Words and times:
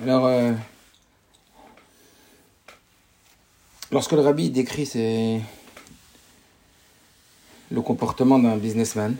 Alors, 0.00 0.26
euh, 0.26 0.52
lorsque 3.90 4.12
le 4.12 4.20
rabbi 4.20 4.48
décrit 4.48 4.88
le 7.72 7.80
comportement 7.80 8.38
d'un 8.38 8.56
businessman, 8.56 9.16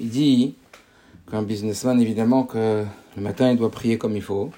il 0.00 0.10
dit 0.10 0.56
qu'un 1.30 1.42
businessman, 1.42 2.00
évidemment, 2.00 2.42
que 2.42 2.84
le 3.16 3.22
matin, 3.22 3.52
il 3.52 3.56
doit 3.56 3.70
prier 3.70 3.98
comme 3.98 4.16
il 4.16 4.22
faut. 4.22 4.50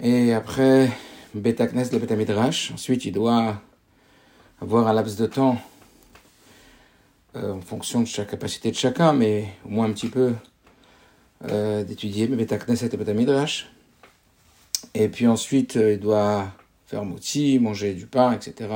Et 0.00 0.34
après, 0.34 0.90
Betaknes, 1.34 1.86
le 1.90 1.98
Betamidrash, 1.98 2.72
ensuite, 2.72 3.06
il 3.06 3.12
doit 3.12 3.62
avoir 4.60 4.88
un 4.88 4.92
laps 4.92 5.16
de 5.16 5.24
temps 5.24 5.58
euh, 7.34 7.54
en 7.54 7.62
fonction 7.62 8.00
de 8.00 8.06
chaque 8.06 8.28
capacité 8.28 8.70
de 8.70 8.76
chacun, 8.76 9.14
mais 9.14 9.54
au 9.64 9.70
moins 9.70 9.86
un 9.86 9.92
petit 9.92 10.08
peu 10.08 10.34
euh, 11.48 11.82
d'étudier 11.82 12.26
Betaknes 12.26 12.76
et 12.82 12.94
Betamidrash. 12.94 13.70
Et 14.98 15.08
puis 15.08 15.26
ensuite, 15.26 15.76
euh, 15.76 15.92
il 15.92 16.00
doit 16.00 16.46
faire 16.86 17.04
moti, 17.04 17.58
manger 17.58 17.92
du 17.92 18.06
pain, 18.06 18.32
etc. 18.32 18.70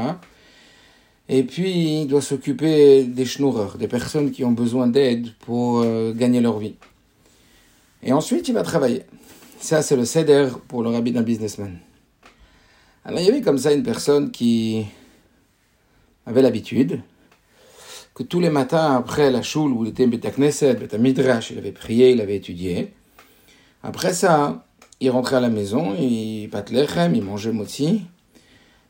Et 1.30 1.45
puis, 1.45 2.02
il 2.02 2.06
doit 2.09 2.20
s'occuper 2.20 3.05
des 3.05 3.24
schnoureurs, 3.24 3.79
des 3.79 3.88
personnes 3.88 4.30
qui 4.30 4.45
ont 4.45 4.52
besoin 4.52 4.87
d'aide 4.87 5.33
pour 5.38 5.80
euh, 5.80 6.12
gagner 6.12 6.41
leur 6.41 6.59
vie. 6.59 6.74
Et 8.02 8.12
ensuite, 8.12 8.48
il 8.48 8.55
va 8.55 8.62
travailler. 8.62 9.05
Ça, 9.60 9.80
c'est 9.80 9.96
le 9.96 10.05
seder 10.05 10.48
pour 10.69 10.83
le 10.83 10.91
rabbi 10.91 11.10
d'un 11.10 11.23
businessman. 11.23 11.79
Alors, 13.07 13.21
il 13.21 13.27
y 13.27 13.30
avait 13.30 13.41
comme 13.41 13.59
ça 13.59 13.73
une 13.73 13.82
personne 13.82 14.30
qui 14.30 14.84
avait 16.27 16.43
l'habitude 16.43 17.01
que 18.15 18.24
tous 18.24 18.41
les 18.41 18.51
matins, 18.51 18.95
après 18.95 19.30
la 19.30 19.41
choule 19.41 19.73
où 19.73 19.84
il 19.84 19.91
était 19.91 20.07
Beta 20.07 20.30
Knesset, 20.30 20.77
Midrash, 20.98 21.52
il 21.52 21.59
avait 21.59 21.73
prié, 21.73 22.10
il 22.10 22.21
avait 22.21 22.37
étudié. 22.37 22.93
Après 23.82 24.12
ça, 24.12 24.66
il 25.01 25.11
rentrait 25.11 25.37
à 25.37 25.41
la 25.41 25.49
maison, 25.49 25.95
il 25.99 26.49
pâte 26.51 26.71
lechem, 26.71 27.15
il 27.15 27.23
mangeait 27.23 27.52
moti. 27.52 28.02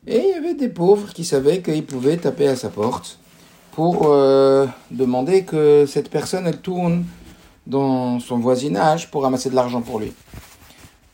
Et 0.07 0.17
il 0.17 0.29
y 0.29 0.33
avait 0.33 0.55
des 0.55 0.67
pauvres 0.67 1.13
qui 1.13 1.23
savaient 1.23 1.61
qu'ils 1.61 1.85
pouvaient 1.85 2.17
taper 2.17 2.47
à 2.47 2.55
sa 2.55 2.69
porte 2.69 3.19
pour 3.71 4.07
euh, 4.07 4.65
demander 4.89 5.43
que 5.43 5.85
cette 5.85 6.09
personne, 6.09 6.47
elle 6.47 6.59
tourne 6.59 7.05
dans 7.67 8.19
son 8.19 8.39
voisinage 8.39 9.11
pour 9.11 9.23
ramasser 9.23 9.49
de 9.49 9.55
l'argent 9.55 9.81
pour 9.81 9.99
lui. 9.99 10.11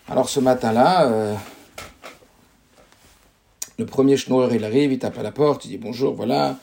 Alors 0.09 0.29
ce 0.29 0.39
matin-là, 0.39 1.07
euh, 1.07 1.35
le 3.77 3.85
premier 3.85 4.17
schnorrer, 4.17 4.55
il 4.55 4.63
arrive, 4.63 4.93
il 4.93 4.99
tape 4.99 5.19
à 5.19 5.23
la 5.23 5.31
porte, 5.31 5.65
il 5.65 5.69
dit 5.69 5.77
bonjour, 5.77 6.15
voilà, 6.15 6.57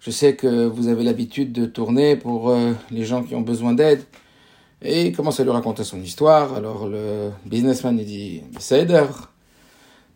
je 0.00 0.10
sais 0.10 0.34
que 0.34 0.66
vous 0.66 0.88
avez 0.88 1.04
l'habitude 1.04 1.52
de 1.52 1.66
tourner 1.66 2.16
pour 2.16 2.48
euh, 2.48 2.72
les 2.90 3.04
gens 3.04 3.22
qui 3.22 3.34
ont 3.34 3.42
besoin 3.42 3.74
d'aide. 3.74 4.02
Et 4.82 5.06
il 5.06 5.16
commence 5.16 5.40
à 5.40 5.44
lui 5.44 5.50
raconter 5.50 5.84
son 5.84 6.00
histoire. 6.00 6.54
Alors 6.54 6.86
le 6.86 7.30
businessman, 7.46 7.98
il 7.98 8.06
dit, 8.06 8.42
c'est 8.58 8.80
Eder, 8.82 9.04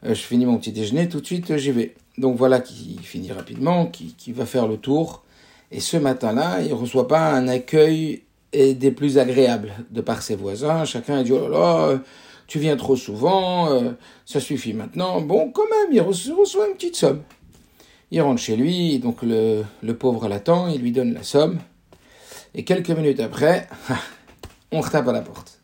euh, 0.04 0.14
je 0.14 0.20
finis 0.20 0.46
mon 0.46 0.58
petit 0.58 0.72
déjeuner, 0.72 1.08
tout 1.08 1.20
de 1.20 1.26
suite 1.26 1.50
euh, 1.50 1.58
j'y 1.58 1.72
vais. 1.72 1.94
Donc 2.18 2.36
voilà 2.36 2.60
qui 2.60 2.98
finit 3.02 3.32
rapidement, 3.32 3.86
qui, 3.86 4.14
qui 4.14 4.32
va 4.32 4.46
faire 4.46 4.68
le 4.68 4.76
tour. 4.76 5.24
Et 5.70 5.80
ce 5.80 5.96
matin-là, 5.96 6.60
il 6.60 6.68
ne 6.68 6.74
reçoit 6.74 7.08
pas 7.08 7.32
un 7.32 7.48
accueil 7.48 8.22
des 8.52 8.90
plus 8.90 9.16
agréables 9.16 9.72
de 9.90 10.02
par 10.02 10.20
ses 10.20 10.36
voisins. 10.36 10.84
Chacun 10.84 11.22
dit, 11.22 11.32
oh 11.32 11.48
là 11.48 11.58
là, 11.58 11.82
euh, 11.86 11.98
tu 12.46 12.58
viens 12.58 12.76
trop 12.76 12.96
souvent, 12.96 13.80
ça 14.26 14.38
suffit 14.38 14.74
maintenant. 14.74 15.22
Bon, 15.22 15.50
quand 15.50 15.62
même, 15.62 15.90
il 15.90 16.02
reçoit 16.02 16.68
une 16.68 16.74
petite 16.74 16.96
somme. 16.96 17.22
Il 18.10 18.20
rentre 18.20 18.42
chez 18.42 18.56
lui, 18.56 18.98
donc 18.98 19.22
le, 19.22 19.64
le 19.82 19.96
pauvre 19.96 20.28
l'attend, 20.28 20.68
il 20.68 20.82
lui 20.82 20.92
donne 20.92 21.14
la 21.14 21.22
somme. 21.22 21.60
Et 22.54 22.64
quelques 22.64 22.90
minutes 22.90 23.20
après, 23.20 23.68
on 24.72 24.80
retape 24.80 25.06
à 25.08 25.12
la 25.12 25.20
porte. 25.20 25.60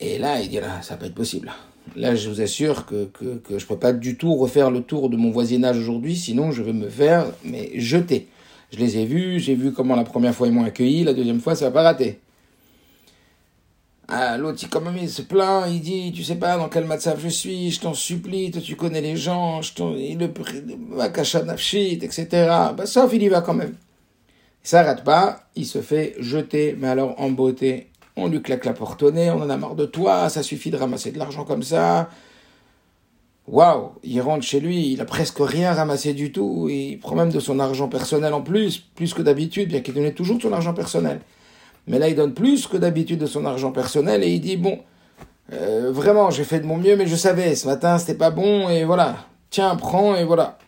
Et 0.00 0.18
là, 0.18 0.40
il 0.40 0.50
dit, 0.50 0.60
là, 0.60 0.82
ça 0.82 0.96
pas 0.96 1.06
être 1.06 1.14
possible. 1.14 1.52
Là, 1.94 2.14
je 2.14 2.28
vous 2.28 2.40
assure 2.40 2.84
que, 2.84 3.04
que, 3.04 3.40
je 3.48 3.54
ne 3.54 3.68
peux 3.68 3.78
pas 3.78 3.92
du 3.92 4.16
tout 4.16 4.34
refaire 4.34 4.70
le 4.70 4.82
tour 4.82 5.08
de 5.08 5.16
mon 5.16 5.30
voisinage 5.30 5.78
aujourd'hui, 5.78 6.16
sinon 6.16 6.50
je 6.50 6.62
vais 6.62 6.72
me 6.72 6.88
faire 6.88 7.26
mais 7.44 7.70
jeter. 7.78 8.28
Je 8.72 8.78
les 8.78 8.98
ai 8.98 9.06
vus, 9.06 9.38
j'ai 9.38 9.54
vu 9.54 9.72
comment 9.72 9.94
la 9.94 10.02
première 10.04 10.34
fois 10.34 10.48
ils 10.48 10.52
m'ont 10.52 10.64
accueilli, 10.64 11.04
la 11.04 11.14
deuxième 11.14 11.40
fois 11.40 11.54
ça 11.54 11.66
va 11.66 11.70
pas 11.70 11.82
rater. 11.82 12.18
Ah, 14.08 14.36
l'autre, 14.36 14.58
il, 14.62 14.68
quand 14.68 14.80
même, 14.80 14.96
il 15.00 15.08
se 15.08 15.22
plaint, 15.22 15.66
il 15.68 15.80
dit, 15.80 16.12
tu 16.12 16.22
sais 16.22 16.36
pas 16.36 16.56
dans 16.56 16.68
quel 16.68 16.84
matzav 16.84 17.20
je 17.20 17.28
suis, 17.28 17.70
je 17.70 17.80
t'en 17.80 17.94
supplie, 17.94 18.50
toi 18.50 18.60
tu 18.60 18.76
connais 18.76 19.00
les 19.00 19.16
gens, 19.16 19.62
je 19.62 19.74
t'en, 19.74 19.94
il 19.94 20.18
le 20.18 20.26
etc. 22.02 22.26
Bah, 22.76 22.86
sauf, 22.86 23.12
il 23.14 23.22
y 23.22 23.28
va 23.28 23.40
quand 23.40 23.54
même. 23.54 23.74
Ça 24.66 24.82
rate 24.82 25.04
pas, 25.04 25.42
il 25.54 25.64
se 25.64 25.80
fait 25.80 26.16
jeter, 26.18 26.74
mais 26.76 26.88
alors 26.88 27.14
en 27.20 27.30
beauté, 27.30 27.86
on 28.16 28.26
lui 28.26 28.42
claque 28.42 28.64
la 28.64 28.72
porte 28.72 29.00
au 29.04 29.12
nez, 29.12 29.30
on 29.30 29.40
en 29.40 29.48
a 29.48 29.56
marre 29.56 29.76
de 29.76 29.86
toi, 29.86 30.28
ça 30.28 30.42
suffit 30.42 30.72
de 30.72 30.76
ramasser 30.76 31.12
de 31.12 31.20
l'argent 31.20 31.44
comme 31.44 31.62
ça. 31.62 32.10
Waouh, 33.46 33.92
il 34.02 34.20
rentre 34.20 34.44
chez 34.44 34.58
lui, 34.58 34.90
il 34.90 35.00
a 35.00 35.04
presque 35.04 35.38
rien 35.38 35.72
ramassé 35.72 36.14
du 36.14 36.32
tout, 36.32 36.66
il 36.68 36.98
prend 36.98 37.14
même 37.14 37.30
de 37.30 37.38
son 37.38 37.60
argent 37.60 37.86
personnel 37.88 38.34
en 38.34 38.42
plus, 38.42 38.78
plus 38.78 39.14
que 39.14 39.22
d'habitude, 39.22 39.68
bien 39.68 39.82
qu'il 39.82 39.94
donnait 39.94 40.10
toujours 40.10 40.38
de 40.38 40.42
son 40.42 40.52
argent 40.52 40.74
personnel. 40.74 41.20
Mais 41.86 42.00
là, 42.00 42.08
il 42.08 42.16
donne 42.16 42.34
plus 42.34 42.66
que 42.66 42.76
d'habitude 42.76 43.20
de 43.20 43.26
son 43.26 43.46
argent 43.46 43.70
personnel 43.70 44.24
et 44.24 44.32
il 44.32 44.40
dit, 44.40 44.56
bon, 44.56 44.80
euh, 45.52 45.92
vraiment, 45.92 46.32
j'ai 46.32 46.42
fait 46.42 46.58
de 46.58 46.66
mon 46.66 46.76
mieux, 46.76 46.96
mais 46.96 47.06
je 47.06 47.14
savais, 47.14 47.54
ce 47.54 47.68
matin, 47.68 47.98
c'était 47.98 48.18
pas 48.18 48.30
bon, 48.30 48.68
et 48.68 48.82
voilà. 48.82 49.28
Tiens, 49.48 49.76
prends, 49.76 50.16
et 50.16 50.24
voilà. 50.24 50.58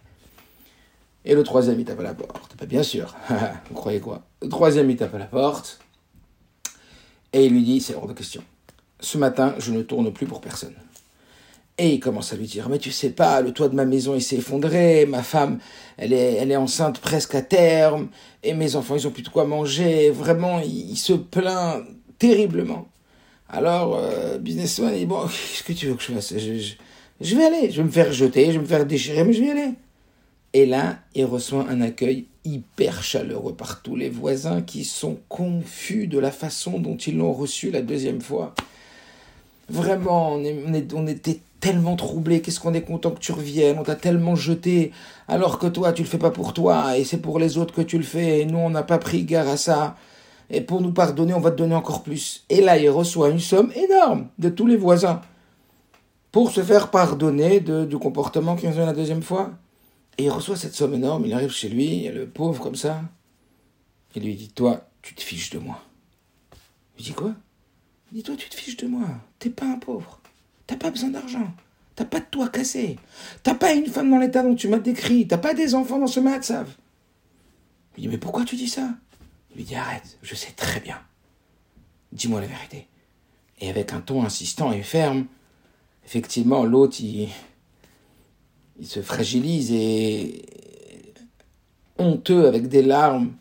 Et 1.28 1.34
le 1.34 1.42
troisième, 1.42 1.78
il 1.78 1.84
tape 1.84 2.00
à 2.00 2.04
la 2.04 2.14
porte. 2.14 2.56
Bah, 2.58 2.64
bien 2.64 2.82
sûr. 2.82 3.14
Vous 3.68 3.74
croyez 3.74 4.00
quoi? 4.00 4.22
Le 4.40 4.48
troisième, 4.48 4.90
il 4.90 4.96
tape 4.96 5.14
à 5.14 5.18
la 5.18 5.26
porte. 5.26 5.78
Et 7.34 7.44
il 7.44 7.52
lui 7.52 7.62
dit, 7.62 7.80
c'est 7.80 7.94
hors 7.94 8.08
de 8.08 8.14
question. 8.14 8.42
Ce 8.98 9.18
matin, 9.18 9.54
je 9.58 9.70
ne 9.70 9.82
tourne 9.82 10.10
plus 10.10 10.24
pour 10.24 10.40
personne. 10.40 10.74
Et 11.76 11.90
il 11.90 12.00
commence 12.00 12.32
à 12.32 12.36
lui 12.36 12.46
dire, 12.46 12.70
mais 12.70 12.78
tu 12.78 12.90
sais 12.90 13.10
pas, 13.10 13.42
le 13.42 13.52
toit 13.52 13.68
de 13.68 13.74
ma 13.74 13.84
maison, 13.84 14.14
il 14.14 14.22
s'est 14.22 14.36
effondré, 14.36 15.04
ma 15.04 15.22
femme, 15.22 15.58
elle 15.98 16.14
est, 16.14 16.34
elle 16.34 16.50
est 16.50 16.56
enceinte 16.56 16.98
presque 16.98 17.34
à 17.34 17.42
terme, 17.42 18.08
et 18.42 18.54
mes 18.54 18.74
enfants, 18.74 18.96
ils 18.96 19.06
ont 19.06 19.12
plus 19.12 19.22
de 19.22 19.28
quoi 19.28 19.44
manger. 19.44 20.10
Vraiment, 20.10 20.60
il, 20.60 20.96
se 20.96 21.12
plaint 21.12 21.84
terriblement. 22.18 22.88
Alors, 23.50 23.96
euh, 23.96 24.38
businessman, 24.38 24.94
il 24.94 25.00
dit, 25.00 25.06
bon, 25.06 25.26
qu'est-ce 25.26 25.62
que 25.62 25.74
tu 25.74 25.88
veux 25.88 25.94
que 25.94 26.02
je 26.02 26.12
fasse? 26.12 26.32
Je, 27.20 27.36
vais 27.36 27.44
aller, 27.44 27.70
je 27.70 27.76
vais 27.76 27.86
me 27.86 27.92
faire 27.92 28.12
jeter, 28.12 28.46
je 28.46 28.52
vais 28.52 28.58
me 28.58 28.66
faire 28.66 28.86
déchirer, 28.86 29.22
mais 29.24 29.34
je 29.34 29.42
vais 29.42 29.50
aller. 29.50 29.74
Et 30.54 30.66
là, 30.66 30.96
il 31.14 31.24
reçoit 31.24 31.66
un 31.68 31.80
accueil 31.80 32.26
hyper 32.44 33.02
chaleureux 33.02 33.54
par 33.54 33.82
tous 33.82 33.96
les 33.96 34.08
voisins 34.08 34.62
qui 34.62 34.84
sont 34.84 35.18
confus 35.28 36.06
de 36.06 36.18
la 36.18 36.30
façon 36.30 36.78
dont 36.78 36.96
ils 36.96 37.16
l'ont 37.16 37.32
reçu 37.32 37.70
la 37.70 37.82
deuxième 37.82 38.20
fois. 38.20 38.54
Vraiment, 39.68 40.32
on, 40.32 41.06
était 41.06 41.40
tellement 41.60 41.96
troublés. 41.96 42.40
Qu'est-ce 42.40 42.60
qu'on 42.60 42.72
est 42.72 42.82
content 42.82 43.10
que 43.10 43.18
tu 43.18 43.32
reviennes. 43.32 43.78
On 43.78 43.82
t'a 43.82 43.96
tellement 43.96 44.34
jeté. 44.34 44.92
Alors 45.26 45.58
que 45.58 45.66
toi, 45.66 45.92
tu 45.92 46.02
le 46.02 46.08
fais 46.08 46.18
pas 46.18 46.30
pour 46.30 46.54
toi. 46.54 46.96
Et 46.96 47.04
c'est 47.04 47.18
pour 47.18 47.38
les 47.38 47.58
autres 47.58 47.74
que 47.74 47.82
tu 47.82 47.98
le 47.98 48.04
fais. 48.04 48.40
Et 48.40 48.46
nous, 48.46 48.58
on 48.58 48.70
n'a 48.70 48.82
pas 48.82 48.98
pris 48.98 49.24
garde 49.24 49.48
à 49.48 49.58
ça. 49.58 49.96
Et 50.48 50.62
pour 50.62 50.80
nous 50.80 50.92
pardonner, 50.92 51.34
on 51.34 51.40
va 51.40 51.50
te 51.50 51.56
donner 51.56 51.74
encore 51.74 52.02
plus. 52.02 52.44
Et 52.48 52.62
là, 52.62 52.78
il 52.78 52.88
reçoit 52.88 53.28
une 53.28 53.40
somme 53.40 53.70
énorme 53.76 54.28
de 54.38 54.48
tous 54.48 54.66
les 54.66 54.76
voisins. 54.76 55.20
Pour 56.32 56.50
se 56.50 56.62
faire 56.62 56.90
pardonner 56.90 57.60
du 57.60 57.98
comportement 57.98 58.56
qu'ils 58.56 58.70
ont 58.70 58.82
eu 58.82 58.86
la 58.86 58.94
deuxième 58.94 59.22
fois. 59.22 59.50
Et 60.18 60.24
il 60.24 60.30
reçoit 60.30 60.56
cette 60.56 60.74
somme 60.74 60.94
énorme. 60.94 61.24
Il 61.26 61.32
arrive 61.32 61.50
chez 61.50 61.68
lui. 61.68 61.86
Il 61.86 62.02
y 62.02 62.08
a 62.08 62.12
le 62.12 62.28
pauvre 62.28 62.60
comme 62.60 62.74
ça. 62.74 63.02
Il 64.14 64.24
lui 64.24 64.34
dit 64.34 64.48
Toi, 64.48 64.88
tu 65.00 65.14
te 65.14 65.22
fiches 65.22 65.50
de 65.50 65.58
moi. 65.58 65.82
Il 66.98 67.04
dit 67.04 67.12
Quoi? 67.12 67.34
Il 68.12 68.16
dit 68.16 68.22
Toi, 68.24 68.34
tu 68.36 68.48
te 68.48 68.56
fiches 68.56 68.76
de 68.76 68.88
moi. 68.88 69.06
T'es 69.38 69.50
pas 69.50 69.66
un 69.66 69.78
pauvre. 69.78 70.20
T'as 70.66 70.76
pas 70.76 70.90
besoin 70.90 71.10
d'argent. 71.10 71.48
T'as 71.94 72.04
pas 72.04 72.20
de 72.20 72.26
toit 72.26 72.48
cassé. 72.48 72.98
T'as 73.42 73.54
pas 73.54 73.72
une 73.72 73.86
femme 73.86 74.10
dans 74.10 74.18
l'état 74.18 74.42
dont 74.42 74.54
tu 74.54 74.68
m'as 74.68 74.78
décrit. 74.78 75.26
T'as 75.26 75.38
pas 75.38 75.54
des 75.54 75.74
enfants 75.74 75.98
dans 75.98 76.06
ce 76.08 76.20
matzav. 76.20 76.68
Il 77.96 78.02
dit 78.02 78.08
Mais 78.08 78.18
pourquoi 78.18 78.44
tu 78.44 78.56
dis 78.56 78.68
ça? 78.68 78.90
Il 79.50 79.58
lui 79.58 79.64
dit 79.64 79.76
Arrête, 79.76 80.18
je 80.22 80.34
sais 80.34 80.52
très 80.52 80.80
bien. 80.80 81.00
Dis-moi 82.12 82.40
la 82.40 82.46
vérité. 82.48 82.88
Et 83.60 83.70
avec 83.70 83.92
un 83.92 84.00
ton 84.00 84.24
insistant 84.24 84.72
et 84.72 84.82
ferme, 84.82 85.26
effectivement, 86.04 86.64
l'autre, 86.64 87.00
il, 87.00 87.28
il 88.78 88.86
se 88.86 89.00
fragilise 89.00 89.72
et 89.72 90.42
honteux 91.98 92.46
avec 92.46 92.68
des 92.68 92.82
larmes, 92.82 93.32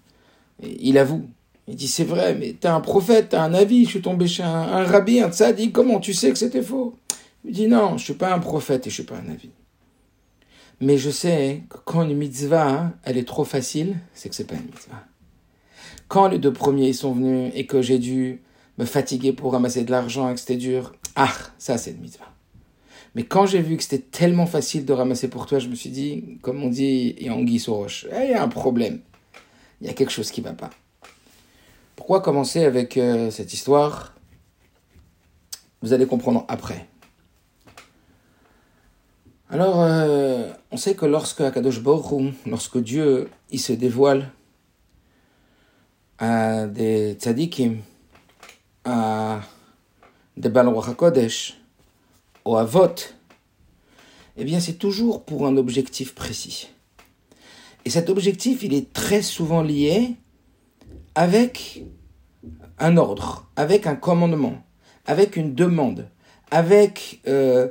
il 0.62 0.98
avoue. 0.98 1.26
Il 1.68 1.76
dit 1.76 1.88
c'est 1.88 2.06
vrai, 2.06 2.34
mais 2.34 2.54
t'es 2.54 2.70
un 2.70 2.80
prophète, 2.80 3.30
t'as 3.30 3.44
un 3.44 3.54
avis. 3.54 3.84
Je 3.86 3.90
suis 3.90 4.02
tombé 4.02 4.28
chez 4.28 4.44
un, 4.44 4.50
un 4.50 4.84
rabbi, 4.84 5.20
un 5.20 5.32
tzaddik. 5.32 5.74
Comment 5.74 6.00
tu 6.00 6.14
sais 6.14 6.32
que 6.32 6.38
c'était 6.38 6.62
faux? 6.62 6.98
Il 7.44 7.52
dit 7.52 7.68
non, 7.68 7.98
je 7.98 8.06
suis 8.06 8.14
pas 8.14 8.34
un 8.34 8.40
prophète 8.40 8.88
et 8.88 8.90
je 8.90 8.96
suis 8.96 9.04
pas 9.04 9.18
un 9.18 9.30
avis. 9.30 9.52
Mais 10.80 10.98
je 10.98 11.10
sais 11.10 11.64
que 11.70 11.78
quand 11.84 12.04
une 12.04 12.18
mitzvah, 12.18 12.92
elle 13.04 13.18
est 13.18 13.28
trop 13.28 13.44
facile, 13.44 13.98
c'est 14.14 14.30
que 14.30 14.36
c'est 14.36 14.46
pas 14.46 14.56
une 14.56 14.66
mitzvah. 14.66 15.04
Quand 16.08 16.28
les 16.28 16.40
deux 16.40 16.54
premiers 16.54 16.94
sont 16.94 17.14
venus 17.14 17.52
et 17.56 17.66
que 17.66 17.82
j'ai 17.82 18.00
dû 18.00 18.42
me 18.78 18.86
fatiguer 18.86 19.34
pour 19.34 19.52
ramasser 19.52 19.84
de 19.84 19.92
l'argent 19.92 20.30
et 20.30 20.34
que 20.36 20.40
c'était 20.40 20.56
dur, 20.56 20.94
ah, 21.16 21.34
ça 21.58 21.78
c'est 21.78 21.92
une 21.92 22.02
mitzvah. 22.02 22.32
Mais 23.18 23.24
quand 23.24 23.48
j'ai 23.48 23.64
vu 23.64 23.78
que 23.78 23.82
c'était 23.82 23.98
tellement 23.98 24.46
facile 24.46 24.86
de 24.86 24.94
ramasser 24.94 25.28
pour 25.28 25.48
toi, 25.48 25.58
je 25.58 25.70
me 25.70 25.74
suis 25.74 25.90
dit, 25.90 26.38
comme 26.44 26.62
on 26.62 26.70
dit, 26.70 27.16
et 27.18 27.32
anguille 27.32 27.64
roche, 27.66 28.06
il 28.12 28.30
y 28.30 28.34
a 28.36 28.44
un 28.44 28.48
problème. 28.48 29.00
Il 29.82 29.88
y 29.88 29.90
a 29.90 29.94
quelque 29.94 30.12
chose 30.12 30.30
qui 30.30 30.42
va 30.42 30.54
pas. 30.54 30.70
Pourquoi 31.96 32.22
commencer 32.22 32.64
avec 32.64 32.96
euh, 32.96 33.32
cette 33.32 33.56
histoire? 33.56 34.14
Vous 35.82 35.94
allez 35.94 36.06
comprendre 36.06 36.46
après. 36.48 36.88
Alors, 39.50 39.82
euh, 39.82 40.52
on 40.70 40.78
sait 40.78 40.94
que 40.94 41.08
lorsque 41.08 41.42
Akadosh 41.42 41.82
Baruch 41.82 42.36
lorsque 42.46 42.78
Dieu 42.78 43.32
il 43.50 43.60
se 43.60 43.74
dévoile 43.74 44.30
à 46.20 46.68
des 46.68 47.14
tzadikim, 47.14 47.78
à 48.86 49.42
des 50.36 50.50
Baal 50.50 50.72
Kodesh, 50.96 51.58
au 52.48 52.56
Avot, 52.56 52.96
eh 54.38 54.44
bien 54.46 54.60
c'est 54.60 54.78
toujours 54.78 55.24
pour 55.24 55.46
un 55.48 55.58
objectif 55.58 56.16
précis. 56.16 56.70
Et 57.86 57.90
cet 57.90 58.10
objectif, 58.10 58.64
il 58.64 58.74
est 58.74 58.92
très 58.94 59.22
souvent 59.22 59.62
lié 59.62 60.16
avec 61.16 61.84
un 62.80 62.98
ordre, 62.98 63.50
avec 63.56 63.88
un 63.88 63.96
commandement, 63.96 64.66
avec 65.06 65.36
une 65.36 65.56
demande, 65.56 66.10
avec 66.52 67.22
euh, 67.28 67.70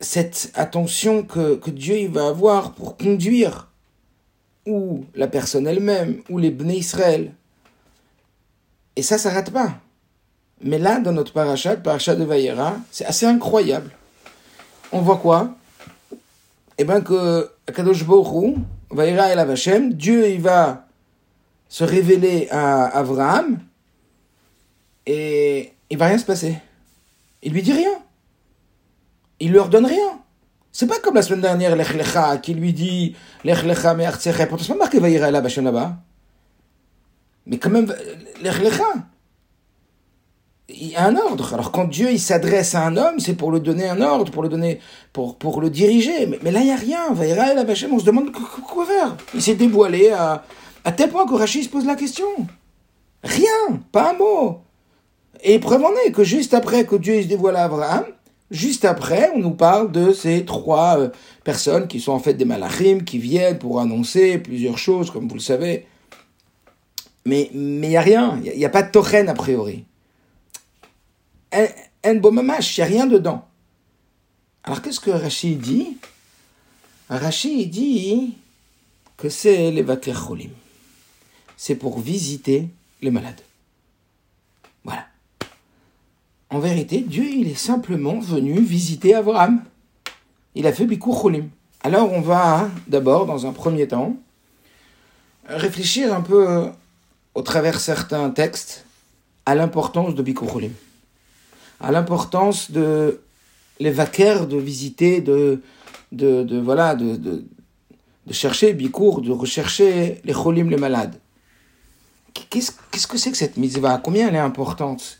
cette 0.00 0.50
attention 0.54 1.22
que, 1.22 1.70
Dieu 1.70 2.08
va 2.08 2.28
avoir 2.28 2.72
pour 2.72 2.96
conduire 2.96 3.70
ou 4.66 5.04
la 5.14 5.28
personne 5.28 5.66
elle-même, 5.66 6.22
ou 6.28 6.38
les 6.38 6.50
Bnei 6.50 6.78
Israël. 6.78 7.34
Et 8.96 9.02
ça, 9.02 9.16
ça 9.16 9.30
rate 9.30 9.50
pas. 9.50 9.80
Mais 10.60 10.78
là, 10.78 10.98
dans 10.98 11.12
notre 11.12 11.32
parachat, 11.32 11.76
parachat 11.76 12.16
de 12.16 12.24
Vaïra, 12.24 12.76
c'est 12.90 13.04
assez 13.04 13.26
incroyable. 13.26 13.90
On 14.92 15.00
voit 15.00 15.18
quoi? 15.18 15.54
Eh 16.78 16.84
bien 16.84 17.00
que 17.00 17.50
Kadosh 17.74 18.04
Borou, 18.04 18.56
Vaïra 18.90 19.32
et 19.32 19.34
la 19.34 19.44
Vachem, 19.44 19.92
Dieu 19.92 20.28
il 20.28 20.40
va 20.40 20.86
se 21.68 21.84
révéler 21.84 22.48
à 22.50 22.86
Abraham 22.96 23.58
et 25.06 25.72
il 25.90 25.98
va 25.98 26.06
rien 26.06 26.18
se 26.18 26.24
passer. 26.24 26.58
Il 27.42 27.52
lui 27.52 27.62
dit 27.62 27.72
rien. 27.72 27.92
Il 29.40 29.50
lui 29.50 29.58
ordonne 29.58 29.86
rien. 29.86 30.20
C'est 30.72 30.86
pas 30.86 30.98
comme 31.00 31.14
la 31.14 31.22
semaine 31.22 31.40
dernière, 31.40 31.76
Lech 31.76 31.88
qui 32.42 32.54
lui 32.54 32.72
dit 32.72 33.16
Lech 33.44 33.64
Lecha 33.64 33.94
me'artsecha. 33.94 34.46
Pourtant, 34.46 34.64
c'est 34.64 34.72
pas 34.72 34.78
marqué 34.78 34.98
Vaïra 34.98 35.30
la 35.30 35.40
Vachem 35.40 35.64
là-bas. 35.64 35.96
Mais 37.46 37.58
quand 37.58 37.70
même, 37.70 37.92
Lech 38.42 38.60
il 40.68 40.88
y 40.88 40.96
a 40.96 41.06
un 41.06 41.16
ordre. 41.16 41.54
Alors 41.54 41.72
quand 41.72 41.84
Dieu 41.84 42.10
il 42.10 42.20
s'adresse 42.20 42.74
à 42.74 42.84
un 42.86 42.96
homme, 42.96 43.18
c'est 43.18 43.34
pour 43.34 43.50
lui 43.50 43.60
donner 43.60 43.88
un 43.88 44.00
ordre, 44.00 44.30
pour 44.30 44.42
le 44.42 44.48
donner, 44.48 44.80
pour, 45.12 45.36
pour 45.36 45.60
le 45.60 45.70
diriger. 45.70 46.26
Mais, 46.42 46.50
là 46.50 46.60
il 46.60 46.66
n'y 46.66 46.72
a 46.72 46.76
rien. 46.76 47.14
La 47.54 47.64
Vachem, 47.64 47.92
on 47.92 47.98
se 47.98 48.04
demande 48.04 48.30
quoi 48.32 48.86
faire. 48.86 49.16
Il 49.34 49.42
s'est 49.42 49.54
dévoilé 49.54 50.10
à, 50.10 50.44
à 50.84 50.92
tel 50.92 51.10
point 51.10 51.26
que 51.26 51.46
se 51.46 51.68
pose 51.68 51.86
la 51.86 51.96
question. 51.96 52.26
Rien, 53.24 53.80
pas 53.92 54.12
un 54.12 54.18
mot. 54.18 54.60
Et 55.42 55.58
preuve 55.58 55.84
en 55.84 55.92
est 56.06 56.12
que 56.12 56.24
juste 56.24 56.54
après 56.54 56.84
que 56.84 56.96
Dieu 56.96 57.22
se 57.22 57.28
dévoile 57.28 57.56
à 57.56 57.64
Abraham, 57.64 58.04
juste 58.50 58.84
après, 58.84 59.30
on 59.34 59.38
nous 59.38 59.52
parle 59.52 59.92
de 59.92 60.12
ces 60.12 60.44
trois 60.44 60.98
euh, 60.98 61.08
personnes 61.44 61.86
qui 61.86 62.00
sont 62.00 62.12
en 62.12 62.18
fait 62.18 62.34
des 62.34 62.44
malachim, 62.44 63.00
qui 63.04 63.18
viennent 63.18 63.58
pour 63.58 63.80
annoncer 63.80 64.38
plusieurs 64.38 64.78
choses, 64.78 65.10
comme 65.10 65.28
vous 65.28 65.34
le 65.34 65.40
savez. 65.40 65.86
Mais 67.24 67.50
il 67.52 67.80
n'y 67.80 67.96
a 67.96 68.00
rien, 68.00 68.40
il 68.44 68.58
n'y 68.58 68.64
a, 68.64 68.70
pas 68.70 68.82
de 68.82 68.90
tochen 68.90 69.28
a 69.28 69.34
priori. 69.34 69.84
Un 71.52 72.14
bomamash, 72.14 72.76
il 72.76 72.80
n'y 72.80 72.84
a 72.84 72.88
rien 72.88 73.06
dedans. 73.06 73.46
Alors 74.64 74.82
qu'est-ce 74.82 75.00
que 75.00 75.10
Rachid 75.10 75.60
dit? 75.60 75.96
Rachid 77.08 77.70
dit 77.70 78.36
que 79.16 79.28
c'est 79.28 79.70
les 79.70 79.84
cholim 80.12 80.50
c'est 81.58 81.74
pour 81.74 81.98
visiter 81.98 82.68
les 83.02 83.10
malades. 83.10 83.40
Voilà. 84.84 85.06
En 86.50 86.60
vérité, 86.60 87.00
Dieu, 87.00 87.24
il 87.24 87.48
est 87.48 87.54
simplement 87.54 88.20
venu 88.20 88.60
visiter 88.60 89.14
Abraham. 89.14 89.62
Il 90.54 90.66
a 90.66 90.72
fait 90.72 90.86
Bikur 90.86 91.20
Cholim. 91.20 91.48
Alors, 91.82 92.10
on 92.12 92.20
va 92.20 92.70
d'abord, 92.86 93.26
dans 93.26 93.44
un 93.44 93.52
premier 93.52 93.88
temps, 93.88 94.16
réfléchir 95.46 96.14
un 96.14 96.20
peu 96.20 96.70
au 97.34 97.42
travers 97.42 97.80
certains 97.80 98.30
textes 98.30 98.86
à 99.44 99.54
l'importance 99.56 100.14
de 100.14 100.22
Bikur 100.22 100.50
Cholim, 100.50 100.72
à 101.80 101.92
l'importance 101.92 102.70
de 102.70 103.20
l'évaquer, 103.80 104.46
de 104.48 104.56
visiter, 104.56 105.20
de, 105.20 105.62
de, 106.12 106.58
voilà, 106.58 106.94
de, 106.94 107.16
de, 107.16 107.44
chercher 108.30 108.72
Bikur, 108.74 109.20
de 109.22 109.32
rechercher 109.32 110.20
les 110.24 110.32
Cholim, 110.32 110.68
les 110.70 110.76
malades 110.76 111.14
qu'est-ce 112.50 113.06
que 113.06 113.18
c'est 113.18 113.30
que 113.30 113.36
cette 113.36 113.56
mitzvah? 113.56 114.00
Combien 114.02 114.28
elle 114.28 114.34
est 114.34 114.38
importante? 114.38 115.18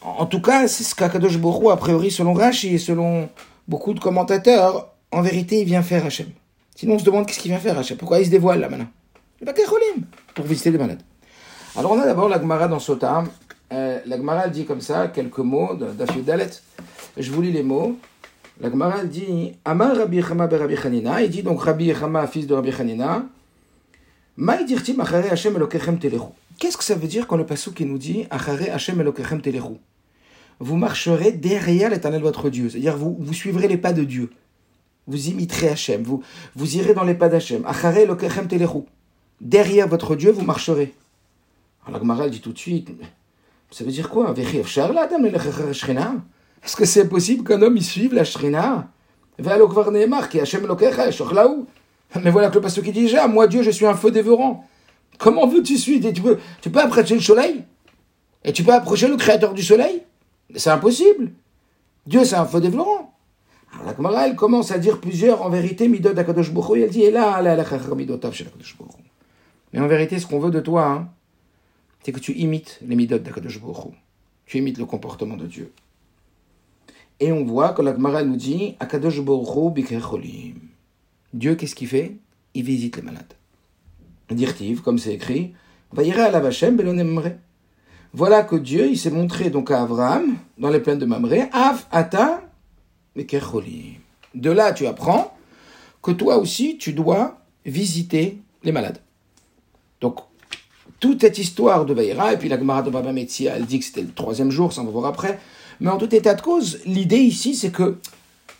En 0.00 0.26
tout 0.26 0.40
cas, 0.40 0.68
c'est 0.68 0.84
ce 0.84 0.94
qu'Akadosh 0.94 1.38
Borou, 1.38 1.70
a 1.70 1.76
priori, 1.76 2.10
selon 2.10 2.32
Rashi 2.32 2.74
et 2.74 2.78
selon 2.78 3.28
beaucoup 3.68 3.94
de 3.94 4.00
commentateurs, 4.00 4.88
en 5.10 5.22
vérité, 5.22 5.60
il 5.60 5.66
vient 5.66 5.82
faire 5.82 6.04
Hachem. 6.04 6.28
Sinon, 6.74 6.94
on 6.94 6.98
se 6.98 7.04
demande 7.04 7.26
qu'est-ce 7.26 7.38
qu'il 7.38 7.50
vient 7.50 7.60
faire 7.60 7.78
Hachem. 7.78 7.96
Pourquoi 7.96 8.18
il 8.18 8.26
se 8.26 8.30
dévoile 8.30 8.60
là 8.60 8.68
maintenant? 8.68 8.88
Il 9.40 9.46
va 9.46 9.52
pour 10.34 10.44
visiter 10.44 10.70
les 10.70 10.78
malades. 10.78 11.02
Alors, 11.76 11.92
on 11.92 12.00
a 12.00 12.04
d'abord 12.04 12.28
la 12.28 12.40
Gemara 12.40 12.68
dans 12.68 12.78
Sotam. 12.78 13.28
Euh, 13.72 14.00
la 14.04 14.16
Gemara 14.18 14.48
dit 14.48 14.66
comme 14.66 14.82
ça, 14.82 15.08
quelques 15.08 15.38
mots 15.38 15.74
d'Afio 15.74 16.20
Dalet. 16.22 16.50
Je 17.16 17.30
vous 17.30 17.40
lis 17.40 17.52
les 17.52 17.62
mots. 17.62 17.96
La 18.60 18.70
Gemara 18.70 19.04
dit 19.04 19.54
Amar 19.64 19.96
Rabbi 19.96 20.20
Chama 20.20 20.46
Rabbi 20.46 20.76
Chanina. 20.76 21.22
Il 21.22 21.30
dit 21.30 21.42
donc 21.42 21.62
Rabbi 21.62 21.94
Chama, 21.94 22.26
fils 22.26 22.46
de 22.46 22.54
Rabbi 22.54 22.70
Chanina. 22.70 23.24
Qu'est-ce 26.58 26.76
que 26.76 26.84
ça 26.84 26.94
veut 26.94 27.08
dire 27.08 27.26
quand 27.26 27.36
le 27.36 27.46
passou 27.46 27.72
qui 27.72 27.86
nous 27.86 27.98
dit 27.98 28.26
Vous 30.60 30.76
marcherez 30.76 31.32
derrière 31.32 31.90
l'éternel 31.90 32.22
votre 32.22 32.50
Dieu. 32.50 32.68
C'est-à-dire, 32.68 32.96
vous, 32.96 33.16
vous 33.18 33.32
suivrez 33.32 33.68
les 33.68 33.78
pas 33.78 33.92
de 33.92 34.04
Dieu. 34.04 34.30
Vous 35.06 35.28
imiterez 35.28 35.68
Hachem. 35.70 36.02
Vous, 36.02 36.22
vous 36.54 36.76
irez 36.76 36.94
dans 36.94 37.04
les 37.04 37.14
pas 37.14 37.28
d'Hachem. 37.28 37.64
Derrière 39.40 39.88
votre 39.88 40.14
Dieu, 40.14 40.30
vous 40.30 40.44
marcherez. 40.44 40.94
La 41.90 41.98
Gemara 41.98 42.28
dit 42.28 42.40
tout 42.40 42.52
de 42.52 42.58
suite 42.58 42.90
Ça 43.72 43.84
veut 43.84 43.90
dire 43.90 44.08
quoi 44.08 44.32
Est-ce 46.64 46.76
que 46.76 46.84
c'est 46.84 47.08
possible 47.08 47.42
qu'un 47.42 47.60
homme 47.62 47.76
y 47.76 47.82
suive 47.82 48.14
la 48.14 48.22
Shrina 48.24 48.88
mais 52.20 52.30
voilà 52.30 52.50
que 52.50 52.54
le 52.54 52.60
pasteur 52.60 52.84
qui 52.84 52.92
dit 52.92 53.02
déjà, 53.02 53.26
moi 53.26 53.46
Dieu, 53.46 53.62
je 53.62 53.70
suis 53.70 53.86
un 53.86 53.94
feu 53.94 54.10
dévorant. 54.10 54.68
Comment 55.18 55.46
veux-tu 55.46 55.78
suivre? 55.78 56.12
Tu 56.12 56.20
peux, 56.70 56.80
approcher 56.80 57.14
le 57.14 57.20
soleil? 57.20 57.64
Et 58.44 58.52
tu 58.52 58.62
peux 58.62 58.74
approcher 58.74 59.08
le 59.08 59.16
créateur 59.16 59.54
du 59.54 59.62
soleil? 59.62 60.02
C'est 60.54 60.70
impossible. 60.70 61.32
Dieu, 62.06 62.24
c'est 62.24 62.36
un 62.36 62.44
feu 62.44 62.60
dévorant. 62.60 63.14
Alors 63.72 63.86
la 63.86 63.96
Gemara, 63.96 64.28
elle 64.28 64.36
commence 64.36 64.70
à 64.70 64.78
dire 64.78 65.00
plusieurs, 65.00 65.40
en 65.42 65.48
vérité, 65.48 65.88
midot 65.88 66.10
elle 66.14 66.90
dit, 66.90 67.04
et 67.04 67.10
là, 67.10 67.40
là, 67.40 67.56
là, 67.56 67.64
Mais 69.72 69.80
en 69.80 69.88
vérité, 69.88 70.18
ce 70.18 70.26
qu'on 70.26 70.40
veut 70.40 70.50
de 70.50 70.60
toi, 70.60 70.86
hein, 70.86 71.08
c'est 72.04 72.12
que 72.12 72.20
tu 72.20 72.32
imites 72.32 72.78
les 72.86 72.96
midot 72.96 73.18
d'Akadosh. 73.18 73.60
Tu 74.46 74.58
imites 74.58 74.78
le 74.78 74.86
comportement 74.86 75.36
de 75.36 75.46
Dieu. 75.46 75.72
Et 77.20 77.30
on 77.30 77.44
voit 77.44 77.72
que 77.72 77.82
la 77.82 77.94
Gemara 77.94 78.24
nous 78.24 78.36
dit, 78.36 78.74
Akadosh 78.80 79.20
Bokhu 79.20 79.72
bikecholim. 79.72 80.56
Dieu, 81.32 81.54
qu'est-ce 81.54 81.74
qu'il 81.74 81.88
fait? 81.88 82.16
Il 82.54 82.64
visite 82.64 82.96
les 82.96 83.02
malades. 83.02 83.34
Dirtiv, 84.30 84.82
comme 84.82 84.98
c'est 84.98 85.14
écrit, 85.14 85.54
à 85.96 86.30
la 86.30 86.40
Vachem 86.40 86.80
Voilà 88.12 88.42
que 88.42 88.56
Dieu, 88.56 88.88
il 88.88 88.98
s'est 88.98 89.10
montré 89.10 89.50
donc 89.50 89.70
à 89.70 89.82
Abraham, 89.82 90.36
dans 90.58 90.70
les 90.70 90.80
plaines 90.80 90.98
de 90.98 91.06
Mamré, 91.06 91.44
Av, 91.52 91.86
Ata, 91.90 92.42
De 93.16 94.50
là, 94.50 94.72
tu 94.72 94.86
apprends 94.86 95.36
que 96.02 96.10
toi 96.10 96.38
aussi, 96.38 96.78
tu 96.78 96.92
dois 96.92 97.38
visiter 97.64 98.38
les 98.64 98.72
malades. 98.72 98.98
Donc, 100.00 100.18
toute 101.02 101.20
cette 101.20 101.36
histoire 101.36 101.84
de 101.84 101.92
Vaïra, 101.92 102.32
et 102.32 102.36
puis 102.36 102.48
la 102.48 102.56
Gemara 102.56 102.82
de 102.82 102.88
Baba 102.88 103.10
Metzia, 103.12 103.56
elle 103.56 103.66
dit 103.66 103.80
que 103.80 103.84
c'était 103.84 104.02
le 104.02 104.12
troisième 104.12 104.52
jour, 104.52 104.72
ça 104.72 104.82
on 104.82 104.84
va 104.84 104.92
voir 104.92 105.06
après. 105.06 105.40
Mais 105.80 105.90
en 105.90 105.98
tout 105.98 106.14
état 106.14 106.34
de 106.34 106.40
cause, 106.40 106.78
l'idée 106.86 107.18
ici, 107.18 107.56
c'est 107.56 107.72
que 107.72 107.98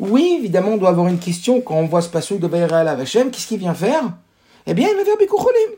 oui, 0.00 0.38
évidemment, 0.40 0.70
on 0.70 0.76
doit 0.76 0.88
avoir 0.88 1.06
une 1.06 1.20
question 1.20 1.61
quand 1.61 1.76
on 1.76 1.87
voit 1.87 2.02
ce 2.02 2.08
passage 2.08 2.40
de 2.40 2.49
Bayra 2.49 2.78
à 2.80 2.90
Hachem. 2.90 3.30
Qu'est-ce 3.30 3.46
qu'il 3.46 3.61
vient 3.61 3.75
faire? 3.75 4.12
Eh 4.66 4.75
bien, 4.75 4.88
il 4.90 4.96
va 4.96 5.04
faire 5.04 5.16
Bikucholim. 5.16 5.76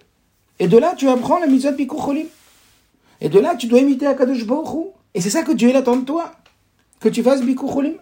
Et 0.58 0.66
de 0.66 0.78
là, 0.78 0.94
tu 0.96 1.06
apprends 1.06 1.38
la 1.38 1.46
mitzvah 1.46 1.72
de 1.72 1.76
Bikucholim. 1.76 2.28
Et 3.20 3.28
de 3.28 3.38
là, 3.38 3.56
tu 3.56 3.66
dois 3.66 3.80
imiter 3.80 4.06
Akadosh 4.06 4.46
Baruch 4.46 4.86
Et 5.12 5.20
c'est 5.20 5.28
ça 5.28 5.42
que 5.42 5.52
Dieu 5.52 5.76
attend 5.76 5.96
de 5.96 6.06
toi. 6.06 6.32
Que 6.98 7.10
tu 7.10 7.22
fasses 7.22 7.42
Bikucholim. 7.42 7.96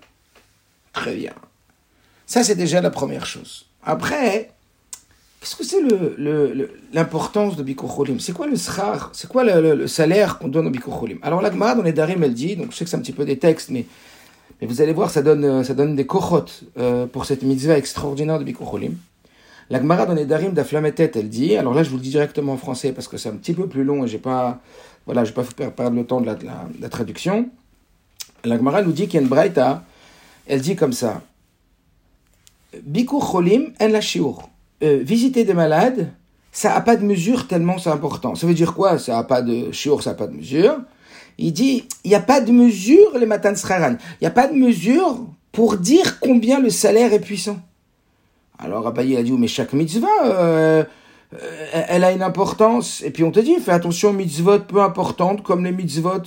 Très 0.93 1.17
bien. 1.17 1.33
Ça, 2.27 2.45
c'est 2.45 2.55
déjà 2.55 2.81
la 2.81 2.91
première 2.91 3.27
chose. 3.27 3.67
Après, 3.83 4.53
qu'est-ce 5.43 5.57
que 5.57 5.65
c'est 5.65 5.83
l'importance 6.93 7.55
le, 7.55 7.59
de 7.59 7.63
Bikucholim 7.65 8.21
C'est 8.21 8.33
quoi 8.33 8.47
le 8.47 8.55
srar? 8.55 9.11
C'est 9.13 9.29
quoi 9.29 9.43
le, 9.43 9.89
salaire 9.89 10.39
qu'on 10.39 10.47
donne 10.47 10.69
au 10.69 10.71
Bikucholim 10.71 11.19
Alors, 11.23 11.43
l'Agmara, 11.43 11.75
dans 11.75 11.83
les 11.83 11.93
Darim, 11.93 12.23
elle 12.23 12.33
dit, 12.33 12.55
donc 12.55 12.71
je 12.71 12.77
sais 12.77 12.85
que 12.85 12.91
c'est 12.91 12.97
un 12.97 13.01
petit 13.01 13.13
peu 13.13 13.25
des 13.25 13.39
textes, 13.39 13.71
mais 13.71 13.87
et 14.61 14.67
vous 14.67 14.81
allez 14.81 14.93
voir, 14.93 15.11
ça 15.11 15.23
donne, 15.23 15.45
euh, 15.45 15.65
ça 15.65 15.75
donne 15.75 15.97
des 15.97 16.07
kochot 16.07 16.45
euh, 16.79 17.07
pour 17.07 17.25
cette 17.25 17.43
mitzvah 17.43 17.77
extraordinaire 17.77 18.39
de 18.39 18.45
Bikucholim. 18.45 18.97
La 19.71 19.81
Gemara 19.81 20.07
dans 20.07 20.15
les 20.15 20.25
Darim 20.25 20.53
d'Aflametet, 20.53 21.11
elle 21.17 21.29
dit, 21.29 21.57
alors 21.57 21.75
là 21.75 21.83
je 21.83 21.91
vous 21.91 21.97
le 21.97 22.03
dis 22.03 22.11
directement 22.11 22.53
en 22.53 22.57
français 22.57 22.93
parce 22.93 23.09
que 23.09 23.17
c'est 23.17 23.29
un 23.29 23.35
petit 23.35 23.55
peu 23.55 23.67
plus 23.67 23.83
long 23.83 24.05
et 24.05 24.09
j'ai 24.09 24.19
pas, 24.19 24.61
voilà, 25.05 25.25
j'ai 25.25 25.33
pas 25.33 25.43
fait 25.43 25.69
perdre 25.71 25.97
le 25.97 26.05
temps 26.05 26.21
de 26.21 26.27
la, 26.27 26.89
traduction. 26.89 27.49
La 28.45 28.57
Gemara 28.57 28.83
nous 28.83 28.93
dit 28.93 29.07
qu'il 29.09 29.15
y 29.15 29.19
a 29.19 29.23
une 29.23 29.29
braïta, 29.29 29.83
elle 30.47 30.61
dit 30.61 30.77
comme 30.77 30.93
ça. 30.93 31.23
Bikur 32.85 33.29
cholim 33.33 33.73
en 33.81 33.89
la 33.89 34.01
shiur. 34.01 34.49
Euh, 34.83 34.99
visiter 35.03 35.45
des 35.45 35.55
malades, 35.55 36.13
ça 36.51 36.71
n'a 36.71 36.81
pas 36.81 36.97
de 36.97 37.05
mesure 37.05 37.47
tellement 37.47 37.79
c'est 37.79 37.91
important. 37.91 38.35
Ça 38.35 38.49
veut 38.49 38.55
dire 38.55 38.75
quoi? 38.75 38.99
Ça 38.99 39.13
n'a 39.13 39.23
pas 39.23 39.41
de 39.41 39.71
shiur, 39.71 40.03
ça 40.03 40.11
n'a 40.11 40.17
pas 40.17 40.27
de 40.27 40.35
mesure. 40.35 40.81
Il 41.39 41.53
dit, 41.53 41.85
il 42.05 42.09
n'y 42.09 42.17
a 42.17 42.21
pas 42.21 42.41
de 42.41 42.51
mesure, 42.51 43.17
les 43.17 43.27
matan 43.27 43.55
sraran. 43.55 43.97
Il 44.21 44.23
n'y 44.23 44.27
a 44.27 44.33
pas 44.33 44.49
de 44.49 44.55
mesure 44.55 45.25
pour 45.53 45.77
dire 45.77 46.19
combien 46.19 46.59
le 46.59 46.69
salaire 46.69 47.13
est 47.13 47.21
puissant. 47.21 47.59
Alors 48.59 48.87
Abaye 48.87 49.17
a 49.17 49.23
dit, 49.23 49.33
mais 49.33 49.47
chaque 49.47 49.73
mitzvah, 49.73 50.09
euh, 50.25 50.85
euh, 51.35 51.83
elle 51.89 52.03
a 52.03 52.11
une 52.11 52.23
importance. 52.23 53.03
Et 53.03 53.11
puis 53.11 53.23
on 53.23 53.31
te 53.31 53.41
dit, 53.41 53.55
fais 53.61 53.73
attention 53.73 54.11
aux 54.11 54.15
mitzvot 54.15 54.61
peu 54.61 54.83
importantes, 54.83 55.45
comme 55.45 55.65
les 55.65 55.73
mitzvot 55.73 56.23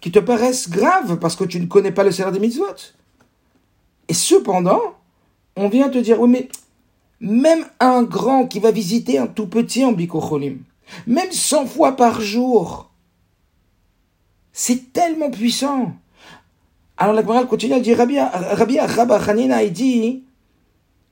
qui 0.00 0.12
te 0.12 0.20
paraissent 0.20 0.70
graves, 0.70 1.18
parce 1.18 1.34
que 1.34 1.44
tu 1.44 1.58
ne 1.58 1.66
connais 1.66 1.92
pas 1.92 2.04
le 2.04 2.12
salaire 2.12 2.32
des 2.32 2.40
mitzvot. 2.40 2.94
Et 4.08 4.14
cependant, 4.14 4.80
on 5.56 5.68
vient 5.68 5.88
te 5.88 5.98
dire, 5.98 6.20
oui, 6.20 6.28
mais 6.28 6.48
même 7.20 7.64
un 7.80 8.02
grand 8.02 8.46
qui 8.46 8.60
va 8.60 8.70
visiter 8.70 9.18
un 9.18 9.26
tout 9.26 9.46
petit 9.46 9.84
en 9.84 9.92
Bikocholim, 9.92 10.58
même 11.06 11.32
100 11.32 11.66
fois 11.66 11.96
par 11.96 12.20
jour, 12.20 12.90
c'est 14.52 14.92
tellement 14.92 15.30
puissant. 15.30 15.94
Alors 16.96 17.14
la 17.14 17.22
Gemara 17.22 17.44
continue, 17.44 17.74
elle 17.74 17.82
dit, 17.82 17.94
Rabbi, 17.94 18.18
Rabbi 18.18 18.78
Hanina, 18.78 19.62
il 19.62 19.72
dit 19.72 20.22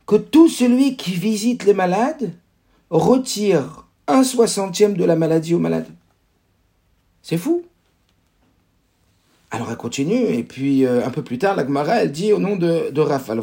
que 0.06 0.16
tout 0.16 0.48
celui 0.48 0.96
qui 0.96 1.12
visite 1.12 1.64
les 1.64 1.74
malades 1.74 2.32
retire 2.90 3.86
un 4.06 4.22
soixantième 4.22 4.96
de 4.96 5.04
la 5.04 5.16
maladie 5.16 5.54
aux 5.54 5.58
malades. 5.58 5.88
C'est 7.22 7.38
fou. 7.38 7.64
Alors 9.50 9.70
elle 9.70 9.76
continue, 9.76 10.14
et 10.14 10.42
puis 10.42 10.84
euh, 10.84 11.06
un 11.06 11.10
peu 11.10 11.22
plus 11.22 11.38
tard, 11.38 11.54
la 11.54 11.64
Gemara, 11.64 12.02
elle 12.02 12.12
dit 12.12 12.32
au 12.32 12.38
nom 12.38 12.56
de, 12.56 12.90
de 12.90 13.00
Raphaël 13.00 13.40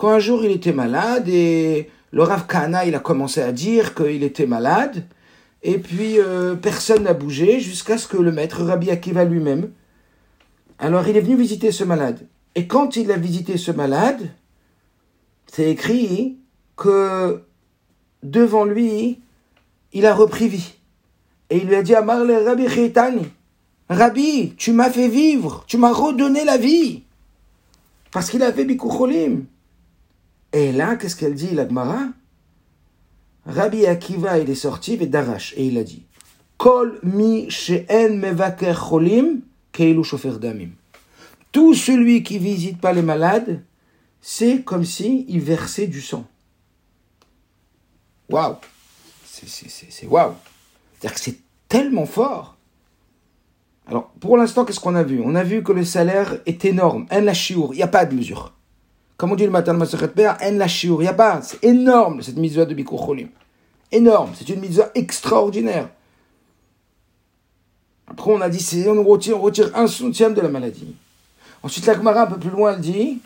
quand 0.00 0.12
un 0.12 0.18
jour 0.18 0.42
il 0.46 0.50
était 0.50 0.72
malade, 0.72 1.28
et 1.28 1.90
le 2.10 2.22
Rav 2.22 2.46
Kana, 2.46 2.86
il 2.86 2.94
a 2.94 3.00
commencé 3.00 3.42
à 3.42 3.52
dire 3.52 3.94
qu'il 3.94 4.22
était 4.22 4.46
malade, 4.46 5.04
et 5.62 5.76
puis 5.76 6.18
euh, 6.18 6.54
personne 6.54 7.02
n'a 7.02 7.12
bougé 7.12 7.60
jusqu'à 7.60 7.98
ce 7.98 8.08
que 8.08 8.16
le 8.16 8.32
maître 8.32 8.62
Rabbi 8.62 8.90
Akiva 8.90 9.24
lui-même, 9.24 9.72
alors 10.78 11.06
il 11.06 11.18
est 11.18 11.20
venu 11.20 11.36
visiter 11.36 11.70
ce 11.70 11.84
malade. 11.84 12.26
Et 12.54 12.66
quand 12.66 12.96
il 12.96 13.12
a 13.12 13.18
visité 13.18 13.58
ce 13.58 13.72
malade, 13.72 14.30
c'est 15.46 15.70
écrit 15.70 16.38
que 16.76 17.42
devant 18.22 18.64
lui, 18.64 19.20
il 19.92 20.06
a 20.06 20.14
repris 20.14 20.48
vie. 20.48 20.76
Et 21.50 21.58
il 21.58 21.66
lui 21.66 21.74
a 21.74 21.82
dit 21.82 21.94
à 21.94 22.00
Marle 22.00 22.32
Rabbi 22.32 22.70
Chitani, 22.70 23.26
Rabbi, 23.90 24.54
tu 24.56 24.72
m'as 24.72 24.88
fait 24.88 25.08
vivre, 25.08 25.64
tu 25.66 25.76
m'as 25.76 25.92
redonné 25.92 26.46
la 26.46 26.56
vie. 26.56 27.02
Parce 28.12 28.30
qu'il 28.30 28.42
a 28.42 28.50
fait 28.50 28.64
Bikucholim. 28.64 29.44
Et 30.52 30.72
là, 30.72 30.96
qu'est-ce 30.96 31.16
qu'elle 31.16 31.34
dit, 31.34 31.50
l'Agmara? 31.50 32.08
Rabbi 33.46 33.86
Akiva, 33.86 34.38
il 34.38 34.50
est 34.50 34.54
sorti, 34.54 34.94
et 34.94 35.06
d'Arash, 35.06 35.54
et 35.56 35.66
il 35.66 35.78
a 35.78 35.84
dit. 35.84 36.04
Tout 41.52 41.74
celui 41.74 42.22
qui 42.22 42.38
visite 42.38 42.80
pas 42.80 42.92
les 42.92 43.02
malades, 43.02 43.62
c'est 44.20 44.62
comme 44.62 44.84
si 44.84 45.24
il 45.28 45.40
versait 45.40 45.86
du 45.86 46.00
sang. 46.00 46.26
Waouh 48.28 48.56
C'est 49.24 50.06
waouh 50.06 50.34
C'est-à-dire 50.98 51.14
que 51.14 51.20
c'est 51.20 51.38
tellement 51.68 52.06
fort. 52.06 52.56
Alors, 53.86 54.10
pour 54.20 54.36
l'instant, 54.36 54.64
qu'est-ce 54.64 54.80
qu'on 54.80 54.94
a 54.94 55.02
vu? 55.02 55.20
On 55.24 55.34
a 55.34 55.42
vu 55.42 55.62
que 55.62 55.72
le 55.72 55.84
salaire 55.84 56.40
est 56.46 56.64
énorme. 56.64 57.06
En 57.10 57.22
la 57.22 57.32
il 57.32 57.70
n'y 57.70 57.82
a 57.82 57.88
pas 57.88 58.04
de 58.04 58.14
mesure. 58.14 58.54
Comme 59.20 59.32
on 59.32 59.36
dit 59.36 59.44
le 59.44 59.50
matin 59.50 59.74
de 59.74 59.78
Masachet 59.78 60.26
en 60.26 60.56
la 60.56 61.10
a 61.10 61.12
pas. 61.12 61.42
C'est 61.42 61.62
énorme, 61.62 62.22
cette 62.22 62.38
mitzvah 62.38 62.64
de 62.64 62.72
Bikur 62.72 63.04
Cholim. 63.04 63.28
Énorme. 63.92 64.30
C'est 64.34 64.48
une 64.48 64.60
mitzvah 64.60 64.90
extraordinaire. 64.94 65.90
Après, 68.06 68.32
on 68.32 68.40
a 68.40 68.48
dit, 68.48 68.86
on 68.88 69.04
retire, 69.04 69.36
on 69.36 69.42
retire 69.42 69.76
un 69.76 69.88
centième 69.88 70.32
de 70.32 70.40
la 70.40 70.48
maladie. 70.48 70.94
Ensuite, 71.62 71.84
la 71.84 71.96
Gemara, 71.96 72.22
un 72.22 72.26
peu 72.28 72.38
plus 72.38 72.48
loin, 72.48 72.72
elle 72.72 72.80
dit 72.80 73.18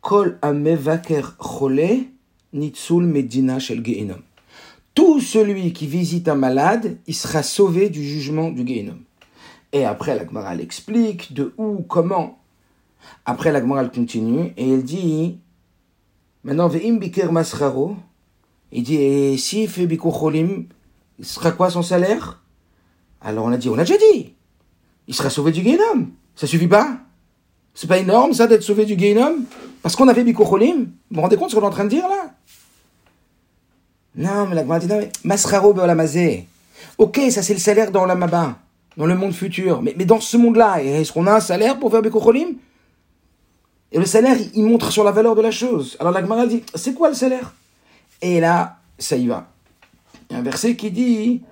Kol 0.00 0.38
amevaker 0.40 1.36
chole 1.38 2.06
medina 2.52 3.58
shel 3.58 3.82
geinom. 3.82 4.22
Tout 4.94 5.20
celui 5.20 5.72
qui 5.72 5.88
visite 5.88 6.28
un 6.28 6.36
malade, 6.36 6.98
il 7.08 7.14
sera 7.16 7.42
sauvé 7.42 7.88
du 7.88 8.04
jugement 8.04 8.50
du 8.50 8.64
Gehinom. 8.64 8.98
Et 9.72 9.84
après, 9.84 10.14
la 10.14 10.24
Gemara 10.24 10.54
explique 10.54 11.34
de 11.34 11.52
où, 11.58 11.82
comment. 11.82 12.38
Après, 13.24 13.52
la 13.52 13.60
Gemara 13.60 13.84
continue 13.86 14.52
et 14.56 14.72
elle 14.72 14.84
dit 14.84 15.38
Maintenant, 16.44 16.68
ve'im 16.68 16.96
biker 16.98 17.32
masraro. 17.32 17.96
Il 18.72 18.82
dit 18.84 18.96
Et 18.96 19.36
s'il 19.36 19.68
fait 19.68 19.88
cholim, 19.96 20.64
il 21.18 21.24
sera 21.24 21.52
quoi 21.52 21.70
son 21.70 21.82
salaire? 21.82 22.42
Alors 23.20 23.46
on 23.46 23.52
a 23.52 23.56
dit 23.56 23.68
On 23.68 23.74
a 23.78 23.84
déjà 23.84 23.96
dit 23.96 24.34
Il 25.08 25.14
sera 25.14 25.30
sauvé 25.30 25.50
du 25.50 25.62
Gehinom. 25.62 26.08
Ça 26.34 26.46
suffit 26.46 26.68
pas 26.68 26.98
C'est 27.74 27.86
pas 27.86 27.98
énorme 27.98 28.32
ça 28.32 28.46
d'être 28.46 28.62
sauvé 28.62 28.84
du 28.84 28.96
Gehinom 28.98 29.38
Parce 29.82 29.96
qu'on 29.96 30.06
a 30.06 30.14
fait 30.14 30.22
Bikocholim 30.22 30.84
Vous 30.84 30.88
vous 31.10 31.20
rendez 31.20 31.36
compte 31.36 31.50
ce 31.50 31.56
qu'on 31.56 31.62
est 31.62 31.66
en 31.66 31.70
train 31.70 31.84
de 31.84 31.90
dire 31.90 32.06
là? 32.08 32.30
Non, 34.14 34.46
mais 34.46 34.54
la 34.54 34.62
Gemara 34.62 34.78
dit, 34.78 34.86
non, 34.86 34.98
mais 34.98 35.10
Masraro 35.24 35.74
Beolamazé. 35.74 36.46
Ok, 36.96 37.20
ça 37.30 37.42
c'est 37.42 37.52
le 37.52 37.60
salaire 37.60 37.90
dans 37.90 38.06
l'Amaba, 38.06 38.56
dans 38.96 39.04
le 39.06 39.14
monde 39.14 39.34
futur. 39.34 39.82
Mais, 39.82 39.94
mais 39.98 40.06
dans 40.06 40.20
ce 40.20 40.36
monde-là, 40.38 40.82
est-ce 40.82 41.12
qu'on 41.12 41.26
a 41.26 41.34
un 41.34 41.40
salaire 41.40 41.78
pour 41.78 41.90
faire 41.90 42.00
Bekocholim 42.00 42.54
Et 43.92 43.98
le 43.98 44.04
salaire, 44.04 44.36
il, 44.54 44.64
montre 44.64 44.90
sur 44.90 45.04
la 45.04 45.12
valeur 45.12 45.34
de 45.34 45.42
la 45.42 45.50
chose. 45.50 45.96
Alors 46.00 46.12
la 46.12 46.20
Gemara 46.20 46.46
dit, 46.46 46.62
c'est 46.74 46.94
quoi 46.94 47.08
le 47.08 47.14
salaire? 47.14 47.54
Et 48.20 48.40
là, 48.40 48.78
ça 48.98 49.16
y 49.16 49.26
va. 49.26 49.48
Il 50.28 50.32
y 50.32 50.36
a 50.36 50.40
un 50.40 50.42
verset 50.42 50.76
qui 50.76 50.90
dit 50.90 51.42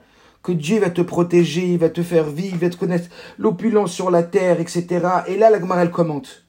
que 0.43 0.53
Dieu 0.53 0.81
va 0.81 0.91
te 0.91 1.01
protéger, 1.01 1.73
il 1.73 1.79
va 1.79 1.89
te 1.89 2.03
faire 2.03 2.29
vivre, 2.29 2.55
il 2.55 2.59
va 2.59 2.71
te 2.71 2.77
connaître 2.77 3.09
l'opulence 3.39 3.93
sur 3.93 4.11
la 4.11 4.23
terre, 4.23 4.61
etc. 4.61 4.87
Et 5.29 5.37
là, 5.37 5.51
la 5.51 5.61
Gemara, 5.61 5.83
elle 5.83 5.91
commente. 5.91 6.45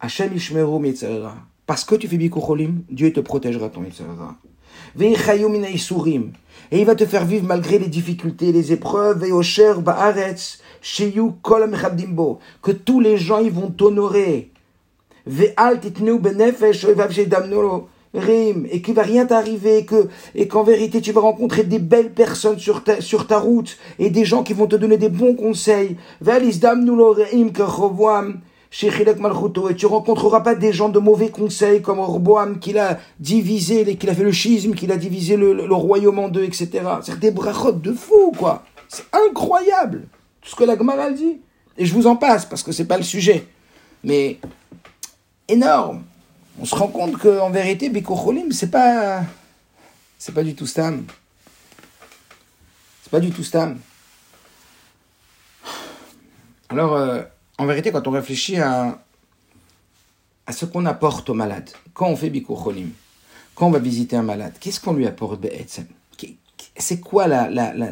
Hashem 0.00 0.34
Ishmeru 0.34 0.94
Parce 1.66 1.84
que 1.84 1.94
tu 1.94 2.08
fais 2.08 2.18
Bikocholim, 2.18 2.82
Dieu 2.90 3.12
te 3.12 3.20
protégera 3.20 3.70
ton 3.70 3.82
Yitzhara. 3.84 4.36
Et 4.98 6.80
il 6.80 6.84
va 6.84 6.94
te 6.94 7.06
faire 7.06 7.24
vivre 7.24 7.46
malgré 7.46 7.78
les 7.78 7.88
difficultés, 7.88 8.52
les 8.52 8.72
épreuves, 8.72 9.20
que 12.62 12.72
tous 12.72 13.00
les 13.00 13.16
gens 13.16 13.38
ils 13.38 13.50
vont 13.50 13.70
t'honorer. 13.70 14.50
Et 18.72 18.80
qu'il 18.80 18.94
va 18.94 19.02
rien 19.02 19.26
t'arriver, 19.26 19.84
que, 19.84 20.08
et 20.34 20.48
qu'en 20.48 20.62
vérité 20.62 21.00
tu 21.00 21.12
vas 21.12 21.20
rencontrer 21.20 21.64
des 21.64 21.78
belles 21.78 22.12
personnes 22.12 22.58
sur 22.58 22.82
ta, 22.82 23.00
sur 23.00 23.26
ta 23.26 23.38
route, 23.38 23.76
et 23.98 24.08
des 24.08 24.24
gens 24.24 24.42
qui 24.42 24.54
vont 24.54 24.66
te 24.66 24.76
donner 24.76 24.96
des 24.96 25.10
bons 25.10 25.34
conseils 25.34 25.96
et 29.70 29.74
tu 29.74 29.86
rencontreras 29.86 30.40
pas 30.40 30.54
des 30.54 30.72
gens 30.72 30.88
de 30.88 30.98
mauvais 30.98 31.30
conseils 31.30 31.80
comme 31.80 31.98
Orboam 31.98 32.58
qui 32.58 32.72
l'a 32.72 32.98
divisé, 33.20 33.96
qu'il 33.96 34.10
a 34.10 34.14
fait 34.14 34.24
le 34.24 34.32
schisme, 34.32 34.74
qu'il 34.74 34.92
a 34.92 34.96
divisé 34.96 35.36
le, 35.36 35.62
royaume 35.72 36.18
en 36.18 36.28
deux, 36.28 36.44
etc. 36.44 36.70
C'est 37.02 37.18
des 37.18 37.30
brachot 37.30 37.72
de 37.72 37.92
fou, 37.92 38.32
quoi. 38.36 38.64
C'est 38.88 39.04
incroyable, 39.28 40.08
tout 40.42 40.50
ce 40.50 40.56
que 40.56 40.64
la 40.64 40.76
Gemara 40.76 41.10
dit. 41.10 41.40
Et 41.78 41.86
je 41.86 41.94
vous 41.94 42.06
en 42.06 42.16
passe, 42.16 42.44
parce 42.44 42.62
que 42.62 42.72
c'est 42.72 42.86
pas 42.86 42.96
le 42.96 43.02
sujet. 43.02 43.46
Mais, 44.04 44.38
énorme. 45.48 46.04
On 46.60 46.64
se 46.64 46.74
rend 46.74 46.88
compte 46.88 47.18
qu'en 47.18 47.50
vérité, 47.50 47.88
Bikocholim, 47.90 48.52
c'est 48.52 48.70
pas, 48.70 49.22
c'est 50.18 50.34
pas 50.34 50.42
du 50.42 50.54
tout 50.54 50.66
Stam. 50.66 51.04
C'est 53.02 53.10
pas 53.10 53.20
du 53.20 53.30
tout 53.30 53.44
Stam. 53.44 53.78
Alors, 56.68 56.94
euh, 56.94 57.22
en 57.58 57.66
vérité, 57.66 57.92
quand 57.92 58.06
on 58.08 58.10
réfléchit 58.10 58.58
à, 58.58 58.98
ce 60.50 60.64
qu'on 60.64 60.84
apporte 60.86 61.30
au 61.30 61.34
malade, 61.34 61.70
quand 61.94 62.08
on 62.08 62.16
fait 62.16 62.30
Bikur 62.30 62.62
Cholim, 62.62 62.90
quand 63.54 63.68
on 63.68 63.70
va 63.70 63.78
visiter 63.78 64.16
un 64.16 64.22
malade, 64.22 64.54
qu'est-ce 64.60 64.80
qu'on 64.80 64.92
lui 64.92 65.06
apporte 65.06 65.44
C'est 66.76 67.00
quoi 67.00 67.26
la, 67.26 67.48
la, 67.48 67.72
la, 67.72 67.90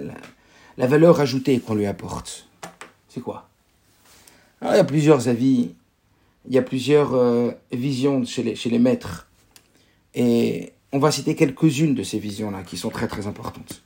la, 0.76 0.86
valeur 0.86 1.20
ajoutée 1.20 1.60
qu'on 1.60 1.74
lui 1.74 1.86
apporte? 1.86 2.48
C'est 3.08 3.20
quoi? 3.20 3.48
Il 4.62 4.68
y 4.68 4.78
a 4.78 4.84
plusieurs 4.84 5.28
avis, 5.28 5.74
il 6.46 6.54
y 6.54 6.58
a 6.58 6.62
plusieurs 6.62 7.14
euh, 7.14 7.50
visions 7.72 8.24
chez 8.24 8.42
les, 8.42 8.78
maîtres. 8.78 9.28
Et 10.14 10.72
on 10.92 10.98
va 10.98 11.10
citer 11.10 11.34
quelques-unes 11.34 11.94
de 11.94 12.02
ces 12.02 12.18
visions-là 12.18 12.62
qui 12.62 12.76
sont 12.76 12.90
très 12.90 13.08
très 13.08 13.26
importantes. 13.26 13.82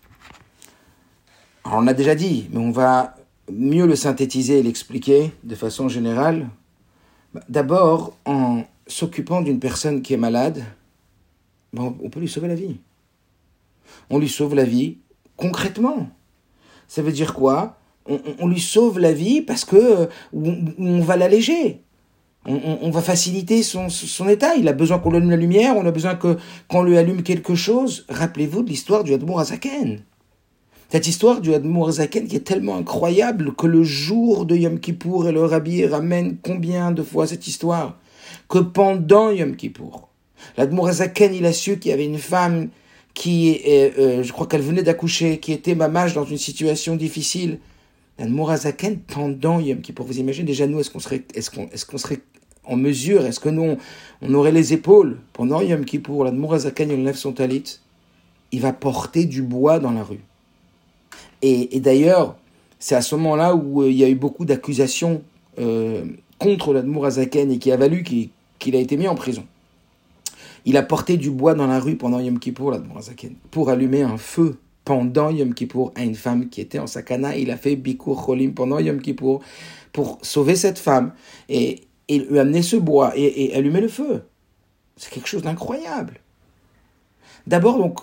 Alors, 1.64 1.78
on 1.78 1.86
a 1.86 1.94
déjà 1.94 2.14
dit, 2.14 2.48
mais 2.50 2.58
on 2.58 2.70
va 2.70 3.14
mieux 3.50 3.86
le 3.86 3.96
synthétiser 3.96 4.58
et 4.58 4.62
l'expliquer 4.62 5.32
de 5.44 5.54
façon 5.54 5.88
générale 5.88 6.48
D'abord, 7.48 8.16
en 8.24 8.64
s'occupant 8.86 9.42
d'une 9.42 9.60
personne 9.60 10.00
qui 10.00 10.14
est 10.14 10.18
malade, 10.18 10.64
on 11.76 12.08
peut 12.08 12.20
lui 12.20 12.28
sauver 12.28 12.48
la 12.48 12.54
vie. 12.54 12.78
On 14.08 14.18
lui 14.18 14.30
sauve 14.30 14.54
la 14.54 14.64
vie 14.64 14.96
concrètement. 15.36 16.08
Ça 16.88 17.02
veut 17.02 17.12
dire 17.12 17.34
quoi? 17.34 17.78
On, 18.06 18.48
lui 18.48 18.60
sauve 18.60 18.98
la 18.98 19.12
vie 19.12 19.42
parce 19.42 19.66
que 19.66 20.08
on, 20.32 21.00
va 21.00 21.16
l'alléger. 21.18 21.82
On, 22.50 22.88
va 22.90 23.02
faciliter 23.02 23.62
son, 23.62 23.88
état. 24.28 24.54
Il 24.56 24.68
a 24.68 24.72
besoin 24.72 24.98
qu'on 24.98 25.10
lui 25.10 25.18
allume 25.18 25.30
la 25.30 25.36
lumière, 25.36 25.76
on 25.76 25.84
a 25.84 25.90
besoin 25.90 26.14
que 26.14 26.38
qu'on 26.66 26.82
lui 26.82 26.96
allume 26.96 27.22
quelque 27.22 27.54
chose. 27.54 28.06
Rappelez-vous 28.08 28.62
de 28.62 28.70
l'histoire 28.70 29.04
du 29.04 29.12
Admour 29.12 29.40
Azaken. 29.40 30.00
Cette 30.90 31.06
histoire 31.06 31.42
du 31.42 31.52
Admour 31.52 31.88
Azaken 31.88 32.26
qui 32.26 32.36
est 32.36 32.46
tellement 32.46 32.76
incroyable 32.76 33.54
que 33.54 33.66
le 33.66 33.82
jour 33.82 34.46
de 34.46 34.56
Yom 34.56 34.80
Kippour 34.80 35.28
et 35.28 35.32
le 35.32 35.44
Rabbi 35.44 35.84
ramène 35.84 36.38
combien 36.42 36.90
de 36.90 37.02
fois 37.02 37.26
cette 37.26 37.46
histoire 37.46 37.98
Que 38.48 38.58
pendant 38.58 39.30
Yom 39.30 39.54
Kippour, 39.54 40.08
l'Admour 40.56 40.88
Azaken, 40.88 41.34
il 41.34 41.44
a 41.44 41.52
su 41.52 41.78
qu'il 41.78 41.90
y 41.90 41.94
avait 41.94 42.06
une 42.06 42.16
femme 42.16 42.68
qui, 43.12 43.60
euh, 43.66 44.22
je 44.22 44.32
crois 44.32 44.46
qu'elle 44.46 44.62
venait 44.62 44.82
d'accoucher, 44.82 45.40
qui 45.40 45.52
était 45.52 45.74
mamage 45.74 46.14
dans 46.14 46.24
une 46.24 46.38
situation 46.38 46.96
difficile. 46.96 47.58
L'Admour 48.18 48.50
Azaken, 48.50 49.00
pendant 49.00 49.60
Yom 49.60 49.82
Kippour, 49.82 50.06
vous 50.06 50.18
imaginez 50.18 50.46
déjà 50.46 50.66
nous, 50.66 50.80
est-ce 50.80 50.90
qu'on 50.90 51.00
serait, 51.00 51.24
est-ce 51.34 51.50
est-ce 51.72 51.84
qu'on 51.84 51.98
serait 51.98 52.20
en 52.68 52.76
mesure, 52.76 53.24
est-ce 53.24 53.40
que 53.40 53.48
nous, 53.48 53.76
on, 54.22 54.34
aurait 54.34 54.52
les 54.52 54.72
épaules 54.72 55.18
pendant 55.32 55.60
Yom 55.60 55.84
Kippour, 55.84 56.24
l'Admour 56.24 56.54
Azaken, 56.54 56.90
il 56.90 57.02
lève 57.02 57.16
son 57.16 57.32
talit, 57.32 57.80
il 58.52 58.60
va 58.60 58.72
porter 58.72 59.24
du 59.24 59.42
bois 59.42 59.78
dans 59.78 59.90
la 59.90 60.04
rue. 60.04 60.20
Et, 61.42 61.80
d'ailleurs, 61.80 62.36
c'est 62.78 62.94
à 62.94 63.00
ce 63.00 63.14
moment-là 63.16 63.54
où 63.54 63.82
euh, 63.82 63.90
il 63.90 63.96
y 63.96 64.04
a 64.04 64.08
eu 64.08 64.14
beaucoup 64.14 64.44
d'accusations 64.44 65.22
euh, 65.58 66.04
contre 66.38 66.72
l'Admour 66.72 67.06
Azaken 67.06 67.50
et 67.50 67.58
qui 67.58 67.72
a 67.72 67.76
valu 67.76 68.02
qu'il 68.02 68.76
a 68.76 68.78
été 68.78 68.96
mis 68.96 69.08
en 69.08 69.14
prison. 69.14 69.44
Il 70.64 70.76
a 70.76 70.82
porté 70.82 71.16
du 71.16 71.30
bois 71.30 71.54
dans 71.54 71.66
la 71.66 71.80
rue 71.80 71.96
pendant 71.96 72.20
Yom 72.20 72.38
Kippour, 72.38 72.72
l'Admour 72.72 72.98
Azaken, 72.98 73.34
pour 73.50 73.70
allumer 73.70 74.02
un 74.02 74.18
feu 74.18 74.58
pendant 74.84 75.30
Yom 75.30 75.54
Kippour 75.54 75.92
à 75.94 76.02
une 76.02 76.14
femme 76.14 76.48
qui 76.48 76.60
était 76.60 76.78
en 76.78 76.86
sakana. 76.86 77.36
Il 77.36 77.50
a 77.50 77.56
fait 77.56 77.76
Bikur 77.76 78.24
Cholim 78.24 78.52
pendant 78.52 78.78
Yom 78.78 79.00
Kippour 79.00 79.40
pour 79.92 80.18
sauver 80.22 80.56
cette 80.56 80.78
femme 80.78 81.12
et, 81.48 81.87
et 82.08 82.18
lui 82.18 82.38
amener 82.38 82.62
ce 82.62 82.76
bois 82.76 83.12
et, 83.16 83.54
allumer 83.54 83.80
le 83.80 83.88
feu. 83.88 84.22
C'est 84.96 85.10
quelque 85.10 85.28
chose 85.28 85.42
d'incroyable. 85.42 86.20
D'abord, 87.46 87.78
donc, 87.78 88.00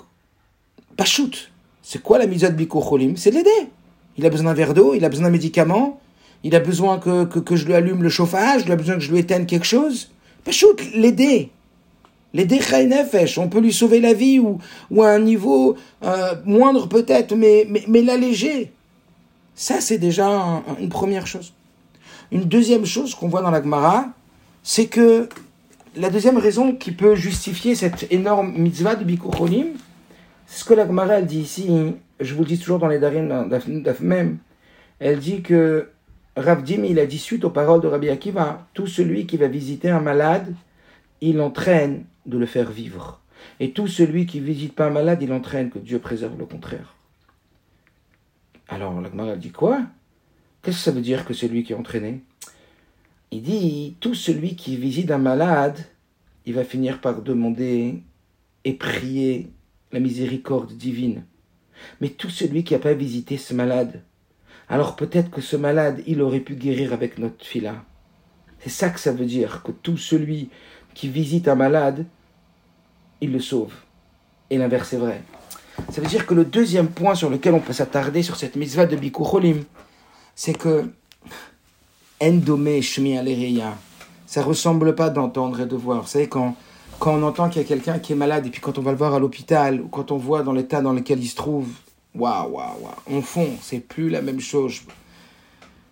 shoot. 1.03 1.51
C'est 1.81 2.01
quoi 2.01 2.17
la 2.17 2.27
misode 2.27 2.55
Cholim? 2.67 3.17
C'est 3.17 3.31
de 3.31 3.35
l'aider. 3.35 3.69
Il 4.17 4.25
a 4.25 4.29
besoin 4.29 4.45
d'un 4.45 4.53
verre 4.53 4.73
d'eau, 4.73 4.93
il 4.93 5.03
a 5.03 5.09
besoin 5.09 5.25
d'un 5.25 5.31
médicament, 5.31 5.99
il 6.43 6.55
a 6.55 6.59
besoin 6.59 6.99
que, 6.99 7.25
que, 7.25 7.55
je 7.55 7.65
lui 7.65 7.73
allume 7.73 8.01
le 8.01 8.09
chauffage, 8.09 8.63
il 8.65 8.71
a 8.71 8.75
besoin 8.75 8.95
que 8.95 9.01
je 9.01 9.11
lui 9.11 9.19
éteigne 9.19 9.45
quelque 9.45 9.65
chose. 9.65 10.09
Pachout, 10.43 10.77
l'aider. 10.93 11.49
L'aider 12.33 12.59
Nefesh. 12.87 13.37
On 13.37 13.49
peut 13.49 13.59
lui 13.59 13.73
sauver 13.73 13.99
la 13.99 14.13
vie 14.13 14.39
ou, 14.39 14.59
ou 14.91 15.03
à 15.03 15.09
un 15.09 15.19
niveau 15.19 15.75
euh, 16.03 16.35
moindre 16.45 16.87
peut-être, 16.87 17.35
mais, 17.35 17.65
mais, 17.69 17.83
mais 17.87 18.01
l'alléger. 18.01 18.71
Ça, 19.55 19.81
c'est 19.81 19.97
déjà 19.97 20.63
une 20.79 20.89
première 20.89 21.27
chose. 21.27 21.53
Une 22.35 22.49
deuxième 22.49 22.85
chose 22.85 23.15
qu'on 23.15 23.29
voit 23.29 23.41
dans 23.41 23.49
la 23.49 23.63
Gemara, 23.63 24.07
c'est 24.61 24.87
que 24.87 25.29
la 25.95 26.09
deuxième 26.09 26.37
raison 26.37 26.75
qui 26.75 26.91
peut 26.91 27.15
justifier 27.15 27.75
cette 27.75 28.11
énorme 28.11 28.51
mitzvah 28.57 28.95
de 28.95 29.05
Bikuchonim, 29.05 29.67
c'est 30.45 30.59
ce 30.59 30.65
que 30.65 30.73
la 30.73 30.85
Gemara 30.85 31.21
dit 31.21 31.39
ici, 31.39 31.95
je 32.19 32.33
vous 32.33 32.41
le 32.41 32.47
dis 32.47 32.59
toujours 32.59 32.77
dans 32.77 32.89
les 32.89 32.99
Darim 32.99 33.49
même, 34.01 34.39
elle 34.99 35.19
dit 35.19 35.43
que 35.43 35.87
Rav 36.35 36.69
il 36.69 36.99
a 36.99 37.05
dit 37.05 37.19
suite 37.19 37.45
aux 37.45 37.51
paroles 37.51 37.79
de 37.79 37.87
Rabbi 37.87 38.09
Akiva, 38.09 38.67
tout 38.73 38.87
celui 38.87 39.25
qui 39.25 39.37
va 39.37 39.47
visiter 39.47 39.89
un 39.89 40.01
malade, 40.01 40.53
il 41.21 41.39
entraîne 41.39 42.03
de 42.25 42.37
le 42.37 42.45
faire 42.45 42.69
vivre. 42.69 43.21
Et 43.61 43.71
tout 43.71 43.87
celui 43.87 44.25
qui 44.25 44.41
visite 44.41 44.75
pas 44.75 44.87
un 44.87 44.89
malade, 44.89 45.21
il 45.21 45.31
entraîne 45.31 45.69
que 45.69 45.79
Dieu 45.79 45.99
préserve 45.99 46.37
le 46.37 46.45
contraire. 46.45 46.95
Alors 48.67 48.99
la 48.99 49.09
Gemara 49.09 49.37
dit 49.37 49.51
quoi? 49.51 49.83
Qu'est-ce 50.65 50.77
que 50.77 50.83
ça 50.83 50.91
veut 50.91 51.01
dire 51.01 51.25
que 51.25 51.35
celui 51.35 51.63
qui 51.63 51.73
est 51.73 51.75
entraîné? 51.75 52.21
Il 53.29 53.43
dit, 53.43 53.97
tout 53.99 54.15
celui 54.15 54.55
qui 54.55 54.77
visite 54.77 55.11
un 55.11 55.19
malade, 55.19 55.77
il 56.47 56.55
va 56.55 56.63
finir 56.63 57.01
par 57.01 57.21
demander 57.21 58.01
et 58.63 58.73
prier 58.73 59.51
la 59.91 59.99
miséricorde 59.99 60.75
divine. 60.75 61.23
Mais 62.01 62.09
tout 62.09 62.31
celui 62.31 62.63
qui 62.63 62.73
n'a 62.73 62.79
pas 62.79 62.95
visité 62.95 63.37
ce 63.37 63.53
malade, 63.53 64.01
alors 64.67 64.95
peut-être 64.95 65.29
que 65.29 65.39
ce 65.39 65.55
malade, 65.55 66.01
il 66.07 66.19
aurait 66.19 66.39
pu 66.39 66.55
guérir 66.55 66.93
avec 66.93 67.19
notre 67.19 67.45
fila. 67.45 67.85
C'est 68.59 68.71
ça 68.71 68.89
que 68.89 68.99
ça 68.99 69.11
veut 69.11 69.27
dire, 69.27 69.61
que 69.61 69.71
tout 69.71 69.97
celui 69.97 70.49
qui 70.95 71.09
visite 71.09 71.47
un 71.47 71.53
malade, 71.53 72.07
il 73.21 73.31
le 73.31 73.39
sauve. 73.39 73.75
Et 74.49 74.57
l'inverse 74.57 74.93
est 74.93 74.97
vrai. 74.97 75.21
Ça 75.91 76.01
veut 76.01 76.07
dire 76.07 76.25
que 76.25 76.33
le 76.33 76.43
deuxième 76.43 76.87
point 76.87 77.13
sur 77.13 77.29
lequel 77.29 77.53
on 77.53 77.59
peut 77.59 77.71
s'attarder 77.71 78.23
sur 78.23 78.35
cette 78.35 78.55
mitzvah 78.55 78.87
de 78.87 78.95
Bikucholim, 78.95 79.63
c'est 80.35 80.53
que 80.53 80.85
Endome 82.21 82.81
Shmi 82.81 83.17
Alereya, 83.17 83.77
ça 84.25 84.43
ressemble 84.43 84.95
pas 84.95 85.09
d'entendre 85.09 85.61
et 85.61 85.65
de 85.65 85.75
voir. 85.75 86.01
Vous 86.01 86.07
savez, 86.07 86.27
quand 86.27 86.55
quand 86.99 87.13
on 87.13 87.23
entend 87.23 87.49
qu'il 87.49 87.61
y 87.61 87.65
a 87.65 87.67
quelqu'un 87.67 87.99
qui 87.99 88.13
est 88.13 88.15
malade 88.15 88.45
et 88.47 88.49
puis 88.49 88.61
quand 88.61 88.77
on 88.77 88.81
va 88.81 88.91
le 88.91 88.97
voir 88.97 89.13
à 89.13 89.19
l'hôpital 89.19 89.81
ou 89.81 89.87
quand 89.87 90.11
on 90.11 90.17
voit 90.17 90.43
dans 90.43 90.53
l'état 90.53 90.81
dans 90.81 90.93
lequel 90.93 91.21
il 91.21 91.27
se 91.27 91.35
trouve, 91.35 91.67
waouh, 92.15 92.51
waouh, 92.51 92.81
waouh, 92.81 92.93
on 93.07 93.21
fond, 93.21 93.49
c'est 93.61 93.79
plus 93.79 94.09
la 94.09 94.21
même 94.21 94.39
chose. 94.39 94.81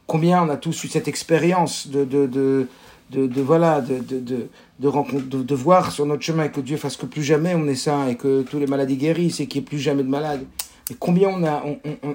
Combien 0.08 0.44
on 0.44 0.50
a 0.50 0.58
tous 0.58 0.84
eu 0.84 0.88
cette 0.88 1.08
expérience 1.08 1.88
de, 1.88 2.06
de, 2.06 2.26
de, 2.28 3.28
de, 3.28 3.42
voilà, 3.42 3.82
de, 3.82 4.00
de, 4.00 4.20
de, 4.20 4.48
de, 4.80 5.44
de, 5.44 5.56
voir 5.56 5.92
sur 5.92 6.06
notre 6.06 6.24
chemin 6.24 6.48
que 6.48 6.62
Dieu 6.62 6.78
fasse 6.78 6.98
que 6.98 7.06
plus 7.06 7.24
jamais 7.24 7.56
on 7.56 7.68
est 7.68 7.76
ça 7.76 8.10
et 8.10 8.16
que 8.16 8.42
tous 8.44 8.60
les 8.60 8.68
maladies 8.68 8.98
guérissent 8.98 9.40
et 9.40 9.48
qu'il 9.48 9.62
n'y 9.62 9.66
ait 9.66 9.70
plus 9.70 9.80
jamais 9.80 10.04
de 10.04 10.10
malades. 10.10 10.46
Et 10.90 10.96
combien 10.96 11.30
on 11.30 11.44
a, 11.46 11.64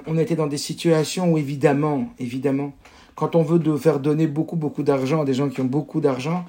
on, 0.07 0.17
été 0.17 0.35
dans 0.35 0.47
des 0.47 0.57
situations 0.57 1.33
où 1.33 1.37
évidemment, 1.37 2.09
évidemment, 2.19 2.73
quand 3.15 3.35
on 3.35 3.41
veut 3.41 3.77
faire 3.77 3.99
donner 3.99 4.27
beaucoup, 4.27 4.55
beaucoup 4.55 4.83
d'argent 4.83 5.21
à 5.21 5.25
des 5.25 5.33
gens 5.33 5.49
qui 5.49 5.59
ont 5.61 5.65
beaucoup 5.65 6.01
d'argent, 6.01 6.45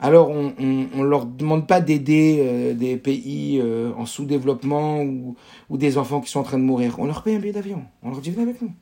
alors 0.00 0.30
on 0.30 0.54
ne 0.58 1.04
leur 1.04 1.26
demande 1.26 1.66
pas 1.66 1.80
d'aider 1.80 2.38
euh, 2.40 2.74
des 2.74 2.96
pays 2.96 3.60
euh, 3.60 3.92
en 3.96 4.06
sous-développement 4.06 5.02
ou, 5.02 5.36
ou, 5.68 5.76
des 5.76 5.98
enfants 5.98 6.20
qui 6.20 6.30
sont 6.30 6.40
en 6.40 6.44
train 6.44 6.58
de 6.58 6.62
mourir. 6.62 6.94
On 6.98 7.06
leur 7.06 7.22
paye 7.22 7.34
un 7.34 7.40
billet 7.40 7.52
d'avion. 7.52 7.82
On 8.02 8.10
leur 8.10 8.20
dit 8.20 8.30
venez 8.30 8.44
avec 8.44 8.62
nous. 8.62 8.72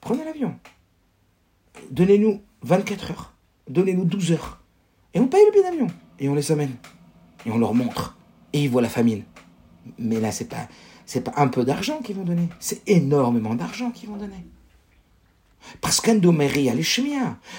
Prenez 0.00 0.24
l'avion. 0.24 0.54
Donnez-nous 1.90 2.40
24 2.62 3.10
heures. 3.10 3.32
Donnez-nous 3.68 4.04
12 4.04 4.32
heures. 4.32 4.62
Et 5.14 5.20
on 5.20 5.26
paye 5.26 5.44
le 5.46 5.52
billet 5.52 5.64
d'avion. 5.64 5.86
Et 6.20 6.28
on 6.28 6.34
les 6.34 6.52
amène. 6.52 6.74
Et 7.46 7.50
on 7.50 7.58
leur 7.58 7.74
montre. 7.74 8.16
Et 8.52 8.62
ils 8.62 8.70
voient 8.70 8.82
la 8.82 8.88
famine. 8.88 9.22
Mais 9.98 10.20
là, 10.20 10.30
c'est 10.30 10.48
pas, 10.48 10.68
c'est 11.06 11.22
pas 11.22 11.32
un 11.36 11.48
peu 11.48 11.64
d'argent 11.64 12.00
qu'ils 12.02 12.16
vont 12.16 12.24
donner. 12.24 12.48
C'est 12.60 12.82
énormément 12.88 13.54
d'argent 13.54 13.90
qu'ils 13.90 14.08
vont 14.08 14.16
donner. 14.16 14.44
Parce 15.80 16.00
qu'endomérie, 16.00 16.68
elle 16.68 16.80
est 16.80 17.10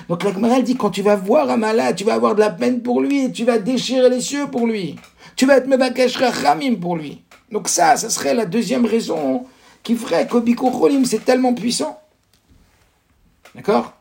Donc 0.07 0.23
la 0.23 0.61
dit, 0.61 0.75
quand 0.75 0.89
tu 0.89 1.01
vas 1.01 1.15
voir 1.15 1.49
un 1.49 1.57
malade, 1.57 1.95
tu 1.95 2.03
vas 2.03 2.13
avoir 2.13 2.35
de 2.35 2.41
la 2.41 2.49
peine 2.49 2.81
pour 2.81 3.01
lui, 3.01 3.31
tu 3.31 3.45
vas 3.45 3.57
déchirer 3.57 4.09
les 4.09 4.21
cieux 4.21 4.47
pour 4.47 4.67
lui. 4.67 4.95
Tu 5.35 5.45
vas 5.45 5.57
être 5.57 5.67
mebakesh 5.67 6.17
rachamim 6.17 6.75
pour 6.75 6.95
lui. 6.95 7.23
Donc 7.51 7.69
ça, 7.69 7.95
ça 7.95 8.09
serait 8.09 8.33
la 8.33 8.45
deuxième 8.45 8.85
raison 8.85 9.45
qui 9.83 9.95
ferait 9.95 10.27
que 10.27 10.37
Cholim, 10.37 11.05
c'est 11.05 11.23
tellement 11.23 11.53
puissant. 11.53 11.99
D'accord? 13.55 13.93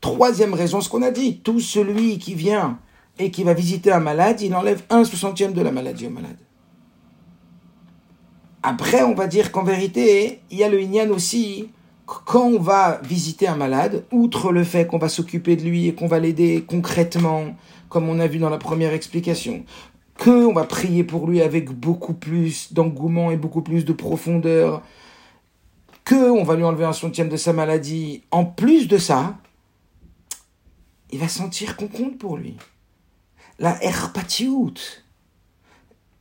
Troisième 0.00 0.54
raison, 0.54 0.80
ce 0.80 0.88
qu'on 0.88 1.02
a 1.02 1.10
dit, 1.10 1.38
tout 1.38 1.60
celui 1.60 2.18
qui 2.18 2.34
vient 2.34 2.78
et 3.18 3.30
qui 3.30 3.44
va 3.44 3.54
visiter 3.54 3.92
un 3.92 4.00
malade, 4.00 4.40
il 4.40 4.54
enlève 4.54 4.82
un 4.90 5.04
soixantième 5.04 5.52
de 5.52 5.60
la 5.60 5.70
maladie 5.70 6.06
au 6.06 6.10
malade. 6.10 6.36
Après, 8.62 9.02
on 9.02 9.14
va 9.14 9.26
dire 9.26 9.52
qu'en 9.52 9.64
vérité, 9.64 10.40
il 10.50 10.58
y 10.58 10.64
a 10.64 10.68
le 10.68 10.80
Inyan 10.80 11.10
aussi 11.10 11.70
quand 12.24 12.46
on 12.46 12.58
va 12.58 13.00
visiter 13.04 13.46
un 13.46 13.56
malade, 13.56 14.04
outre 14.10 14.52
le 14.52 14.64
fait 14.64 14.86
qu'on 14.86 14.98
va 14.98 15.08
s'occuper 15.08 15.56
de 15.56 15.62
lui 15.62 15.86
et 15.86 15.94
qu'on 15.94 16.08
va 16.08 16.18
l'aider 16.18 16.64
concrètement, 16.66 17.54
comme 17.88 18.08
on 18.08 18.18
a 18.18 18.26
vu 18.26 18.38
dans 18.38 18.50
la 18.50 18.58
première 18.58 18.92
explication, 18.92 19.64
que 20.16 20.30
on 20.30 20.52
va 20.52 20.64
prier 20.64 21.04
pour 21.04 21.26
lui 21.26 21.40
avec 21.40 21.70
beaucoup 21.70 22.14
plus 22.14 22.72
d'engouement 22.72 23.30
et 23.30 23.36
beaucoup 23.36 23.62
plus 23.62 23.84
de 23.84 23.92
profondeur, 23.92 24.82
que 26.04 26.30
on 26.30 26.42
va 26.42 26.56
lui 26.56 26.64
enlever 26.64 26.84
un 26.84 26.92
centième 26.92 27.28
de 27.28 27.36
sa 27.36 27.52
maladie, 27.52 28.22
en 28.30 28.44
plus 28.44 28.88
de 28.88 28.98
ça, 28.98 29.38
il 31.10 31.18
va 31.18 31.28
sentir 31.28 31.76
qu'on 31.76 31.88
compte 31.88 32.18
pour 32.18 32.36
lui. 32.36 32.56
La 33.58 33.82
herpatiout, 33.84 34.74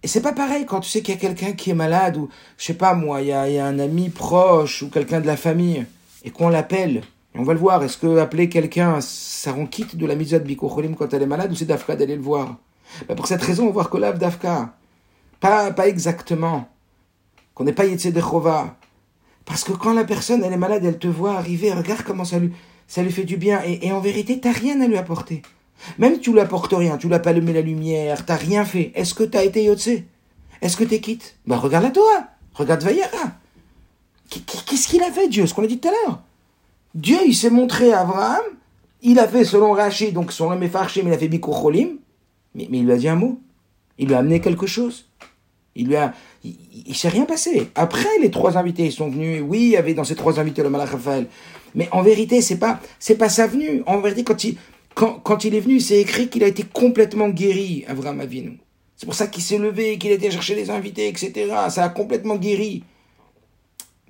et 0.01 0.07
c'est 0.07 0.21
pas 0.21 0.31
pareil 0.31 0.65
quand 0.65 0.79
tu 0.79 0.89
sais 0.89 1.01
qu'il 1.01 1.13
y 1.13 1.17
a 1.17 1.19
quelqu'un 1.19 1.51
qui 1.51 1.71
est 1.71 1.75
malade 1.75 2.15
ou, 2.17 2.29
je 2.57 2.65
sais 2.65 2.73
pas 2.73 2.93
moi, 2.93 3.21
il 3.21 3.27
y 3.27 3.33
a, 3.33 3.65
un 3.65 3.79
ami 3.79 4.09
proche 4.09 4.81
ou 4.81 4.89
quelqu'un 4.89 5.19
de 5.19 5.27
la 5.27 5.35
famille 5.35 5.85
et 6.23 6.31
qu'on 6.31 6.49
l'appelle. 6.49 7.01
on 7.35 7.43
va 7.43 7.53
le 7.53 7.59
voir. 7.59 7.83
Est-ce 7.83 7.97
que 7.97 8.17
appeler 8.17 8.47
quelqu'un, 8.47 9.01
ça 9.01 9.51
rend 9.51 9.65
quitte 9.65 9.97
de 9.97 10.05
la 10.05 10.15
misère 10.15 10.39
de 10.39 10.45
Bikocholim 10.45 10.95
quand 10.95 11.13
elle 11.13 11.23
est 11.23 11.27
malade 11.27 11.51
ou 11.51 11.55
c'est 11.55 11.65
Dafka 11.65 11.95
d'aller 11.95 12.15
le 12.15 12.21
voir? 12.21 12.55
Ben 13.07 13.15
Pour 13.15 13.27
cette 13.27 13.41
raison, 13.41 13.63
on 13.63 13.67
va 13.67 13.73
voir 13.73 13.89
que 13.89 13.97
là, 13.97 14.13
Dafka. 14.13 14.73
Pas, 15.39 15.71
pas 15.71 15.87
exactement. 15.87 16.69
Qu'on 17.53 17.65
n'est 17.65 17.73
pas 17.73 17.87
de 17.87 18.21
Chova. 18.21 18.75
Parce 19.45 19.63
que 19.63 19.73
quand 19.73 19.93
la 19.93 20.05
personne, 20.05 20.43
elle 20.43 20.53
est 20.53 20.57
malade, 20.57 20.83
elle 20.85 20.99
te 20.99 21.07
voit 21.07 21.35
arriver, 21.35 21.73
regarde 21.73 22.03
comment 22.03 22.23
ça 22.23 22.39
lui, 22.39 22.51
ça 22.87 23.01
lui 23.03 23.11
fait 23.11 23.23
du 23.23 23.35
bien. 23.35 23.61
Et, 23.65 23.87
et 23.87 23.91
en 23.91 23.99
vérité, 23.99 24.39
t'as 24.39 24.51
rien 24.51 24.79
à 24.81 24.87
lui 24.87 24.97
apporter. 24.97 25.41
Même 25.97 26.19
tu 26.19 26.31
lui 26.31 26.39
apportes 26.39 26.73
rien, 26.73 26.97
tu 26.97 27.07
l'as 27.09 27.19
pas 27.19 27.31
allumé 27.31 27.53
la 27.53 27.61
lumière, 27.61 28.25
t'as 28.25 28.35
rien 28.35 28.65
fait. 28.65 28.91
Est-ce 28.95 29.13
que 29.13 29.23
t'as 29.23 29.43
été 29.43 29.63
Yotse 29.63 29.89
Est-ce 30.61 30.77
que 30.77 30.83
t'es 30.83 30.99
quitte? 30.99 31.35
Bah 31.45 31.57
regarde 31.57 31.85
la 31.85 31.91
Torah, 31.91 32.27
regarde 32.53 32.83
Vayera. 32.83 33.33
Qu'est-ce 34.29 34.87
qu'il 34.87 35.01
a 35.01 35.11
fait 35.11 35.27
Dieu 35.27 35.47
Ce 35.47 35.53
qu'on 35.53 35.63
a 35.63 35.67
dit 35.67 35.79
tout 35.79 35.87
à 35.87 35.91
l'heure? 35.91 36.21
Dieu, 36.95 37.17
il 37.25 37.35
s'est 37.35 37.49
montré 37.49 37.93
à 37.93 38.01
Abraham, 38.01 38.43
il 39.01 39.19
a 39.19 39.27
fait 39.27 39.43
selon 39.43 39.71
Rachid, 39.71 40.13
donc 40.13 40.31
selon 40.31 40.55
mais 40.55 40.69
il 40.69 41.13
a 41.13 41.17
fait 41.17 41.27
Bikocholim, 41.27 41.97
mais, 42.55 42.67
mais 42.69 42.79
il 42.79 42.85
lui 42.85 42.91
a 42.91 42.97
dit 42.97 43.07
un 43.07 43.15
mot. 43.15 43.39
Il 43.97 44.07
lui 44.07 44.15
a 44.15 44.19
amené 44.19 44.39
quelque 44.39 44.65
chose. 44.65 45.05
Il 45.75 45.87
lui 45.87 45.95
a, 45.95 46.13
il, 46.43 46.55
il, 46.87 46.95
s'est 46.95 47.09
rien 47.09 47.25
passé. 47.25 47.69
Après, 47.75 48.09
les 48.21 48.31
trois 48.31 48.57
invités, 48.57 48.85
ils 48.85 48.91
sont 48.91 49.09
venus. 49.09 49.43
Oui, 49.45 49.59
il 49.59 49.69
y 49.69 49.77
avait 49.77 49.93
dans 49.93 50.03
ces 50.03 50.15
trois 50.15 50.39
invités 50.39 50.63
le 50.63 50.69
malach 50.69 50.89
Raphaël. 50.89 51.27
Mais 51.75 51.87
en 51.91 52.01
vérité, 52.01 52.41
c'est 52.41 52.57
pas, 52.57 52.79
c'est 52.97 53.15
pas 53.15 53.29
sa 53.29 53.45
venue. 53.45 53.83
En 53.85 53.99
vérité, 53.99 54.23
quand 54.23 54.43
il, 54.43 54.57
quand, 54.99 55.45
il 55.45 55.55
est 55.55 55.61
venu, 55.61 55.79
c'est 55.79 56.01
écrit 56.01 56.27
qu'il 56.27 56.43
a 56.43 56.47
été 56.47 56.63
complètement 56.63 57.29
guéri, 57.29 57.85
Abraham 57.87 58.19
Avinu. 58.19 58.59
C'est 58.97 59.05
pour 59.05 59.15
ça 59.15 59.27
qu'il 59.27 59.41
s'est 59.41 59.57
levé, 59.57 59.97
qu'il 59.97 60.11
a 60.11 60.15
été 60.15 60.29
chercher 60.29 60.55
les 60.55 60.69
invités, 60.69 61.07
etc. 61.07 61.53
Ça 61.69 61.85
a 61.85 61.89
complètement 61.89 62.35
guéri. 62.35 62.83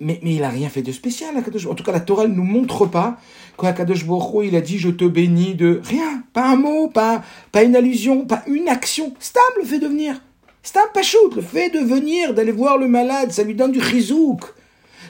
Mais, 0.00 0.18
il 0.22 0.40
n'a 0.40 0.48
rien 0.48 0.68
fait 0.68 0.82
de 0.82 0.90
spécial, 0.90 1.36
Akadosh. 1.36 1.66
En 1.66 1.74
tout 1.74 1.84
cas, 1.84 1.92
la 1.92 2.00
Torah 2.00 2.26
ne 2.26 2.34
nous 2.34 2.42
montre 2.42 2.86
pas 2.86 3.18
qu'Akadosh 3.56 4.04
Baruch 4.04 4.46
il 4.46 4.56
a 4.56 4.60
dit 4.60 4.78
je 4.78 4.88
te 4.88 5.04
bénis 5.04 5.54
de 5.54 5.80
rien. 5.84 6.24
Pas 6.32 6.48
un 6.48 6.56
mot, 6.56 6.88
pas, 6.88 7.22
une 7.62 7.76
allusion, 7.76 8.24
pas 8.24 8.42
une 8.48 8.68
action. 8.68 9.14
Stam 9.20 9.42
le 9.58 9.66
fait 9.66 9.78
de 9.78 9.86
venir. 9.86 10.20
Stam 10.64 10.86
Pachout, 10.92 11.34
le 11.36 11.42
fait 11.42 11.70
de 11.70 11.78
venir, 11.78 12.34
d'aller 12.34 12.52
voir 12.52 12.78
le 12.78 12.88
malade, 12.88 13.30
ça 13.30 13.44
lui 13.44 13.54
donne 13.54 13.72
du 13.72 13.80
chizouk. 13.80 14.42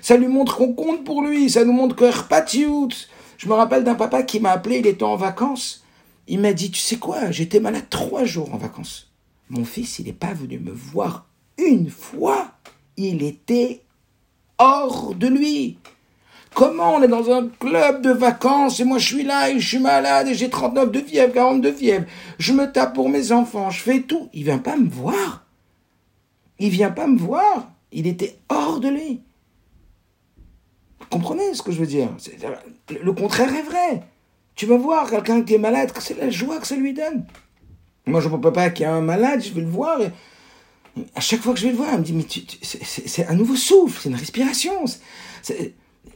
Ça 0.03 0.17
lui 0.17 0.29
montre 0.29 0.57
qu'on 0.57 0.75
compte 0.75 1.05
pour 1.05 1.23
lui, 1.23 1.49
ça 1.49 1.65
nous 1.65 1.73
montre 1.73 1.97
que 1.97 2.11
Je 3.41 3.49
me 3.49 3.55
rappelle 3.55 3.85
d'un 3.85 3.95
papa 3.95 4.23
qui 4.23 4.39
m'a 4.39 4.51
appelé, 4.51 4.81
il 4.81 4.87
était 4.87 5.03
en 5.03 5.17
vacances. 5.17 5.83
Il 6.29 6.41
m'a 6.41 6.53
dit, 6.53 6.71
tu 6.71 6.79
sais 6.79 6.97
quoi, 6.97 7.31
j'étais 7.31 7.59
malade 7.59 7.87
trois 7.89 8.25
jours 8.25 8.53
en 8.53 8.59
vacances. 8.59 9.11
Mon 9.49 9.65
fils, 9.65 9.99
il 9.99 10.05
n'est 10.05 10.13
pas 10.13 10.35
venu 10.35 10.59
me 10.59 10.73
voir 10.73 11.27
une 11.57 11.89
fois. 11.89 12.51
Il 12.99 13.23
était 13.23 13.81
hors 14.59 15.15
de 15.15 15.27
lui. 15.27 15.79
Comment 16.55 16.97
on 16.97 17.03
est 17.03 17.09
dans 17.09 17.31
un 17.31 17.49
club 17.49 18.03
de 18.03 18.11
vacances 18.11 18.79
et 18.79 18.85
moi 18.85 18.99
je 18.99 19.07
suis 19.07 19.23
là 19.23 19.49
et 19.49 19.59
je 19.59 19.67
suis 19.67 19.79
malade 19.79 20.29
et 20.29 20.35
j'ai 20.35 20.51
39 20.51 20.93
de 20.93 21.01
fièvre, 21.01 21.33
40 21.33 21.63
de 21.63 21.73
fièvre. 21.73 22.05
Je 22.39 22.53
me 22.53 22.71
tape 22.71 22.95
pour 22.95 23.09
mes 23.09 23.33
enfants, 23.33 23.71
je 23.71 23.81
fais 23.81 24.03
tout. 24.03 24.29
Il 24.35 24.45
vient 24.45 24.59
pas 24.59 24.77
me 24.77 24.91
voir. 24.91 25.47
Il 26.59 26.69
vient 26.69 26.91
pas 26.91 27.07
me 27.07 27.17
voir. 27.17 27.73
Il 27.91 28.07
était 28.07 28.37
hors 28.51 28.81
de 28.81 28.89
lui. 28.89 29.23
Vous 30.99 31.07
comprenez 31.07 31.55
ce 31.55 31.63
que 31.63 31.73
je 31.73 31.81
veux 31.81 31.87
dire? 31.87 32.11
Le 33.03 33.13
contraire 33.13 33.55
est 33.55 33.63
vrai. 33.63 34.03
Tu 34.55 34.67
vas 34.67 34.77
voir 34.77 35.09
quelqu'un 35.09 35.43
qui 35.43 35.55
est 35.55 35.59
malade, 35.59 35.93
c'est 36.01 36.19
la 36.19 36.31
joie 36.31 36.59
que 36.59 36.67
ça 36.67 36.77
lui 36.77 36.93
donne. 36.93 37.25
Moi, 38.07 38.21
je 38.21 38.29
ne 38.29 38.37
peux 38.37 38.53
pas 38.53 38.71
qu'il 38.71 38.85
y 38.85 38.89
ait 38.89 38.93
un 38.93 39.01
malade, 39.01 39.43
je 39.43 39.53
vais 39.53 39.61
le 39.61 39.69
voir. 39.69 40.01
À 41.15 41.21
chaque 41.21 41.41
fois 41.41 41.55
que 41.55 41.61
je 41.61 41.67
vais 41.67 41.73
le 41.73 41.79
voir, 41.79 41.95
il 41.95 41.99
me 41.99 42.05
dit, 42.05 42.13
mais 42.13 42.27
c'est 42.63 43.27
un 43.27 43.35
nouveau 43.35 43.57
souffle, 43.57 44.01
c'est 44.03 44.09
une 44.09 44.17
respiration. 44.17 44.85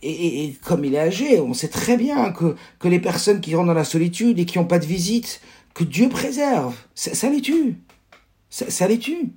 et, 0.03 0.55
comme 0.65 0.85
il 0.85 0.95
est 0.95 0.99
âgé, 0.99 1.41
on 1.41 1.55
sait 1.55 1.69
très 1.69 1.97
bien 1.97 2.33
que, 2.33 2.57
que 2.79 2.89
les 2.89 2.99
personnes 2.99 3.41
qui 3.41 3.55
rentrent 3.55 3.69
dans 3.69 3.75
la 3.75 3.85
solitude 3.85 4.39
et 4.39 4.45
qui 4.45 4.59
n'ont 4.59 4.67
pas 4.67 4.79
de 4.79 4.87
visite, 4.87 5.41
que 5.73 5.85
Dieu 5.85 6.09
préserve, 6.09 6.75
ça, 6.95 7.29
les 7.29 7.41
tue. 7.41 7.77
Ça, 8.51 8.87
les 8.89 8.99
tue. 8.99 9.33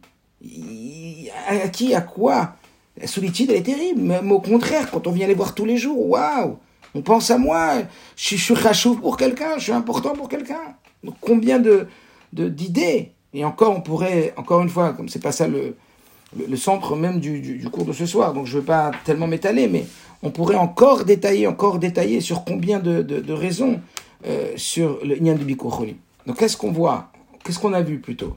À, 1.47 1.69
qui, 1.69 1.93
à 1.93 2.01
quoi? 2.01 2.55
La 2.99 3.07
solitude, 3.07 3.51
elle 3.51 3.57
est 3.57 3.63
terrible. 3.63 4.01
Mais, 4.01 4.19
au 4.19 4.41
contraire, 4.41 4.89
quand 4.91 5.07
on 5.07 5.11
vient 5.11 5.27
les 5.27 5.33
voir 5.33 5.55
tous 5.55 5.65
les 5.65 5.77
jours, 5.77 6.09
waouh 6.09 6.57
On 6.97 7.03
pense 7.03 7.29
à 7.29 7.37
moi, 7.37 7.73
je, 8.15 8.35
suis 8.35 8.89
pour 8.99 9.17
quelqu'un, 9.17 9.59
je 9.59 9.65
suis 9.65 9.71
important 9.71 10.13
pour 10.13 10.27
quelqu'un. 10.27 10.75
Combien 11.21 11.59
de, 11.59 11.87
d'idées? 12.33 13.11
Et 13.35 13.45
encore, 13.45 13.77
on 13.77 13.81
pourrait, 13.81 14.33
encore 14.35 14.61
une 14.61 14.69
fois, 14.69 14.93
comme 14.93 15.07
c'est 15.07 15.21
pas 15.21 15.31
ça 15.31 15.47
le, 15.47 15.75
centre 16.55 16.95
même 16.95 17.19
du, 17.19 17.63
cours 17.71 17.85
de 17.85 17.93
ce 17.93 18.07
soir, 18.07 18.33
donc 18.33 18.47
je 18.47 18.55
ne 18.55 18.61
veux 18.61 18.65
pas 18.65 18.89
tellement 19.05 19.27
m'étaler, 19.27 19.67
mais 19.67 19.85
on 20.23 20.31
pourrait 20.31 20.55
encore 20.55 21.05
détailler, 21.05 21.45
encore 21.45 21.77
détailler 21.77 22.19
sur 22.19 22.43
combien 22.43 22.79
de, 22.79 23.03
de, 23.03 23.33
raisons 23.33 23.79
euh, 24.25 24.53
sur 24.55 24.97
le 25.05 25.17
Nyan 25.17 25.35
du 25.35 25.45
Bikur 25.45 25.85
Donc 26.25 26.37
qu'est-ce 26.39 26.57
qu'on 26.57 26.71
voit? 26.71 27.11
Qu'est-ce 27.43 27.59
qu'on 27.59 27.73
a 27.73 27.81
vu 27.83 27.99
plutôt? 27.99 28.35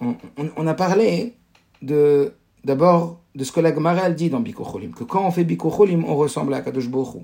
On, 0.00 0.66
a 0.66 0.74
parlé 0.74 1.34
de 1.80 2.34
d'abord 2.64 3.20
de 3.36 3.44
ce 3.44 3.52
que 3.52 3.60
la 3.60 3.72
Gemara 3.72 4.10
dit 4.10 4.30
dans 4.30 4.40
Bikur 4.40 4.80
que 4.96 5.04
quand 5.04 5.24
on 5.24 5.30
fait 5.30 5.44
Bikur 5.44 5.78
on 5.80 6.16
ressemble 6.16 6.54
à 6.54 6.60
Kadosh 6.60 6.88
Baruch 6.88 7.22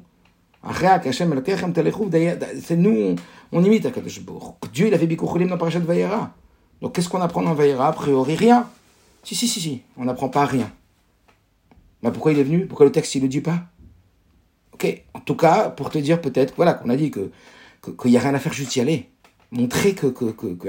c'est 2.61 2.77
nous, 2.77 3.17
on, 3.53 3.65
imite 3.65 3.87
à 3.87 3.91
Kadosh 3.91 4.21
Dieu, 4.73 4.89
il 4.89 4.95
a 4.95 4.99
fait 4.99 5.07
Bikuchulim 5.07 5.49
dans 5.49 5.59
Parashat 5.59 5.79
Vayera. 5.81 6.35
Donc 6.81 6.95
qu'est-ce 6.95 7.09
qu'on 7.09 7.21
apprend 7.21 7.43
dans 7.43 7.55
Vayera 7.55 7.89
A 7.89 7.93
priori, 7.93 8.35
rien. 8.35 8.69
Si, 9.23 9.35
si, 9.35 9.49
si, 9.49 9.61
si, 9.61 9.83
on 9.97 10.05
n'apprend 10.05 10.29
pas 10.29 10.45
rien. 10.45 10.71
Mais 12.03 12.11
pourquoi 12.11 12.33
il 12.33 12.39
est 12.39 12.45
venu? 12.45 12.67
Pourquoi 12.67 12.87
le 12.87 12.93
texte, 12.93 13.15
il 13.15 13.19
ne 13.19 13.25
le 13.25 13.29
dit 13.29 13.41
pas? 13.41 13.63
Ok, 14.73 15.03
en 15.15 15.21
tout 15.21 15.35
cas, 15.35 15.71
pour 15.71 15.91
te 15.91 15.99
dire 15.99 16.21
peut-être, 16.21 16.55
voilà, 16.57 16.75
qu'on 16.75 16.89
a 16.91 16.97
dit 16.97 17.11
que 17.11 17.31
qu'il 18.01 18.11
n'y 18.11 18.17
a 18.17 18.21
rien 18.21 18.35
à 18.35 18.39
faire, 18.39 18.53
juste 18.53 18.77
y 18.77 18.81
aller. 18.81 19.09
Montrer 19.51 19.95
que, 19.95 20.07
que, 20.07 20.27
que, 20.27 20.47
que 20.55 20.69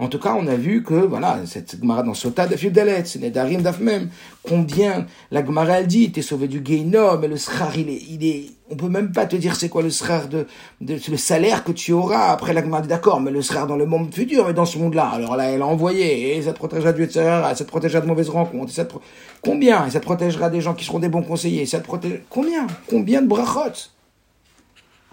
en 0.00 0.08
tout 0.08 0.18
cas, 0.18 0.34
on 0.34 0.46
a 0.46 0.56
vu 0.56 0.82
que, 0.82 0.94
voilà, 0.94 1.40
cette 1.44 1.78
Gemara 1.78 2.02
dans 2.02 2.14
Sota 2.14 2.46
d'Afib 2.46 2.72
Dalet, 2.72 3.04
ce 3.04 3.18
n'est 3.18 3.30
d'Arim 3.30 3.62
même, 3.80 4.08
combien 4.42 5.06
la 5.30 5.44
Gemara 5.44 5.80
elle 5.80 5.86
dit, 5.86 6.10
t'es 6.10 6.22
sauvé 6.22 6.48
du 6.48 6.60
Gainom, 6.60 7.20
et 7.22 7.28
le 7.28 7.36
Srar, 7.36 7.76
il 7.76 8.24
est, 8.24 8.46
on 8.70 8.76
peut 8.76 8.88
même 8.88 9.12
pas 9.12 9.26
te 9.26 9.36
dire 9.36 9.56
c'est 9.56 9.68
quoi 9.68 9.82
le 9.82 9.90
Srar 9.90 10.28
de, 10.28 10.46
le 10.80 11.16
salaire 11.18 11.64
que 11.64 11.72
tu 11.72 11.92
auras. 11.92 12.28
Après 12.30 12.54
la 12.54 12.62
Gemara 12.62 12.80
dit 12.80 12.88
d'accord, 12.88 13.20
mais 13.20 13.30
le 13.30 13.42
Srar 13.42 13.66
dans 13.66 13.76
le 13.76 13.84
monde 13.84 14.14
futur, 14.14 14.48
et 14.48 14.54
dans 14.54 14.64
ce 14.64 14.78
monde-là. 14.78 15.06
Alors 15.06 15.36
là, 15.36 15.50
elle 15.50 15.60
a 15.60 15.66
envoyé, 15.66 16.34
et 16.34 16.40
ça 16.40 16.54
te 16.54 16.58
protégera 16.58 16.94
du 16.94 17.02
etc., 17.02 17.20
ça 17.54 17.64
te 17.64 17.64
protégera 17.64 18.00
de 18.00 18.06
mauvaises 18.06 18.30
rencontres, 18.30 18.72
ça 18.72 18.86
te, 18.86 18.94
combien? 19.42 19.86
Et 19.86 19.90
ça 19.90 20.00
te 20.00 20.06
protégera 20.06 20.48
des 20.48 20.62
gens 20.62 20.72
qui 20.72 20.86
seront 20.86 21.00
des 21.00 21.10
bons 21.10 21.22
conseillers, 21.22 21.66
ça 21.66 21.78
te 21.78 21.84
protège, 21.84 22.22
combien? 22.30 22.66
Combien 22.88 23.20
de 23.20 23.26
brachot? 23.26 23.90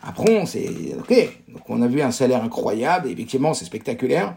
Après, 0.02 0.45
c'est, 0.45 0.69
ok. 0.97 1.13
Donc, 1.50 1.63
on 1.67 1.82
a 1.82 1.88
vu 1.88 2.02
un 2.02 2.12
salaire 2.12 2.41
incroyable, 2.41 3.10
et 3.10 3.12
effectivement, 3.12 3.54
c'est 3.54 3.65
spectaculaire. 3.65 4.36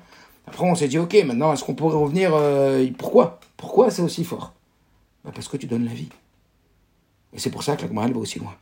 Après, 0.51 0.65
on 0.65 0.75
s'est 0.75 0.89
dit, 0.89 0.99
ok, 0.99 1.15
maintenant, 1.25 1.53
est-ce 1.53 1.63
qu'on 1.63 1.77
pourrait 1.77 1.97
revenir 1.97 2.33
euh, 2.35 2.85
Pourquoi? 2.99 3.39
Pourquoi 3.57 3.93
c'est 3.93 4.03
aussi 4.03 4.25
fort? 4.25 4.53
Bah, 5.25 5.31
Parce 5.33 5.47
que 5.47 5.57
tu 5.57 5.69
donnes 5.69 5.85
la 5.85 5.95
vie. 5.95 6.09
Et 7.33 7.39
c'est 7.39 7.53
pour 7.53 7.63
ça 7.63 7.77
que 7.77 7.83
la 7.83 7.89
Gemara 7.89 8.09
va 8.09 8.19
aussi 8.19 8.41
loin. 8.41 8.57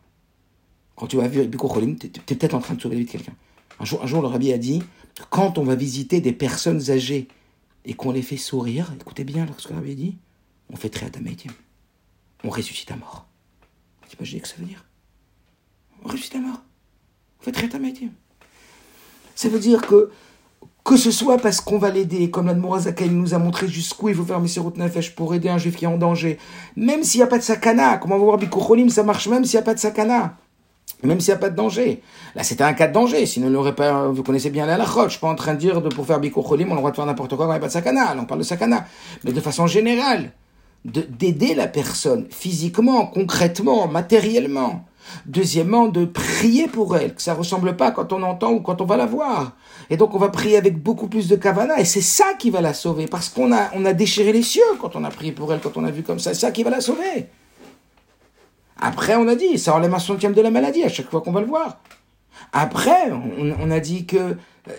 Quand 0.96 1.06
tu 1.06 1.16
vas 1.16 1.28
vivre 1.28 1.46
Bikocholim, 1.46 1.96
tu 1.96 2.08
es, 2.08 2.10
peut-être 2.10 2.52
en 2.52 2.60
train 2.60 2.74
de 2.74 2.82
sauver 2.82 2.96
la 2.96 3.00
vie 3.00 3.06
de 3.06 3.10
quelqu'un. 3.10 3.32
Un 3.80 3.86
jour, 3.86 4.02
un 4.02 4.06
jour, 4.06 4.20
le 4.20 4.28
rabbi 4.28 4.52
a 4.52 4.58
dit, 4.58 4.82
quand 5.30 5.56
on 5.56 5.64
va 5.64 5.76
visiter 5.76 6.20
des 6.20 6.34
personnes 6.34 6.90
âgées 6.90 7.26
et 7.86 7.94
qu'on 7.94 8.12
les 8.12 8.20
fait 8.20 8.36
sourire, 8.36 8.92
écoutez 9.00 9.24
bien 9.24 9.46
ce 9.56 9.66
que 9.66 9.72
le 9.72 9.78
rabbi 9.78 9.92
a 9.92 9.94
dit, 9.94 10.18
on 10.70 10.76
fait 10.76 10.90
très 10.90 11.06
adamédium. 11.06 11.54
On 12.44 12.50
ressuscite 12.50 12.90
à 12.90 12.96
mort. 12.96 13.26
Tu 14.10 14.16
imagines 14.18 14.40
ce 14.40 14.42
que 14.42 14.48
ça 14.48 14.56
veut 14.58 14.66
dire 14.66 14.84
On 16.04 16.08
ressuscite 16.08 16.34
à 16.34 16.40
mort. 16.40 16.60
On 17.40 17.44
fait 17.44 17.52
très 17.52 17.64
adamédium. 17.64 18.10
Ça 19.34 19.48
veut 19.48 19.58
dire 19.58 19.80
que 19.80 20.10
que 20.88 20.96
ce 20.96 21.10
soit 21.10 21.36
parce 21.36 21.60
qu'on 21.60 21.76
va 21.76 21.90
l'aider, 21.90 22.30
comme 22.30 22.46
l'Admorazaka 22.46 23.04
nous 23.08 23.34
a 23.34 23.38
montré 23.38 23.68
jusqu'où 23.68 24.08
il 24.08 24.14
faut 24.14 24.24
faire 24.24 24.40
Messirut 24.40 24.72
Nefesh 24.74 25.14
pour 25.14 25.34
aider 25.34 25.50
un 25.50 25.58
juif 25.58 25.76
qui 25.76 25.84
est 25.84 25.88
en 25.88 25.98
danger. 25.98 26.38
Même 26.76 27.04
s'il 27.04 27.18
n'y 27.18 27.24
a 27.24 27.26
pas 27.26 27.36
de 27.36 27.42
sakana, 27.42 27.98
comme 27.98 28.12
on 28.12 28.18
va 28.18 28.24
voir 28.24 28.38
Bikucholim, 28.38 28.88
ça 28.88 29.02
marche 29.02 29.28
même 29.28 29.44
s'il 29.44 29.58
n'y 29.58 29.62
a 29.62 29.66
pas 29.66 29.74
de 29.74 29.80
sakana. 29.80 30.36
Même 31.02 31.20
s'il 31.20 31.34
n'y 31.34 31.36
a 31.36 31.40
pas 31.40 31.50
de 31.50 31.56
danger. 31.56 32.02
Là, 32.34 32.42
c'était 32.42 32.64
un 32.64 32.72
cas 32.72 32.88
de 32.88 32.94
danger. 32.94 33.26
Sinon, 33.26 33.70
pas, 33.72 34.08
vous 34.08 34.22
connaissez 34.22 34.48
bien 34.48 34.64
la 34.64 34.78
lachot. 34.78 35.04
Je 35.04 35.10
suis 35.10 35.20
pas 35.20 35.28
en 35.28 35.34
train 35.34 35.52
de 35.52 35.58
dire 35.58 35.82
de, 35.82 35.90
pour 35.90 36.06
faire 36.06 36.20
Bikucholim, 36.20 36.68
on 36.68 36.72
a 36.72 36.74
le 36.76 36.78
droit 36.78 36.90
de 36.90 36.96
faire 36.96 37.04
n'importe 37.04 37.36
quoi 37.36 37.44
quand 37.44 37.52
il 37.52 37.56
n'y 37.56 37.58
a 37.58 37.60
pas 37.60 37.66
de 37.66 37.72
sakana. 37.72 38.16
On 38.18 38.24
parle 38.24 38.40
de 38.40 38.46
sakana. 38.46 38.86
Mais 39.24 39.32
de 39.32 39.40
façon 39.42 39.66
générale, 39.66 40.32
d'aider 40.86 41.54
la 41.54 41.66
personne 41.66 42.28
physiquement, 42.30 43.04
concrètement, 43.04 43.88
matériellement. 43.88 44.86
Deuxièmement, 45.26 45.88
de 45.88 46.04
prier 46.04 46.68
pour 46.68 46.96
elle, 46.96 47.14
que 47.14 47.22
ça 47.22 47.34
ressemble 47.34 47.76
pas 47.76 47.90
quand 47.90 48.12
on 48.12 48.22
entend 48.22 48.52
ou 48.52 48.60
quand 48.60 48.80
on 48.80 48.84
va 48.84 48.96
la 48.96 49.06
voir. 49.06 49.52
Et 49.90 49.96
donc 49.96 50.14
on 50.14 50.18
va 50.18 50.28
prier 50.28 50.56
avec 50.56 50.82
beaucoup 50.82 51.08
plus 51.08 51.28
de 51.28 51.36
kavana, 51.36 51.78
et 51.80 51.84
c'est 51.84 52.00
ça 52.00 52.34
qui 52.38 52.50
va 52.50 52.60
la 52.60 52.74
sauver, 52.74 53.06
parce 53.06 53.28
qu'on 53.28 53.52
a, 53.52 53.92
déchiré 53.92 54.32
les 54.32 54.42
cieux 54.42 54.62
quand 54.80 54.96
on 54.96 55.04
a 55.04 55.10
prié 55.10 55.32
pour 55.32 55.52
elle, 55.52 55.60
quand 55.60 55.76
on 55.76 55.84
a 55.84 55.90
vu 55.90 56.02
comme 56.02 56.18
ça, 56.18 56.34
c'est 56.34 56.40
ça 56.40 56.50
qui 56.50 56.62
va 56.62 56.70
la 56.70 56.80
sauver. 56.80 57.26
Après, 58.80 59.16
on 59.16 59.26
a 59.28 59.34
dit, 59.34 59.58
ça 59.58 59.74
enlève 59.74 59.92
un 59.92 59.98
centième 59.98 60.34
de 60.34 60.40
la 60.40 60.50
maladie 60.50 60.84
à 60.84 60.88
chaque 60.88 61.10
fois 61.10 61.20
qu'on 61.20 61.32
va 61.32 61.40
le 61.40 61.46
voir. 61.46 61.78
Après, 62.52 63.10
on, 63.60 63.70
a 63.70 63.80
dit 63.80 64.06
que, 64.06 64.16
euh, 64.16 64.72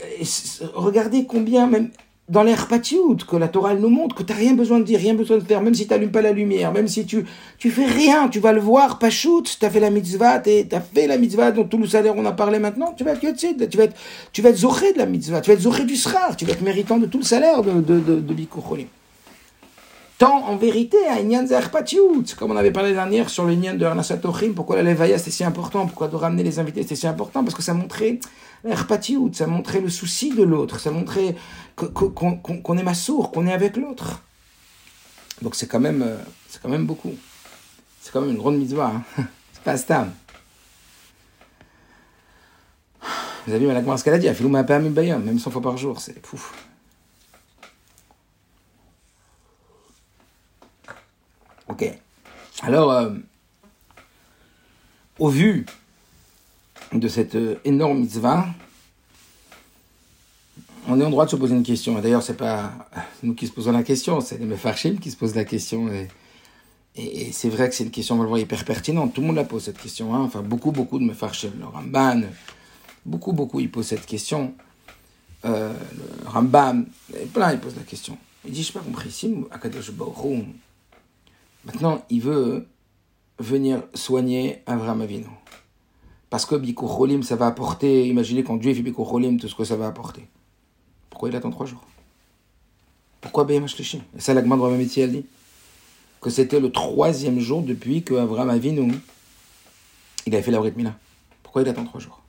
regardez 0.74 1.26
combien, 1.26 1.68
même 1.68 1.92
dans 2.30 2.44
l'air 2.44 2.68
que 2.68 3.36
la 3.36 3.48
Torah 3.48 3.74
nous 3.74 3.89
montre 3.89 4.15
que 4.15 4.24
tu 4.24 4.32
n'as 4.32 4.39
rien 4.39 4.54
besoin 4.54 4.80
de 4.80 4.84
dire, 4.84 5.00
rien 5.00 5.15
besoin 5.15 5.38
de 5.38 5.44
faire, 5.44 5.62
même 5.62 5.74
si 5.74 5.88
tu 5.88 5.94
n'allumes 5.94 6.12
pas 6.12 6.22
la 6.22 6.32
lumière, 6.32 6.72
même 6.72 6.88
si 6.88 7.06
tu 7.06 7.26
tu 7.58 7.72
fais 7.72 7.86
rien, 7.86 8.30
tu 8.30 8.39
vas 8.39 8.54
le 8.54 8.62
voir, 8.62 9.00
pachout, 9.00 9.44
tu 9.60 9.65
as 9.65 9.70
fait 9.70 9.80
la 9.80 9.89
mitzvah, 9.89 10.39
tu 10.39 10.52
as 10.72 10.82
fait 10.82 11.08
la 11.08 11.18
mitzvah 11.18 11.52
dont 11.52 11.65
tout 11.65 11.78
le 11.78 11.88
salaire 11.88 12.13
on 12.15 12.26
a 12.26 12.32
parlé 12.32 12.60
maintenant, 12.60 12.94
tu 12.96 13.04
vas 13.04 13.13
être 13.13 13.20
tu 13.36 13.78
vas 13.78 13.88
tu 14.32 14.42
vas 14.42 14.50
être 14.50 14.58
zoré 14.58 14.94
de 14.94 15.00
la 15.00 15.08
mitzvah, 15.08 15.42
tu 15.42 15.50
vas 15.50 15.56
être 15.56 15.62
zoré 15.62 15.86
du 15.86 15.96
srar, 15.96 16.36
tu 16.38 16.46
vas 16.46 16.54
être 16.54 16.62
méritant 16.62 16.98
de 16.98 17.08
tout 17.08 17.18
le 17.18 17.24
salaire 17.24 17.63
de, 17.63 17.82
de, 17.82 18.00
de, 18.00 18.20
de 18.20 18.34
Tant 20.20 20.44
en 20.50 20.58
vérité 20.58 20.98
à 21.08 21.22
Inyan 21.22 21.46
comme 22.38 22.52
on 22.52 22.58
avait 22.58 22.72
parlé 22.72 22.92
dernière 22.92 23.30
sur 23.30 23.46
le 23.46 23.54
Inyan 23.54 23.76
de 23.76 23.86
Arnasatochim, 23.86 24.54
pourquoi 24.54 24.76
la 24.76 24.84
Levaya 24.84 25.18
c'était 25.18 25.32
si 25.32 25.46
important, 25.46 25.88
pourquoi 25.88 26.10
de 26.10 26.16
ramener 26.18 26.44
les 26.44 26.60
invités 26.60 26.82
c'était 26.82 26.98
si 26.98 27.08
important, 27.08 27.42
parce 27.42 27.56
que 27.56 27.62
ça 27.62 27.74
montrait 27.74 28.20
ça 29.34 29.48
montrait 29.48 29.80
le 29.80 29.88
souci 29.88 30.36
de 30.36 30.44
l'autre, 30.44 30.78
ça 30.78 30.92
montrait 30.92 31.36
qu'on 31.78 32.78
est 32.78 32.84
massour, 32.84 33.32
qu'on 33.32 33.48
est 33.48 33.54
avec 33.54 33.78
l'autre. 33.78 34.22
Donc 35.42 35.56
c'est 35.56 35.68
quand 35.68 35.80
même, 35.80 36.02
euh, 36.02 36.18
quand 36.62 36.68
même 36.68 36.86
beaucoup. 36.86 37.16
C'est 38.02 38.12
quand 38.12 38.20
même 38.20 38.32
une 38.32 38.38
grande 38.38 38.58
mitzvah. 38.58 38.92
Hein. 39.18 39.24
C'est 39.54 39.64
pas 39.64 39.78
stam. 39.78 40.12
Vous 43.48 43.54
avez 43.54 43.66
vu 43.66 43.72
la 43.72 43.98
ce 43.98 44.04
qu'elle 44.04 44.14
a 44.14 44.20
dit, 44.20 44.28
même 44.28 45.40
100 45.40 45.50
fois 45.50 45.62
par 45.62 45.78
jour, 45.78 46.00
c'est 46.00 46.22
pouf. 46.22 46.69
Ok. 51.80 51.94
Alors, 52.62 52.92
euh, 52.92 53.12
au 55.18 55.30
vu 55.30 55.65
de 56.92 57.08
cette 57.08 57.36
euh, 57.36 57.56
énorme 57.63 58.00
mitzvah, 58.00 58.48
on 60.88 61.00
est 61.00 61.06
en 61.06 61.10
droit 61.10 61.26
de 61.26 61.30
se 61.30 61.36
poser 61.38 61.56
une 61.56 61.63
question. 61.63 61.98
D'ailleurs, 62.00 62.24
c'est 62.24 62.36
pas 62.36 62.74
nous 63.24 63.34
qui 63.34 63.48
se 63.48 63.54
posons 63.54 63.72
la 63.72 63.84
question, 63.84 64.20
c'est 64.20 64.38
les 64.38 64.46
Mefarchim 64.46 64.98
qui 65.00 65.10
se 65.10 65.15
posent 65.15 65.36
la 65.36 65.46
question. 65.46 65.89
Et, 66.96 67.32
c'est 67.32 67.48
vrai 67.48 67.70
que 67.70 67.76
c'est 67.76 67.86
une 67.86 67.92
question, 67.92 68.15
on 68.15 68.18
va 68.18 68.24
le 68.24 68.30
voir, 68.30 68.39
hyper 68.42 68.65
pertinente. 68.65 69.13
Tout 69.13 69.22
le 69.22 69.28
monde 69.28 69.38
la 69.38 69.46
pose 69.46 69.63
cette 69.63 69.78
question. 69.78 70.13
Hein. 70.13 70.24
Enfin, 70.24 70.42
beaucoup, 70.42 70.72
beaucoup 70.72 71.00
de 71.00 71.06
Mefarchim. 71.06 71.52
Le 71.58 71.65
Ramban, 71.65 72.24
beaucoup, 73.06 73.32
beaucoup, 73.32 73.62
ils 73.62 73.72
posent 73.72 73.88
cette 73.88 74.06
question. 74.06 74.54
Euh, 75.46 75.72
le 76.24 76.28
Rambam, 76.28 76.88
plein, 77.34 77.54
ils 77.54 77.60
posent 77.60 77.78
la 77.78 77.84
question. 77.84 78.18
Il 78.44 78.52
dit, 78.52 78.63
je 78.63 78.70
n'ai 78.70 78.74
pas 78.74 78.80
compris, 78.82 79.12
si 79.12 79.34
Akadosh 79.52 79.92
Baruch 79.92 80.44
Maintenant, 81.72 82.04
il 82.10 82.20
veut 82.22 82.68
venir 83.38 83.84
soigner 83.94 84.64
Avraham 84.66 85.02
Avinu. 85.02 85.28
Parce 86.32 86.44
que 86.44 86.56
Bikur 86.56 87.08
ça 87.22 87.36
va 87.36 87.46
apporter, 87.46 88.08
imaginez 88.08 88.44
quand 88.44 88.58
Dieu 88.58 88.74
fait 88.74 88.82
Bikur 88.82 89.20
tout 89.40 89.48
ce 89.48 89.54
que 89.54 89.64
ça 89.64 89.76
va 89.76 89.86
apporter. 89.86 90.28
Pourquoi 91.12 91.30
il 91.30 91.36
attend 91.36 91.52
trois 91.52 91.68
jours? 91.68 91.86
Pourquoi 93.22 93.46
Shlishim 93.68 94.02
Et 94.18 94.20
ça, 94.20 94.34
la 94.34 94.42
de 94.42 94.50
Ramamiti, 94.50 95.02
elle 95.02 95.12
dit 95.12 95.26
que 96.20 96.32
c'était 96.32 96.60
le 96.60 96.72
troisième 96.72 97.40
jour 97.40 97.62
depuis 97.62 98.02
que 98.02 98.16
Avraham 98.16 98.50
Avinu, 98.50 98.92
il 100.26 100.34
avait 100.34 100.42
fait 100.42 100.50
la. 100.50 100.60
Pourquoi 101.44 101.62
il 101.62 101.70
attend 101.70 101.86
trois 101.86 102.00
jours? 102.00 102.20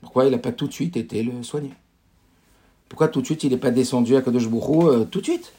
Pourquoi 0.00 0.24
il 0.24 0.30
n'a 0.30 0.38
pas 0.38 0.52
tout 0.52 0.68
de 0.68 0.72
suite 0.72 0.96
été 0.96 1.22
le 1.22 1.42
soigner? 1.42 1.74
Pourquoi 2.88 3.08
tout 3.08 3.20
de 3.20 3.26
suite 3.26 3.44
il 3.44 3.50
n'est 3.50 3.58
pas 3.58 3.70
descendu 3.70 4.16
à 4.16 4.22
Kadosh 4.22 4.46
euh, 4.46 5.04
tout 5.04 5.20
de 5.20 5.24
suite? 5.26 5.52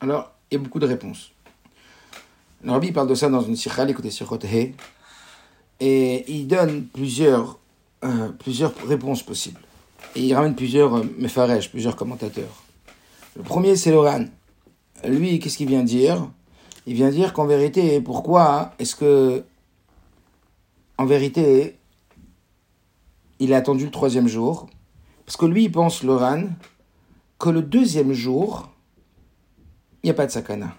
Alors, 0.00 0.32
il 0.50 0.54
y 0.54 0.56
a 0.56 0.60
beaucoup 0.62 0.78
de 0.78 0.86
réponses. 0.86 1.32
Le 2.62 2.72
Rabbi 2.72 2.92
parle 2.92 3.08
de 3.08 3.14
ça 3.14 3.28
dans 3.28 3.42
une 3.42 3.56
sikha, 3.56 3.88
écoutez 3.88 4.10
sur 4.10 4.32
He, 4.44 4.74
et 5.80 6.32
il 6.32 6.46
donne 6.46 6.86
plusieurs, 6.86 7.58
euh, 8.04 8.30
plusieurs 8.30 8.74
réponses 8.86 9.22
possibles. 9.22 9.60
Et 10.16 10.22
il 10.22 10.34
ramène 10.34 10.54
plusieurs 10.54 10.96
euh, 10.96 11.60
plusieurs 11.70 11.96
commentateurs. 11.96 12.64
Le 13.36 13.42
premier, 13.42 13.76
c'est 13.76 13.92
Loran. 13.92 14.24
Lui, 15.04 15.38
qu'est-ce 15.38 15.56
qu'il 15.56 15.68
vient 15.68 15.84
dire? 15.84 16.28
Il 16.86 16.94
vient 16.94 17.10
dire 17.10 17.32
qu'en 17.32 17.46
vérité, 17.46 18.00
pourquoi 18.00 18.72
est-ce 18.78 18.96
que, 18.96 19.44
en 20.96 21.06
vérité, 21.06 21.76
il 23.38 23.52
a 23.52 23.58
attendu 23.58 23.84
le 23.84 23.90
troisième 23.90 24.26
jour? 24.26 24.68
Parce 25.24 25.36
que 25.36 25.46
lui, 25.46 25.64
il 25.64 25.72
pense, 25.72 26.02
Loran, 26.02 26.44
que 27.38 27.50
le 27.50 27.62
deuxième 27.62 28.12
jour, 28.12 28.68
il 30.02 30.06
n'y 30.06 30.10
a 30.10 30.14
pas 30.14 30.26
de 30.26 30.30
sakana. 30.30 30.74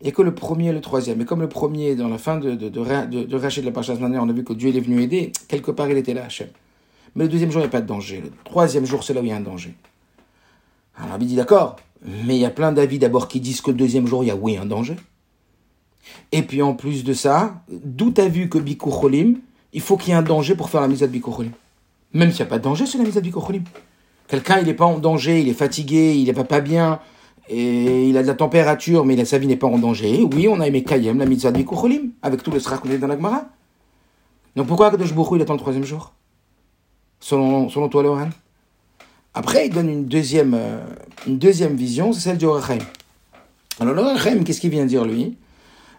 Il 0.00 0.04
n'y 0.04 0.10
a 0.10 0.12
que 0.12 0.22
le 0.22 0.34
premier 0.34 0.68
et 0.68 0.72
le 0.72 0.80
troisième. 0.80 1.20
Et 1.20 1.24
comme 1.24 1.40
le 1.40 1.48
premier, 1.48 1.94
dans 1.94 2.08
la 2.08 2.18
fin 2.18 2.36
de, 2.36 2.54
de, 2.54 2.68
de, 2.68 3.24
de, 3.24 3.36
Rachid 3.36 3.62
de 3.62 3.68
la 3.68 3.72
Parshas 3.72 3.96
on 4.00 4.28
a 4.28 4.32
vu 4.32 4.44
que 4.44 4.52
Dieu 4.52 4.74
est 4.74 4.80
venu 4.80 5.00
aider, 5.02 5.32
quelque 5.48 5.70
part 5.70 5.88
il 5.88 5.96
était 5.96 6.14
là, 6.14 6.24
Hachem. 6.24 6.48
Mais 7.14 7.24
le 7.24 7.30
deuxième 7.30 7.50
jour, 7.50 7.60
il 7.60 7.64
n'y 7.64 7.68
a 7.68 7.70
pas 7.70 7.80
de 7.80 7.86
danger. 7.86 8.20
Le 8.20 8.30
troisième 8.44 8.84
jour, 8.84 9.04
c'est 9.04 9.14
là 9.14 9.20
où 9.20 9.24
il 9.24 9.30
y 9.30 9.32
a 9.32 9.36
un 9.36 9.40
danger. 9.40 9.74
Alors, 10.96 11.12
Rabbi 11.12 11.26
dit 11.26 11.36
d'accord, 11.36 11.76
mais 12.04 12.36
il 12.36 12.40
y 12.40 12.44
a 12.44 12.50
plein 12.50 12.72
d'avis 12.72 12.98
d'abord 12.98 13.28
qui 13.28 13.40
disent 13.40 13.60
que 13.60 13.70
le 13.70 13.76
deuxième 13.76 14.06
jour, 14.06 14.24
il 14.24 14.26
y 14.26 14.30
a 14.30 14.36
oui 14.36 14.56
un 14.56 14.66
danger. 14.66 14.96
Et 16.32 16.42
puis 16.42 16.60
en 16.60 16.74
plus 16.74 17.04
de 17.04 17.12
ça, 17.14 17.62
d'où 17.68 18.10
tu 18.10 18.20
as 18.20 18.28
vu 18.28 18.48
que 18.48 18.58
Bikucholim, 18.58 19.38
il 19.72 19.80
faut 19.80 19.96
qu'il 19.96 20.10
y 20.10 20.12
ait 20.12 20.18
un 20.18 20.22
danger 20.22 20.54
pour 20.54 20.68
faire 20.68 20.80
la 20.80 20.88
mise 20.88 21.02
à 21.02 21.06
Bikucholim. 21.06 21.52
Même 22.12 22.30
s'il 22.30 22.44
n'y 22.44 22.48
a 22.48 22.50
pas 22.50 22.58
de 22.58 22.64
danger 22.64 22.86
sur 22.86 22.98
la 22.98 23.06
mise 23.06 23.16
à 23.16 23.20
Bikucholim. 23.20 23.64
Quelqu'un, 24.28 24.58
il 24.58 24.66
n'est 24.66 24.74
pas 24.74 24.84
en 24.84 24.98
danger, 24.98 25.40
il 25.40 25.48
est 25.48 25.54
fatigué, 25.54 26.14
il 26.14 26.26
n'est 26.26 26.44
pas 26.44 26.60
bien, 26.60 27.00
et 27.48 28.08
il 28.08 28.16
a 28.16 28.22
de 28.22 28.26
la 28.26 28.34
température, 28.34 29.04
mais 29.04 29.22
sa 29.24 29.38
vie 29.38 29.46
n'est 29.46 29.56
pas 29.56 29.66
en 29.66 29.78
danger. 29.78 30.26
Oui, 30.32 30.48
on 30.48 30.60
a 30.60 30.66
aimé 30.66 30.82
Kayem, 30.82 31.18
la 31.18 31.26
mitzvah 31.26 31.52
de 31.52 31.58
Bikucholim, 31.58 32.10
avec 32.22 32.42
tout 32.42 32.50
le 32.50 32.58
est 32.58 32.98
dans 32.98 33.06
la 33.06 33.16
Gemara. 33.16 33.44
Donc 34.56 34.66
pourquoi 34.66 34.90
Kadosh 34.90 35.12
Bourou 35.12 35.36
il 35.36 35.42
attend 35.42 35.54
le 35.54 35.58
troisième 35.58 35.84
jour? 35.84 36.12
Selon, 37.20 37.68
selon 37.68 37.88
toi, 37.88 38.02
Lohan 38.02 38.30
Après, 39.34 39.66
il 39.66 39.74
donne 39.74 39.88
une 39.88 40.04
deuxième, 40.06 40.54
euh, 40.54 40.78
une 41.26 41.38
deuxième 41.38 41.74
vision, 41.74 42.12
c'est 42.12 42.20
celle 42.20 42.38
du 42.38 42.46
Orachaim. 42.46 42.78
Alors, 43.80 43.94
l'Orachaim, 43.94 44.44
qu'est-ce 44.44 44.60
qu'il 44.60 44.70
vient 44.70 44.86
dire, 44.86 45.04
lui? 45.04 45.36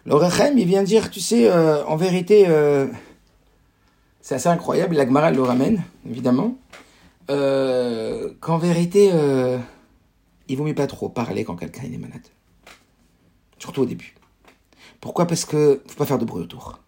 L'Orachaim, 0.06 0.54
il 0.56 0.66
vient 0.66 0.82
dire, 0.82 1.10
tu 1.10 1.20
sais, 1.20 1.50
euh, 1.50 1.84
en 1.84 1.96
vérité, 1.96 2.46
euh, 2.48 2.86
c'est 4.20 4.36
assez 4.36 4.48
incroyable, 4.48 4.96
la 4.96 5.04
Gemara 5.04 5.30
le 5.30 5.42
ramène, 5.42 5.82
évidemment, 6.08 6.56
qu'en 7.28 8.58
vérité 8.58 9.10
il 10.48 10.56
vaut 10.56 10.64
mieux 10.64 10.74
pas 10.74 10.86
trop 10.86 11.08
parler 11.08 11.44
quand 11.44 11.56
quelqu'un 11.56 11.82
est 11.84 11.98
malade. 11.98 12.26
Surtout 13.58 13.82
au 13.82 13.86
début. 13.86 14.14
Pourquoi? 15.00 15.26
Parce 15.26 15.44
que 15.44 15.82
faut 15.86 15.96
pas 15.96 16.06
faire 16.06 16.18
de 16.18 16.24
bruit 16.24 16.42
autour. 16.42 16.80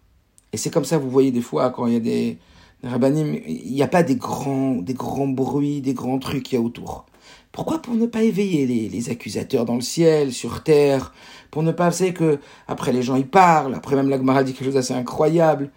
Et 0.51 0.57
c'est 0.57 0.69
comme 0.71 0.85
ça, 0.85 0.97
vous 0.97 1.09
voyez 1.09 1.31
des 1.31 1.41
fois, 1.41 1.69
quand 1.69 1.87
il 1.87 1.93
y 1.93 1.95
a 1.95 1.99
des, 1.99 2.37
des 2.83 3.43
il 3.47 3.73
n'y 3.73 3.83
a 3.83 3.87
pas 3.87 4.03
des 4.03 4.15
grands, 4.15 4.75
des 4.75 4.93
grands 4.93 5.27
bruits, 5.27 5.81
des 5.81 5.93
grands 5.93 6.19
trucs 6.19 6.43
qu'il 6.43 6.59
y 6.59 6.61
a 6.61 6.65
autour. 6.65 7.05
Pourquoi 7.51 7.81
Pour 7.81 7.95
ne 7.95 8.05
pas 8.05 8.23
éveiller 8.23 8.65
les, 8.89 9.09
accusateurs 9.09 9.65
dans 9.65 9.75
le 9.75 9.81
ciel, 9.81 10.31
sur 10.33 10.63
terre, 10.63 11.13
pour 11.51 11.63
ne 11.63 11.71
pas, 11.71 11.89
vous 11.89 12.13
que, 12.13 12.39
après 12.67 12.93
les 12.93 13.01
gens 13.01 13.15
ils 13.15 13.27
parlent, 13.27 13.73
après 13.73 13.95
même 13.95 14.09
l'Agmara 14.09 14.43
dit 14.43 14.53
quelque 14.53 14.65
chose 14.65 14.75
d'assez 14.75 14.93
incroyable, 14.93 15.71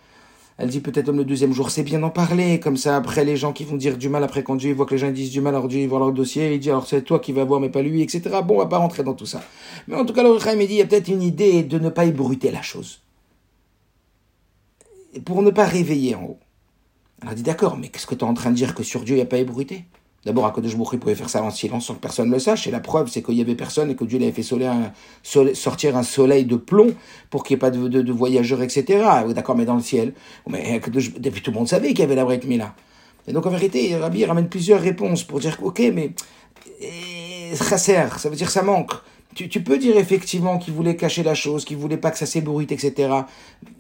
elle 0.63 0.69
dit 0.69 0.79
peut-être 0.79 1.07
comme 1.07 1.17
le 1.17 1.25
deuxième 1.25 1.53
jour, 1.53 1.71
c'est 1.73 1.83
bien 1.83 1.99
d'en 1.99 2.11
parler, 2.11 2.61
comme 2.61 2.77
ça 2.77 2.97
après 2.97 3.25
les 3.25 3.37
gens 3.37 3.53
qui 3.53 3.65
vont 3.65 3.75
dire 3.75 3.99
du 3.99 4.09
mal, 4.09 4.23
après 4.23 4.45
quand 4.45 4.55
Dieu 4.55 4.73
voit 4.73 4.87
que 4.87 4.95
les 4.95 4.99
gens 4.99 5.11
disent 5.11 5.33
du 5.33 5.41
mal, 5.41 5.57
alors 5.57 5.67
Dieu 5.67 5.85
voit 5.89 5.99
leur 5.99 6.13
dossier, 6.13 6.55
il 6.55 6.61
dit 6.61 6.71
alors 6.71 6.87
c'est 6.87 7.03
toi 7.03 7.19
qui 7.19 7.33
vas 7.33 7.43
voir 7.43 7.59
mais 7.59 7.69
pas 7.69 7.83
lui, 7.83 8.01
etc. 8.01 8.23
Bon, 8.45 8.55
on 8.55 8.59
va 8.59 8.67
pas 8.67 8.79
rentrer 8.79 9.03
dans 9.03 9.15
tout 9.15 9.27
ça. 9.27 9.43
Mais 9.89 9.97
en 9.97 10.05
tout 10.05 10.15
cas, 10.15 10.23
le 10.23 10.31
il 10.31 10.69
dit, 10.69 10.75
il 10.75 10.77
y 10.77 10.81
a 10.81 10.87
peut-être 10.87 11.09
une 11.09 11.21
idée 11.21 11.65
de 11.65 11.81
ne 11.81 11.89
pas 11.89 12.05
ébruiter 12.05 12.53
la 12.53 12.63
chose. 12.63 13.01
Pour 15.25 15.43
ne 15.43 15.51
pas 15.51 15.65
réveiller 15.65 16.15
en 16.15 16.23
haut. 16.23 16.39
Elle 17.23 17.31
a 17.31 17.35
dit 17.35 17.43
d'accord, 17.43 17.77
mais 17.77 17.89
qu'est-ce 17.89 18.07
que 18.07 18.15
tu 18.15 18.25
en 18.25 18.33
train 18.33 18.51
de 18.51 18.55
dire 18.55 18.77
que 18.77 18.85
sur 18.85 19.03
Dieu 19.03 19.17
il 19.17 19.19
n'y 19.19 19.23
a 19.23 19.27
pas 19.27 19.39
ébruité? 19.39 19.85
D'abord, 20.25 20.47
à 20.47 20.53
Kodesh 20.53 20.75
il 20.93 20.99
pouvait 21.01 21.17
faire 21.17 21.29
ça 21.29 21.43
en 21.43 21.51
silence 21.51 21.87
sans 21.87 21.95
que 21.95 22.01
personne 22.01 22.29
ne 22.29 22.35
le 22.35 22.39
sache. 22.39 22.69
Et 22.69 22.71
la 22.71 22.79
preuve, 22.79 23.09
c'est 23.09 23.23
qu'il 23.23 23.35
y 23.35 23.41
avait 23.41 23.57
personne 23.57 23.91
et 23.91 23.97
que 23.97 24.05
Dieu 24.05 24.21
avait 24.23 24.31
fait 24.31 24.45
sortir 24.45 25.97
un 25.97 26.03
soleil 26.05 26.45
de 26.45 26.55
plomb 26.55 26.95
pour 27.29 27.43
qu'il 27.43 27.55
n'y 27.55 27.59
ait 27.59 27.61
pas 27.61 27.71
de, 27.71 28.13
voyageurs, 28.13 28.63
etc. 28.63 29.05
D'accord, 29.35 29.57
mais 29.57 29.65
dans 29.65 29.75
le 29.75 29.83
ciel. 29.83 30.13
Mais 30.49 30.81
depuis 31.19 31.43
tout 31.43 31.51
le 31.51 31.57
monde 31.57 31.69
savait 31.69 31.89
qu'il 31.89 32.01
y 32.01 32.03
avait 32.03 32.15
la 32.15 32.25
Brit 32.25 32.41
Mila. 32.47 32.75
Et 33.27 33.33
donc, 33.33 33.47
en 33.47 33.51
vérité, 33.51 33.97
Rabbi 33.97 34.25
ramène 34.25 34.49
plusieurs 34.49 34.81
réponses 34.81 35.25
pour 35.25 35.41
dire, 35.41 35.59
ok, 35.61 35.81
mais 35.93 36.13
chasser, 37.57 38.01
ça 38.17 38.29
veut 38.29 38.37
dire 38.37 38.51
ça 38.51 38.63
manque. 38.63 38.93
Tu, 39.35 39.49
peux 39.63 39.79
dire 39.79 39.97
effectivement 39.97 40.59
qu'il 40.59 40.75
voulait 40.75 40.95
cacher 40.95 41.23
la 41.23 41.35
chose, 41.35 41.65
qu'il 41.65 41.79
voulait 41.79 41.97
pas 41.97 42.11
que 42.11 42.19
ça 42.19 42.27
s'ébruite, 42.27 42.71
etc. 42.71 43.11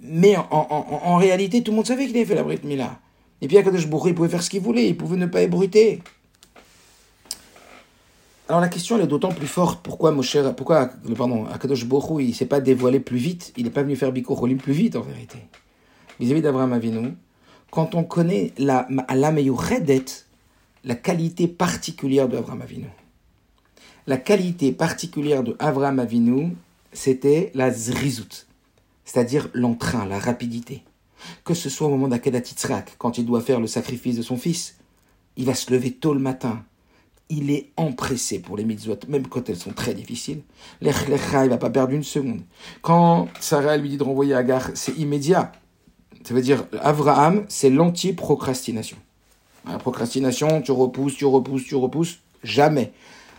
Mais 0.02 0.34
en, 0.50 1.16
réalité, 1.16 1.62
tout 1.62 1.72
le 1.72 1.76
monde 1.76 1.86
savait 1.86 2.06
qu'il 2.06 2.16
avait 2.16 2.24
fait 2.24 2.34
la 2.34 2.42
Brit 2.42 2.60
Mila. 2.64 2.98
Et 3.42 3.48
puis 3.48 3.58
Akadosh 3.58 3.86
Baruch 3.86 4.06
il 4.06 4.14
pouvait 4.14 4.28
faire 4.28 4.42
ce 4.42 4.48
qu'il 4.48 4.62
voulait, 4.62 4.88
il 4.88 4.96
pouvait 4.96 5.16
ne 5.16 5.26
pas 5.26 5.42
ébruiter. 5.42 6.00
Alors 8.48 8.60
la 8.60 8.68
question 8.68 8.96
elle 8.96 9.04
est 9.04 9.06
d'autant 9.06 9.32
plus 9.32 9.46
forte. 9.46 9.82
Pourquoi 9.82 10.10
Moshe, 10.10 10.36
pourquoi 10.56 10.90
pardon, 11.16 11.46
Akadosh 11.46 11.86
Borou 11.86 12.20
il 12.20 12.34
s'est 12.34 12.46
pas 12.46 12.60
dévoilé 12.60 13.00
plus 13.00 13.16
vite? 13.16 13.52
Il 13.56 13.64
n'est 13.64 13.70
pas 13.70 13.82
venu 13.82 13.96
faire 13.96 14.12
Bikocholim 14.12 14.58
plus 14.58 14.72
vite 14.72 14.96
en 14.96 15.00
vérité. 15.00 15.38
Vis-à-vis 16.20 16.42
d'Abraham 16.42 16.72
Avinu, 16.72 17.14
quand 17.70 17.94
on 17.94 18.04
connaît 18.04 18.52
la 18.58 18.86
la 18.90 19.32
la 20.84 20.94
qualité 20.96 21.48
particulière 21.48 22.28
de 22.28 22.36
Avinu. 22.36 22.88
La 24.06 24.16
qualité 24.16 24.72
particulière 24.72 25.44
de 25.44 25.56
Avinu, 25.60 26.56
c'était 26.92 27.52
la 27.54 27.70
zrizout, 27.70 28.46
c'est-à-dire 29.04 29.48
l'entrain, 29.54 30.04
la 30.06 30.18
rapidité. 30.18 30.82
Que 31.44 31.54
ce 31.54 31.70
soit 31.70 31.86
au 31.86 31.90
moment 31.90 32.08
d'Akedat 32.08 32.42
quand 32.98 33.16
il 33.16 33.24
doit 33.24 33.40
faire 33.40 33.60
le 33.60 33.68
sacrifice 33.68 34.16
de 34.16 34.22
son 34.22 34.36
fils, 34.36 34.76
il 35.36 35.44
va 35.44 35.54
se 35.54 35.72
lever 35.72 35.92
tôt 35.92 36.14
le 36.14 36.20
matin, 36.20 36.64
il 37.28 37.50
est 37.50 37.70
empressé 37.76 38.38
pour 38.40 38.56
les 38.56 38.64
mitzvot, 38.64 38.98
même 39.08 39.26
quand 39.26 39.48
elles 39.48 39.56
sont 39.56 39.72
très 39.72 39.94
difficiles. 39.94 40.42
L'echlecha, 40.80 41.44
il 41.44 41.50
va 41.50 41.56
pas 41.56 41.70
perdre 41.70 41.94
une 41.94 42.02
seconde. 42.02 42.42
Quand 42.82 43.28
Sarah 43.40 43.76
lui 43.76 43.88
dit 43.88 43.96
de 43.96 44.02
renvoyer 44.02 44.34
Agar, 44.34 44.70
c'est 44.74 44.96
immédiat. 44.98 45.52
Ça 46.24 46.34
veut 46.34 46.42
dire, 46.42 46.64
Abraham, 46.80 47.44
c'est 47.48 47.70
l'anti-procrastination. 47.70 48.96
La 49.66 49.78
procrastination, 49.78 50.60
tu 50.60 50.72
repousses, 50.72 51.16
tu 51.16 51.24
repousses, 51.24 51.64
tu 51.64 51.74
repousses, 51.74 52.18
jamais. 52.44 52.92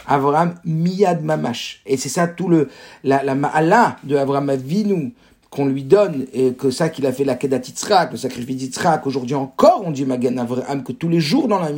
Abraham, 0.08 0.56
miyad 0.66 1.24
mamash. 1.24 1.82
Et 1.86 1.98
c'est 1.98 2.10
ça 2.10 2.28
tout 2.28 2.50
le, 2.50 2.70
la, 3.04 3.24
la 3.24 3.36
ma'ala 3.36 3.98
de 4.04 4.16
Abraham 4.16 4.50
Avinu, 4.50 5.14
qu'on 5.54 5.68
lui 5.68 5.84
donne, 5.84 6.26
et 6.34 6.54
que 6.54 6.72
ça 6.72 6.90
qu'il 6.90 7.06
a 7.06 7.14
fait 7.14 7.24
la 7.24 7.36
Kedat 7.36 7.62
le 8.12 8.18
sacrifice 8.18 8.58
d'Yitzhak, 8.58 9.06
aujourd'hui 9.06 9.36
encore 9.36 9.84
on 9.86 9.92
dit 9.92 10.04
Magan 10.06 10.38
Avraham, 10.38 10.84
que 10.84 10.92
tous 10.92 11.10
les 11.10 11.20
jours 11.20 11.48
dans 11.48 11.60
la 11.60 11.70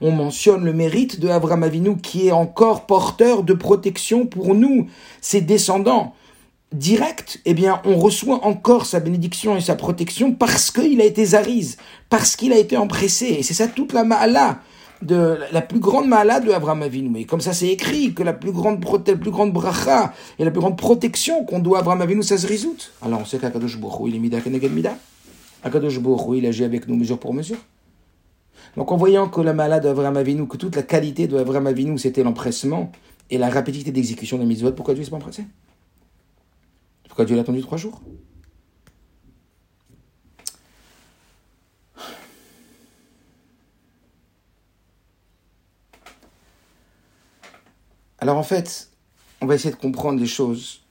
on, 0.00 0.10
mentionne 0.12 0.64
le 0.64 0.72
mérite 0.72 1.18
de 1.18 1.28
Avraham 1.28 1.62
Avinu 1.62 1.96
qui 1.96 2.28
est 2.28 2.32
encore 2.32 2.86
porteur 2.86 3.42
de 3.42 3.52
protection 3.52 4.26
pour 4.26 4.54
nous, 4.54 4.86
ses 5.20 5.40
descendants. 5.40 6.14
direct, 6.72 7.40
eh 7.46 7.54
bien, 7.54 7.82
on 7.84 7.96
reçoit 7.96 8.46
encore 8.46 8.86
sa 8.86 9.00
bénédiction 9.00 9.56
et 9.56 9.60
sa 9.60 9.74
protection 9.74 10.32
parce 10.32 10.70
qu'il 10.70 11.00
a 11.00 11.04
été 11.04 11.24
zariz, 11.24 11.78
parce 12.10 12.36
qu'il 12.36 12.52
a 12.52 12.58
été 12.58 12.76
empressé. 12.76 13.26
Et 13.26 13.42
c'est 13.42 13.54
ça 13.54 13.66
toute 13.66 13.92
la 13.92 14.04
ma'ala, 14.04 14.60
de, 15.02 15.38
la 15.52 15.62
plus 15.62 15.80
grande 15.80 16.08
ma'ala 16.08 16.40
de 16.40 16.50
Abraham 16.50 16.82
Avinu. 16.82 17.18
Et 17.18 17.24
comme 17.24 17.40
ça, 17.40 17.52
c'est 17.52 17.68
écrit 17.68 18.14
que 18.14 18.22
la 18.22 18.32
plus 18.32 18.52
grande, 18.52 18.84
la 18.84 19.46
bracha 19.46 20.12
et 20.38 20.44
la 20.44 20.50
plus 20.50 20.60
grande 20.60 20.76
protection 20.76 21.44
qu'on 21.44 21.58
doit 21.58 21.78
à 21.78 21.80
Abraham 21.80 22.02
Avinu, 22.02 22.22
ça 22.22 22.38
se 22.38 22.46
résout. 22.46 22.76
Alors, 23.02 23.20
on 23.20 23.24
sait 23.24 23.38
qu'Akadosh 23.38 23.78
Baruch 23.78 24.08
il 24.08 24.16
est 24.16 24.18
mida 24.18 24.40
keneged 24.40 24.72
mida. 24.72 24.96
Akadosh 25.64 25.98
Baruch 26.00 26.38
il 26.38 26.46
agit 26.46 26.64
avec 26.64 26.86
nous 26.88 26.96
mesure 26.96 27.18
pour 27.18 27.34
mesure. 27.34 27.58
Donc, 28.76 28.92
en 28.92 28.96
voyant 28.96 29.28
que 29.28 29.40
la 29.40 29.52
ma'ala 29.52 29.80
d'Abraham 29.80 30.16
Avinu, 30.16 30.46
que 30.46 30.56
toute 30.56 30.76
la 30.76 30.82
qualité 30.82 31.26
de 31.26 31.36
Abraham 31.36 31.66
Avinu, 31.66 31.98
c'était 31.98 32.22
l'empressement 32.22 32.92
et 33.30 33.38
la 33.38 33.48
rapidité 33.48 33.90
d'exécution 33.90 34.38
des 34.38 34.44
mitzvot, 34.44 34.72
pourquoi 34.72 34.94
Dieu 34.94 35.04
s'est 35.04 35.10
pas 35.10 35.16
empressé? 35.16 35.44
Pourquoi 37.08 37.24
Dieu 37.24 37.36
l'a 37.36 37.42
attendu 37.42 37.60
trois 37.62 37.78
jours? 37.78 38.00
Alors 48.20 48.36
en 48.36 48.42
fait, 48.42 48.90
on 49.40 49.46
va 49.46 49.54
essayer 49.54 49.74
de 49.74 49.80
comprendre 49.80 50.20
les 50.20 50.26
choses 50.26 50.82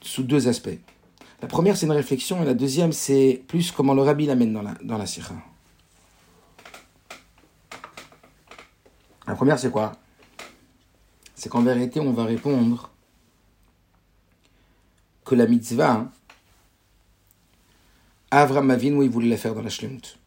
sous 0.00 0.22
deux 0.22 0.46
aspects. 0.48 0.78
La 1.40 1.48
première, 1.48 1.76
c'est 1.76 1.86
une 1.86 1.92
réflexion, 1.92 2.40
et 2.40 2.44
la 2.44 2.54
deuxième, 2.54 2.92
c'est 2.92 3.42
plus 3.48 3.72
comment 3.72 3.94
le 3.94 4.02
rabbi 4.02 4.26
l'amène 4.26 4.52
dans 4.52 4.62
la, 4.62 4.74
dans 4.84 4.96
la 4.96 5.06
sira. 5.06 5.34
La 9.26 9.34
première, 9.34 9.58
c'est 9.58 9.70
quoi? 9.72 9.92
C'est 11.34 11.48
qu'en 11.48 11.62
vérité, 11.62 11.98
on 11.98 12.12
va 12.12 12.24
répondre 12.24 12.90
que 15.24 15.34
la 15.34 15.46
mitzvah, 15.46 16.08
Avram 18.30 18.70
Avinu, 18.70 19.04
il 19.04 19.10
voulait 19.10 19.28
la 19.28 19.36
faire 19.36 19.54
dans 19.54 19.62
la 19.62 19.68
shlemut. 19.68 20.18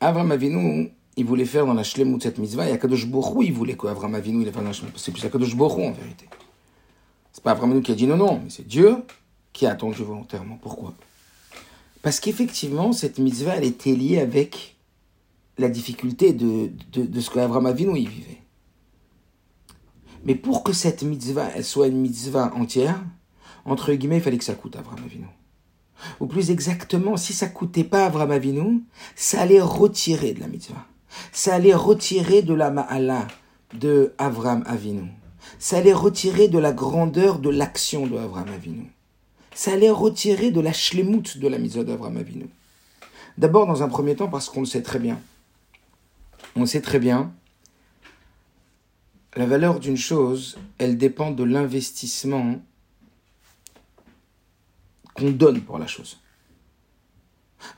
Avram 0.00 0.32
Avinu, 0.32 0.92
il 1.16 1.24
voulait 1.24 1.44
faire 1.44 1.66
dans 1.66 1.74
la 1.74 1.84
shlemut 1.84 2.20
cette 2.22 2.38
mitzvah, 2.38 2.68
et 2.68 2.72
Akadosh 2.72 3.06
Borou, 3.06 3.42
il 3.42 3.52
voulait 3.52 3.76
qu'Avram 3.76 4.14
Avinu, 4.14 4.40
il 4.40 4.46
la 4.46 4.52
fasse 4.52 4.62
dans 4.62 4.68
la 4.68 4.72
shlemut. 4.72 4.92
C'est 4.96 5.12
plus 5.12 5.24
Akadosh 5.24 5.54
Borou, 5.54 5.82
en 5.82 5.92
vérité. 5.92 6.26
C'est 7.32 7.42
pas 7.42 7.52
Avram 7.52 7.70
Avinu 7.70 7.82
qui 7.82 7.92
a 7.92 7.94
dit 7.94 8.06
non, 8.06 8.16
non, 8.16 8.40
mais 8.42 8.50
c'est 8.50 8.66
Dieu 8.66 8.96
qui 9.52 9.66
a 9.66 9.72
attendu 9.72 10.02
volontairement. 10.02 10.58
Pourquoi? 10.60 10.94
Parce 12.02 12.20
qu'effectivement, 12.20 12.92
cette 12.92 13.18
mitzvah, 13.18 13.56
elle 13.56 13.64
était 13.64 13.94
liée 13.94 14.18
avec 14.18 14.76
la 15.56 15.68
difficulté 15.68 16.32
de, 16.32 16.70
de, 16.92 17.04
de 17.04 17.20
ce 17.20 17.30
qu'Avram 17.30 17.66
Avinu 17.66 17.96
y 17.98 18.06
vivait. 18.06 18.40
Mais 20.24 20.34
pour 20.34 20.64
que 20.64 20.72
cette 20.72 21.02
mitzvah, 21.02 21.48
elle 21.54 21.64
soit 21.64 21.86
une 21.86 22.00
mitzvah 22.00 22.52
entière, 22.54 23.00
entre 23.64 23.92
guillemets, 23.92 24.16
il 24.16 24.22
fallait 24.22 24.38
que 24.38 24.44
ça 24.44 24.54
coûte 24.54 24.76
Avram 24.76 24.98
Avinu. 25.04 25.26
Ou 26.20 26.26
plus 26.26 26.50
exactement, 26.50 27.16
si 27.16 27.32
ça 27.32 27.46
coûtait 27.46 27.84
pas 27.84 28.06
Avram 28.06 28.30
Avinu, 28.30 28.82
ça 29.14 29.40
allait 29.42 29.60
retirer 29.60 30.32
de 30.32 30.40
la 30.40 30.48
mitzvah. 30.48 30.86
Ça 31.32 31.54
allait 31.54 31.74
retirer 31.74 32.42
de 32.42 32.54
la 32.54 32.70
ma'ala 32.70 33.26
de 33.74 34.14
Avram 34.18 34.62
Avinu. 34.66 35.10
Ça 35.58 35.78
allait 35.78 35.92
retirer 35.92 36.48
de 36.48 36.58
la 36.58 36.72
grandeur 36.72 37.38
de 37.38 37.50
l'action 37.50 38.06
de 38.06 38.16
Avram 38.16 38.48
Avinu. 38.48 38.92
Ça 39.54 39.72
allait 39.72 39.90
retirer 39.90 40.50
de 40.50 40.60
la 40.60 40.72
shlemut 40.72 41.38
de 41.38 41.48
la 41.48 41.58
mitzvah 41.58 41.84
d'Avram 41.84 42.16
Avinu. 42.16 42.48
D'abord, 43.38 43.66
dans 43.66 43.82
un 43.82 43.88
premier 43.88 44.14
temps, 44.16 44.28
parce 44.28 44.48
qu'on 44.48 44.60
le 44.60 44.66
sait 44.66 44.82
très 44.82 44.98
bien. 44.98 45.20
On 46.56 46.66
sait 46.66 46.80
très 46.80 46.98
bien, 46.98 47.32
la 49.36 49.46
valeur 49.46 49.80
d'une 49.80 49.96
chose, 49.96 50.58
elle 50.78 50.96
dépend 50.96 51.32
de 51.32 51.42
l'investissement 51.42 52.60
qu'on 55.14 55.30
donne 55.30 55.60
pour 55.62 55.78
la 55.78 55.86
chose. 55.86 56.20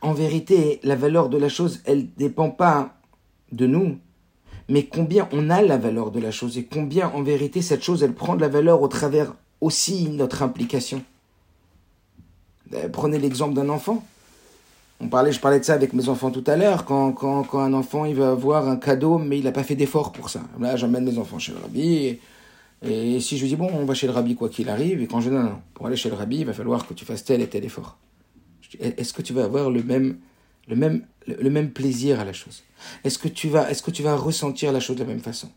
En 0.02 0.12
vérité, 0.12 0.80
la 0.82 0.96
valeur 0.96 1.28
de 1.28 1.38
la 1.38 1.48
chose, 1.48 1.80
elle 1.86 1.98
ne 1.98 2.16
dépend 2.16 2.50
pas 2.50 2.95
de 3.52 3.66
nous, 3.66 3.98
mais 4.68 4.84
combien 4.84 5.28
on 5.32 5.50
a 5.50 5.62
la 5.62 5.76
valeur 5.76 6.10
de 6.10 6.20
la 6.20 6.30
chose 6.30 6.58
et 6.58 6.64
combien 6.64 7.08
en 7.08 7.22
vérité 7.22 7.62
cette 7.62 7.82
chose, 7.82 8.02
elle 8.02 8.14
prend 8.14 8.36
de 8.36 8.40
la 8.40 8.48
valeur 8.48 8.82
au 8.82 8.88
travers 8.88 9.34
aussi 9.60 10.08
notre 10.08 10.42
implication. 10.42 11.02
Euh, 12.74 12.88
prenez 12.88 13.18
l'exemple 13.18 13.54
d'un 13.54 13.68
enfant. 13.68 14.04
On 15.00 15.08
parlait, 15.08 15.30
je 15.30 15.40
parlais 15.40 15.60
de 15.60 15.64
ça 15.64 15.74
avec 15.74 15.92
mes 15.92 16.08
enfants 16.08 16.30
tout 16.30 16.44
à 16.46 16.56
l'heure, 16.56 16.84
quand, 16.84 17.12
quand, 17.12 17.42
quand, 17.44 17.60
un 17.60 17.74
enfant 17.74 18.06
il 18.06 18.16
va 18.16 18.30
avoir 18.30 18.66
un 18.66 18.76
cadeau, 18.76 19.18
mais 19.18 19.38
il 19.38 19.44
n'a 19.44 19.52
pas 19.52 19.62
fait 19.62 19.76
d'effort 19.76 20.10
pour 20.10 20.30
ça. 20.30 20.40
Là, 20.58 20.76
j'emmène 20.76 21.04
mes 21.04 21.18
enfants 21.18 21.38
chez 21.38 21.52
le 21.52 21.58
rabbi, 21.58 22.18
et 22.82 23.20
si 23.20 23.36
je 23.36 23.42
lui 23.42 23.50
dis, 23.50 23.56
bon, 23.56 23.68
on 23.72 23.84
va 23.84 23.94
chez 23.94 24.06
le 24.06 24.12
rabbi 24.12 24.34
quoi 24.34 24.48
qu'il 24.48 24.68
arrive, 24.70 25.02
et 25.02 25.06
quand 25.06 25.20
je 25.20 25.28
dis, 25.28 25.34
non, 25.34 25.42
non, 25.42 25.58
pour 25.74 25.86
aller 25.86 25.96
chez 25.96 26.08
le 26.08 26.14
rabbi, 26.14 26.38
il 26.38 26.46
va 26.46 26.54
falloir 26.54 26.86
que 26.86 26.94
tu 26.94 27.04
fasses 27.04 27.24
tel 27.24 27.42
et 27.42 27.46
tel 27.46 27.64
effort. 27.64 27.98
Est-ce 28.80 29.12
que 29.12 29.22
tu 29.22 29.32
vas 29.32 29.44
avoir 29.44 29.70
le 29.70 29.82
même, 29.82 30.16
le 30.68 30.76
même, 30.76 31.06
le 31.26 31.50
même 31.50 31.70
plaisir 31.70 32.20
à 32.20 32.24
la 32.24 32.32
chose 32.32 32.62
Est-ce 33.04 33.18
que 33.18 33.28
tu 33.28 33.48
vas, 33.48 33.70
est-ce 33.70 33.82
que 33.82 33.90
tu 33.90 34.02
vas 34.02 34.16
ressentir 34.16 34.72
la 34.72 34.80
chose 34.80 34.96
de 34.96 35.02
la 35.02 35.08
même 35.08 35.20
façon? 35.20 35.50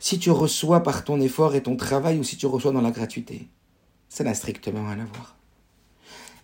Si 0.00 0.18
tu 0.18 0.30
reçois 0.30 0.82
par 0.82 1.04
ton 1.04 1.20
effort 1.20 1.54
et 1.54 1.62
ton 1.62 1.76
travail, 1.76 2.18
ou 2.18 2.24
si 2.24 2.36
tu 2.36 2.46
reçois 2.46 2.72
dans 2.72 2.82
la 2.82 2.90
gratuité, 2.90 3.48
ça 4.08 4.24
n'a 4.24 4.34
strictement 4.34 4.84
rien 4.84 5.00
à 5.00 5.04
voir. 5.04 5.36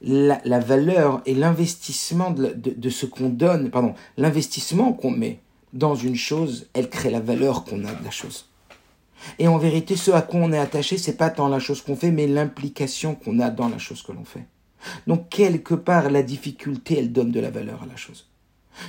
La, 0.01 0.41
la 0.45 0.61
valeur 0.61 1.23
et 1.27 1.35
l'investissement 1.35 2.31
de, 2.31 2.49
de, 2.49 2.71
de 2.71 2.91
ce 2.91 3.05
qu'on 3.05 3.29
donne, 3.29 3.71
pardon, 3.71 3.95
l'investissement 4.17 4.93
qu'on 4.93 5.11
met 5.11 5.41
dans 5.73 5.95
une 5.95 6.15
chose, 6.15 6.69
elle 6.73 6.89
crée 6.89 7.11
la 7.11 7.21
valeur 7.21 7.65
qu'on 7.65 7.85
a 7.85 7.93
de 7.93 8.05
la 8.05 8.11
chose. 8.11 8.47
Et 9.39 9.49
en 9.49 9.59
vérité, 9.59 9.97
ce 9.97 10.11
à 10.11 10.23
quoi 10.23 10.41
on 10.41 10.53
est 10.53 10.59
attaché, 10.59 10.97
c'est 10.97 11.17
pas 11.17 11.31
tant 11.31 11.49
la 11.49 11.59
chose 11.59 11.83
qu'on 11.83 11.97
fait, 11.97 12.11
mais 12.11 12.27
l'implication 12.27 13.15
qu'on 13.15 13.41
a 13.41 13.51
dans 13.51 13.69
la 13.69 13.79
chose 13.79 14.03
que 14.03 14.13
l'on 14.13 14.25
fait. 14.25 14.47
Donc, 15.07 15.29
quelque 15.29 15.75
part, 15.75 16.11
la 16.11 16.23
difficulté, 16.23 16.99
elle 16.99 17.13
donne 17.13 17.31
de 17.31 17.41
la 17.41 17.51
valeur 17.51 17.83
à 17.83 17.87
la 17.87 17.97
chose. 17.97 18.29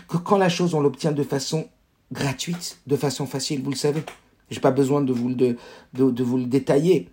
Que 0.07 0.17
quand 0.17 0.37
la 0.37 0.49
chose, 0.49 0.73
on 0.73 0.81
l'obtient 0.81 1.11
de 1.11 1.23
façon 1.23 1.67
gratuite, 2.11 2.79
de 2.87 2.95
façon 2.95 3.25
facile, 3.25 3.61
vous 3.63 3.71
le 3.71 3.75
savez. 3.75 4.03
J'ai 4.49 4.59
pas 4.59 4.71
besoin 4.71 5.01
de 5.01 5.13
vous, 5.13 5.33
de, 5.33 5.57
de, 5.93 6.09
de 6.09 6.23
vous 6.23 6.37
le 6.37 6.45
détailler. 6.45 7.09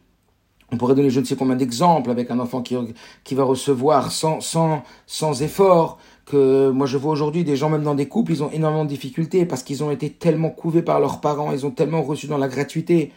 On 0.73 0.79
pourrait 0.79 0.95
donner 0.95 1.11
je 1.11 1.21
ne 1.21 1.25
sais 1.25 1.37
combien 1.37 1.55
d'exemples 1.55 2.11
avec 2.11 2.31
un 2.31 2.41
enfant 2.41 2.61
qui, 2.61 3.35
va 3.35 3.45
recevoir 3.45 4.11
sans, 4.11 4.41
sans, 4.41 5.43
effort, 5.43 5.99
que 6.25 6.71
moi 6.71 6.87
je 6.87 6.97
vois 6.97 7.13
aujourd'hui 7.13 7.45
des 7.45 7.55
gens 7.55 7.71
même 7.71 7.85
dans 7.85 7.95
des 7.95 8.09
couples, 8.09 8.33
ils 8.33 8.43
ont 8.43 8.51
énormément 8.51 8.85
de 8.85 8.89
difficultés 8.89 9.47
parce 9.47 9.63
qu'ils 9.63 9.85
ont 9.85 9.93
été 9.93 10.11
tellement 10.11 10.51
couvés 10.51 10.83
par 10.83 10.99
leurs 10.99 11.21
parents, 11.21 11.53
ils 11.53 11.65
ont 11.67 11.71
tellement 11.71 12.03
reçu 12.03 12.27
dans 12.27 12.39
la 12.39 12.49
gratuité. 12.49 13.13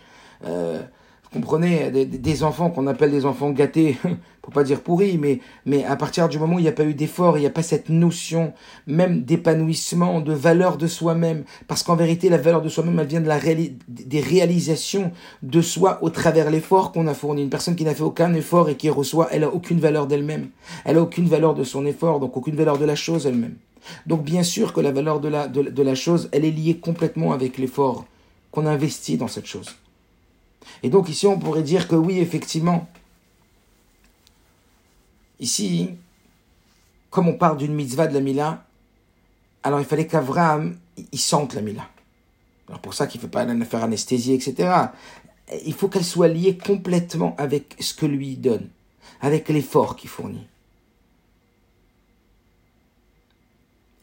Euh, 0.45 0.83
comprenez, 1.33 1.91
des, 1.91 2.43
enfants 2.43 2.69
qu'on 2.69 2.87
appelle 2.87 3.11
des 3.11 3.25
enfants 3.25 3.51
gâtés, 3.51 3.97
pour 4.41 4.51
pas 4.51 4.63
dire 4.63 4.81
pourris, 4.81 5.17
mais, 5.17 5.39
mais 5.65 5.83
à 5.85 5.95
partir 5.95 6.27
du 6.27 6.39
moment 6.39 6.55
où 6.55 6.59
il 6.59 6.63
n'y 6.63 6.67
a 6.67 6.73
pas 6.73 6.85
eu 6.85 6.93
d'effort, 6.93 7.37
il 7.37 7.41
n'y 7.41 7.47
a 7.47 7.51
pas 7.51 7.61
cette 7.61 7.89
notion 7.89 8.53
même 8.87 9.21
d'épanouissement, 9.23 10.21
de 10.21 10.33
valeur 10.33 10.77
de 10.77 10.87
soi-même, 10.87 11.43
parce 11.67 11.83
qu'en 11.83 11.95
vérité, 11.95 12.29
la 12.29 12.37
valeur 12.37 12.61
de 12.61 12.69
soi-même, 12.69 12.97
elle 12.99 13.07
vient 13.07 13.21
de 13.21 13.27
la 13.27 13.39
des 13.87 14.19
réalisations 14.19 15.11
de 15.43 15.61
soi 15.61 15.99
au 16.01 16.09
travers 16.09 16.49
l'effort 16.49 16.91
qu'on 16.91 17.07
a 17.07 17.13
fourni. 17.13 17.43
Une 17.43 17.49
personne 17.49 17.75
qui 17.75 17.85
n'a 17.85 17.93
fait 17.93 18.03
aucun 18.03 18.33
effort 18.33 18.69
et 18.69 18.75
qui 18.75 18.89
reçoit, 18.89 19.27
elle 19.31 19.43
a 19.43 19.53
aucune 19.53 19.79
valeur 19.79 20.07
d'elle-même. 20.07 20.49
Elle 20.85 20.97
a 20.97 21.01
aucune 21.01 21.27
valeur 21.27 21.53
de 21.53 21.63
son 21.63 21.85
effort, 21.85 22.19
donc 22.19 22.35
aucune 22.37 22.55
valeur 22.55 22.77
de 22.77 22.85
la 22.85 22.95
chose 22.95 23.27
elle-même. 23.27 23.55
Donc 24.07 24.23
bien 24.23 24.43
sûr 24.43 24.73
que 24.73 24.81
la 24.81 24.91
valeur 24.91 25.19
de 25.19 25.29
la, 25.29 25.47
de, 25.47 25.61
de 25.61 25.83
la 25.83 25.95
chose, 25.95 26.29
elle 26.31 26.45
est 26.45 26.51
liée 26.51 26.77
complètement 26.77 27.31
avec 27.31 27.57
l'effort 27.57 28.05
qu'on 28.51 28.65
investit 28.65 29.17
dans 29.17 29.27
cette 29.27 29.45
chose. 29.45 29.75
Et 30.83 30.89
donc 30.89 31.09
ici, 31.09 31.27
on 31.27 31.39
pourrait 31.39 31.63
dire 31.63 31.87
que 31.87 31.95
oui, 31.95 32.19
effectivement, 32.19 32.87
ici, 35.39 35.91
comme 37.09 37.27
on 37.27 37.33
parle 37.33 37.57
d'une 37.57 37.73
mitzvah 37.73 38.07
de 38.07 38.13
la 38.13 38.21
Mila, 38.21 38.65
alors 39.63 39.79
il 39.79 39.85
fallait 39.85 40.07
qu'Avraham, 40.07 40.77
il 41.11 41.19
sente 41.19 41.53
la 41.53 41.61
Mila. 41.61 41.87
Alors 42.67 42.81
pour 42.81 42.93
ça 42.93 43.07
qu'il 43.07 43.19
ne 43.19 43.23
faut 43.23 43.31
pas 43.31 43.45
la 43.45 43.65
faire 43.65 43.83
anesthésie, 43.83 44.33
etc. 44.33 44.71
Il 45.65 45.73
faut 45.73 45.87
qu'elle 45.87 46.05
soit 46.05 46.27
liée 46.27 46.57
complètement 46.57 47.35
avec 47.37 47.75
ce 47.79 47.93
que 47.93 48.05
lui 48.05 48.37
donne, 48.37 48.69
avec 49.21 49.49
l'effort 49.49 49.95
qu'il 49.95 50.09
fournit. 50.09 50.47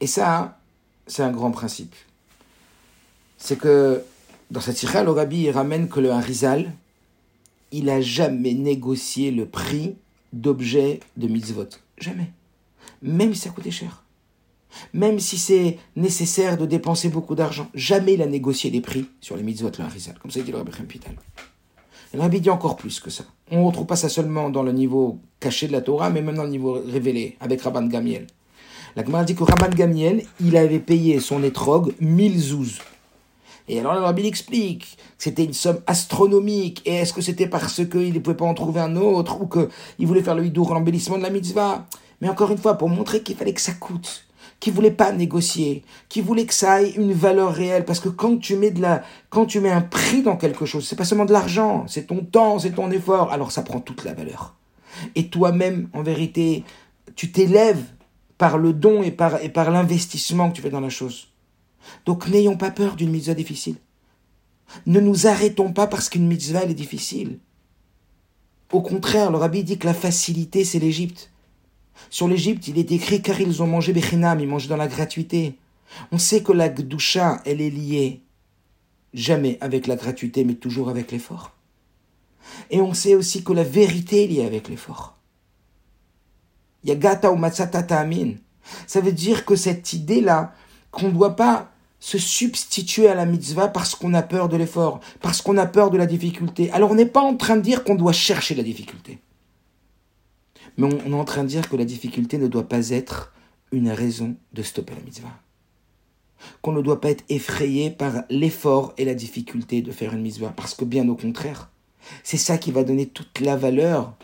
Et 0.00 0.06
ça, 0.06 0.58
c'est 1.06 1.22
un 1.22 1.30
grand 1.30 1.52
principe. 1.52 1.94
C'est 3.38 3.56
que 3.56 4.04
dans 4.50 4.60
cette 4.60 4.76
sikha, 4.76 5.02
le 5.02 5.10
rabbi 5.10 5.50
ramène 5.50 5.88
que 5.88 6.00
le 6.00 6.10
Harizal, 6.10 6.72
il 7.72 7.90
a 7.90 8.00
jamais 8.00 8.54
négocié 8.54 9.30
le 9.30 9.46
prix 9.46 9.96
d'objets 10.32 11.00
de 11.16 11.26
mitzvot. 11.26 11.68
Jamais. 11.98 12.30
Même 13.02 13.34
si 13.34 13.40
ça 13.40 13.50
coûtait 13.50 13.70
cher. 13.70 14.02
Même 14.92 15.18
si 15.18 15.38
c'est 15.38 15.78
nécessaire 15.96 16.58
de 16.58 16.66
dépenser 16.66 17.08
beaucoup 17.08 17.34
d'argent. 17.34 17.68
Jamais 17.74 18.14
il 18.14 18.22
a 18.22 18.26
négocié 18.26 18.70
les 18.70 18.80
prix 18.80 19.06
sur 19.20 19.36
les 19.36 19.42
mitzvot, 19.42 19.70
le 19.78 19.84
Harizal. 19.84 20.18
Comme 20.18 20.30
ça 20.30 20.40
dit 20.40 20.52
le 20.52 20.58
rabbi 20.58 20.70
Pital. 20.86 21.14
Le 22.14 22.20
rabbi 22.20 22.40
dit 22.40 22.50
encore 22.50 22.76
plus 22.76 23.00
que 23.00 23.10
ça. 23.10 23.24
On 23.50 23.62
ne 23.62 23.66
retrouve 23.66 23.86
pas 23.86 23.96
ça 23.96 24.08
seulement 24.08 24.50
dans 24.50 24.62
le 24.62 24.72
niveau 24.72 25.18
caché 25.40 25.66
de 25.66 25.72
la 25.72 25.80
Torah, 25.80 26.10
mais 26.10 26.22
même 26.22 26.36
dans 26.36 26.44
le 26.44 26.50
niveau 26.50 26.72
révélé, 26.72 27.36
avec 27.40 27.62
Rabban 27.62 27.86
Gamiel. 27.86 28.26
La 28.94 29.04
Gemara 29.04 29.24
dit 29.24 29.34
que 29.34 29.44
Rabban 29.44 29.74
Gamiel, 29.74 30.24
il 30.40 30.56
avait 30.56 30.78
payé 30.78 31.20
son 31.20 31.42
étrog 31.42 31.94
1000 32.00 32.38
zouz. 32.38 32.78
Et 33.68 33.80
alors 33.80 33.94
le 33.94 34.00
rabbi 34.00 34.26
explique 34.26 34.96
que 34.96 35.24
c'était 35.24 35.44
une 35.44 35.52
somme 35.52 35.80
astronomique. 35.86 36.82
Et 36.84 36.96
est-ce 36.96 37.12
que 37.12 37.20
c'était 37.20 37.48
parce 37.48 37.84
qu'il 37.86 38.12
ne 38.12 38.18
pouvait 38.18 38.36
pas 38.36 38.44
en 38.44 38.54
trouver 38.54 38.80
un 38.80 38.96
autre 38.96 39.40
ou 39.40 39.46
qu'il 39.46 40.06
voulait 40.06 40.22
faire 40.22 40.34
le 40.34 40.46
hidour, 40.46 40.72
l'embellissement 40.72 41.18
de 41.18 41.22
la 41.22 41.30
mitzvah? 41.30 41.86
Mais 42.20 42.28
encore 42.28 42.50
une 42.50 42.58
fois, 42.58 42.78
pour 42.78 42.88
montrer 42.88 43.22
qu'il 43.22 43.36
fallait 43.36 43.52
que 43.52 43.60
ça 43.60 43.72
coûte, 43.72 44.26
qu'il 44.60 44.72
voulait 44.72 44.90
pas 44.90 45.12
négocier, 45.12 45.84
qu'il 46.08 46.22
voulait 46.22 46.46
que 46.46 46.54
ça 46.54 46.82
ait 46.82 46.90
une 46.90 47.12
valeur 47.12 47.52
réelle. 47.52 47.84
Parce 47.84 48.00
que 48.00 48.08
quand 48.08 48.38
tu 48.38 48.56
mets 48.56 48.70
de 48.70 48.80
la, 48.80 49.02
quand 49.30 49.46
tu 49.46 49.60
mets 49.60 49.70
un 49.70 49.82
prix 49.82 50.22
dans 50.22 50.36
quelque 50.36 50.64
chose, 50.64 50.86
c'est 50.86 50.96
pas 50.96 51.04
seulement 51.04 51.26
de 51.26 51.32
l'argent, 51.32 51.84
c'est 51.88 52.06
ton 52.06 52.24
temps, 52.24 52.58
c'est 52.58 52.72
ton 52.72 52.90
effort. 52.90 53.32
Alors 53.32 53.52
ça 53.52 53.62
prend 53.62 53.80
toute 53.80 54.04
la 54.04 54.14
valeur. 54.14 54.54
Et 55.14 55.28
toi-même, 55.28 55.88
en 55.92 56.02
vérité, 56.02 56.64
tu 57.16 57.32
t'élèves 57.32 57.84
par 58.38 58.58
le 58.58 58.72
don 58.72 59.02
et 59.02 59.10
par, 59.10 59.42
et 59.42 59.48
par 59.48 59.70
l'investissement 59.70 60.50
que 60.50 60.56
tu 60.56 60.62
fais 60.62 60.70
dans 60.70 60.80
la 60.80 60.88
chose. 60.88 61.28
Donc 62.04 62.28
n'ayons 62.28 62.56
pas 62.56 62.70
peur 62.70 62.96
d'une 62.96 63.10
mitzvah 63.10 63.34
difficile. 63.34 63.76
Ne 64.86 65.00
nous 65.00 65.26
arrêtons 65.26 65.72
pas 65.72 65.86
parce 65.86 66.08
qu'une 66.08 66.26
mitzvah 66.26 66.64
est 66.64 66.74
difficile. 66.74 67.38
Au 68.72 68.82
contraire, 68.82 69.30
le 69.30 69.38
rabbi 69.38 69.62
dit 69.62 69.78
que 69.78 69.86
la 69.86 69.94
facilité 69.94 70.64
c'est 70.64 70.78
l'Égypte. 70.78 71.30
Sur 72.10 72.28
l'Égypte, 72.28 72.68
il 72.68 72.78
est 72.78 72.92
écrit 72.92 73.22
car 73.22 73.40
ils 73.40 73.62
ont 73.62 73.66
mangé 73.66 73.92
Bechinam, 73.92 74.40
ils 74.40 74.48
mangent 74.48 74.68
dans 74.68 74.76
la 74.76 74.88
gratuité. 74.88 75.58
On 76.12 76.18
sait 76.18 76.42
que 76.42 76.52
la 76.52 76.68
Gdusha, 76.68 77.40
elle 77.44 77.60
est 77.60 77.70
liée 77.70 78.22
jamais 79.14 79.56
avec 79.60 79.86
la 79.86 79.96
gratuité, 79.96 80.44
mais 80.44 80.54
toujours 80.54 80.88
avec 80.88 81.10
l'effort. 81.10 81.52
Et 82.70 82.80
on 82.80 82.94
sait 82.94 83.14
aussi 83.14 83.42
que 83.42 83.52
la 83.52 83.64
vérité 83.64 84.24
est 84.24 84.26
liée 84.26 84.44
avec 84.44 84.68
l'effort. 84.68 85.16
Yagata 86.84 87.32
ou 87.32 87.36
Matsatata 87.36 87.98
Amin. 87.98 88.34
Ça 88.86 89.00
veut 89.00 89.12
dire 89.12 89.44
que 89.44 89.56
cette 89.56 89.92
idée-là, 89.92 90.52
qu'on 90.90 91.08
ne 91.08 91.12
doit 91.12 91.34
pas 91.34 91.72
se 91.98 92.18
substituer 92.18 93.08
à 93.08 93.14
la 93.14 93.26
mitzvah 93.26 93.68
parce 93.68 93.94
qu'on 93.94 94.14
a 94.14 94.22
peur 94.22 94.48
de 94.48 94.56
l'effort, 94.56 95.00
parce 95.20 95.42
qu'on 95.42 95.56
a 95.56 95.66
peur 95.66 95.90
de 95.90 95.96
la 95.96 96.06
difficulté. 96.06 96.70
Alors 96.72 96.90
on 96.90 96.94
n'est 96.94 97.06
pas 97.06 97.22
en 97.22 97.36
train 97.36 97.56
de 97.56 97.62
dire 97.62 97.84
qu'on 97.84 97.94
doit 97.94 98.12
chercher 98.12 98.54
la 98.54 98.62
difficulté. 98.62 99.18
Mais 100.76 100.86
on, 100.86 101.12
est 101.12 101.14
en 101.14 101.24
train 101.24 101.42
de 101.42 101.48
dire 101.48 101.68
que 101.68 101.76
la 101.76 101.84
difficulté 101.84 102.38
ne 102.38 102.48
doit 102.48 102.68
pas 102.68 102.90
être 102.90 103.32
une 103.72 103.90
raison 103.90 104.36
de 104.52 104.62
stopper 104.62 104.94
la 104.94 105.00
mitzvah. 105.00 105.40
Qu'on 106.60 106.72
ne 106.72 106.82
doit 106.82 107.00
pas 107.00 107.10
être 107.10 107.24
effrayé 107.30 107.90
par 107.90 108.24
l'effort 108.28 108.92
et 108.98 109.06
la 109.06 109.14
difficulté 109.14 109.80
de 109.80 109.90
faire 109.90 110.12
une 110.12 110.20
mitzvah. 110.20 110.52
Parce 110.54 110.74
que 110.74 110.84
bien 110.84 111.08
au 111.08 111.16
contraire, 111.16 111.70
c'est 112.22 112.36
ça 112.36 112.58
qui 112.58 112.72
va 112.72 112.84
donner 112.84 113.06
toute 113.06 113.40
la 113.40 113.56
valeur 113.56 114.14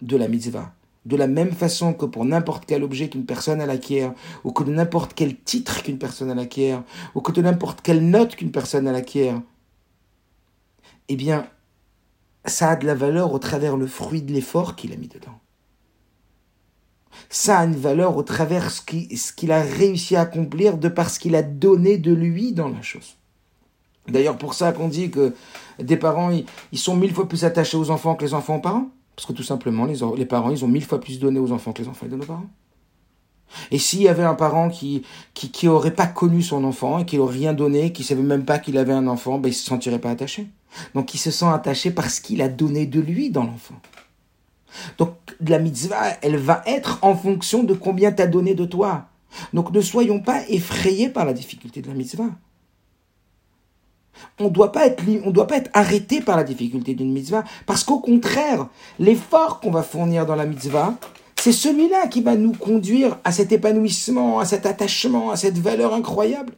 de 0.00 0.16
la 0.16 0.28
mitzvah. 0.28 0.72
De 1.08 1.16
la 1.16 1.26
même 1.26 1.52
façon 1.52 1.94
que 1.94 2.04
pour 2.04 2.26
n'importe 2.26 2.66
quel 2.66 2.84
objet 2.84 3.08
qu'une 3.08 3.24
personne 3.24 3.62
acquiert, 3.62 4.12
ou 4.44 4.52
que 4.52 4.62
de 4.62 4.70
n'importe 4.70 5.14
quel 5.14 5.40
titre 5.40 5.82
qu'une 5.82 5.96
personne 5.96 6.38
acquiert, 6.38 6.82
ou 7.14 7.22
que 7.22 7.32
de 7.32 7.40
n'importe 7.40 7.80
quelle 7.80 8.10
note 8.10 8.36
qu'une 8.36 8.50
personne 8.50 8.86
acquiert, 8.86 9.40
eh 11.08 11.16
bien, 11.16 11.48
ça 12.44 12.72
a 12.72 12.76
de 12.76 12.84
la 12.84 12.94
valeur 12.94 13.32
au 13.32 13.38
travers 13.38 13.78
le 13.78 13.86
fruit 13.86 14.20
de 14.20 14.34
l'effort 14.34 14.76
qu'il 14.76 14.92
a 14.92 14.96
mis 14.96 15.08
dedans. 15.08 15.40
Ça 17.30 17.60
a 17.60 17.64
une 17.64 17.74
valeur 17.74 18.18
au 18.18 18.22
travers 18.22 18.70
ce 18.70 18.82
qu'il 18.82 19.50
a 19.50 19.62
réussi 19.62 20.14
à 20.14 20.20
accomplir 20.20 20.76
de 20.76 20.88
parce 20.88 21.18
qu'il 21.18 21.34
a 21.36 21.42
donné 21.42 21.96
de 21.96 22.12
lui 22.12 22.52
dans 22.52 22.68
la 22.68 22.82
chose. 22.82 23.16
D'ailleurs, 24.08 24.36
pour 24.36 24.52
ça 24.52 24.72
qu'on 24.72 24.88
dit 24.88 25.10
que 25.10 25.34
des 25.78 25.96
parents, 25.96 26.30
ils 26.30 26.78
sont 26.78 26.96
mille 26.96 27.14
fois 27.14 27.26
plus 27.26 27.46
attachés 27.46 27.78
aux 27.78 27.88
enfants 27.88 28.14
que 28.14 28.26
les 28.26 28.34
enfants 28.34 28.56
aux 28.56 28.60
parents. 28.60 28.90
Parce 29.18 29.26
que 29.26 29.32
tout 29.32 29.42
simplement, 29.42 29.84
les, 29.84 30.26
parents, 30.26 30.50
ils 30.50 30.64
ont 30.64 30.68
mille 30.68 30.84
fois 30.84 31.00
plus 31.00 31.18
donné 31.18 31.40
aux 31.40 31.50
enfants 31.50 31.72
que 31.72 31.82
les 31.82 31.88
enfants 31.88 32.06
donnent 32.06 32.22
aux 32.22 32.24
parents. 32.24 32.46
Et 33.72 33.78
s'il 33.80 34.00
y 34.00 34.06
avait 34.06 34.22
un 34.22 34.36
parent 34.36 34.68
qui, 34.68 35.02
qui, 35.34 35.66
aurait 35.66 35.90
pas 35.90 36.06
connu 36.06 36.40
son 36.40 36.62
enfant 36.62 37.00
et 37.00 37.04
qui 37.04 37.16
n'aurait 37.16 37.34
rien 37.34 37.52
donné, 37.52 37.92
qui 37.92 38.04
savait 38.04 38.22
même 38.22 38.44
pas 38.44 38.60
qu'il 38.60 38.78
avait 38.78 38.92
un 38.92 39.08
enfant, 39.08 39.38
ben, 39.38 39.48
il 39.48 39.54
se 39.54 39.64
sentirait 39.64 39.98
pas 39.98 40.12
attaché. 40.12 40.46
Donc 40.94 41.14
il 41.14 41.18
se 41.18 41.32
sent 41.32 41.46
attaché 41.46 41.90
parce 41.90 42.20
qu'il 42.20 42.40
a 42.42 42.48
donné 42.48 42.86
de 42.86 43.00
lui 43.00 43.30
dans 43.30 43.42
l'enfant. 43.42 43.80
Donc 44.98 45.16
la 45.44 45.58
mitzvah, 45.58 46.10
elle 46.22 46.36
va 46.36 46.62
être 46.64 47.00
en 47.02 47.16
fonction 47.16 47.64
de 47.64 47.74
combien 47.74 48.12
tu 48.12 48.22
as 48.22 48.28
donné 48.28 48.54
de 48.54 48.66
toi. 48.66 49.06
Donc 49.52 49.72
ne 49.72 49.80
soyons 49.80 50.20
pas 50.20 50.48
effrayés 50.48 51.08
par 51.08 51.24
la 51.24 51.32
difficulté 51.32 51.82
de 51.82 51.88
la 51.88 51.94
mitzvah. 51.94 52.30
On 54.38 54.44
ne 54.44 54.48
doit 54.50 54.72
pas 54.72 54.86
être 54.86 55.70
arrêté 55.72 56.20
par 56.20 56.36
la 56.36 56.44
difficulté 56.44 56.94
d'une 56.94 57.12
mitzvah, 57.12 57.44
parce 57.66 57.84
qu'au 57.84 58.00
contraire, 58.00 58.68
l'effort 58.98 59.60
qu'on 59.60 59.70
va 59.70 59.82
fournir 59.82 60.26
dans 60.26 60.36
la 60.36 60.46
mitzvah, 60.46 60.94
c'est 61.36 61.52
celui-là 61.52 62.08
qui 62.08 62.20
va 62.20 62.36
nous 62.36 62.52
conduire 62.52 63.18
à 63.24 63.32
cet 63.32 63.52
épanouissement, 63.52 64.40
à 64.40 64.44
cet 64.44 64.66
attachement, 64.66 65.30
à 65.30 65.36
cette 65.36 65.58
valeur 65.58 65.94
incroyable. 65.94 66.54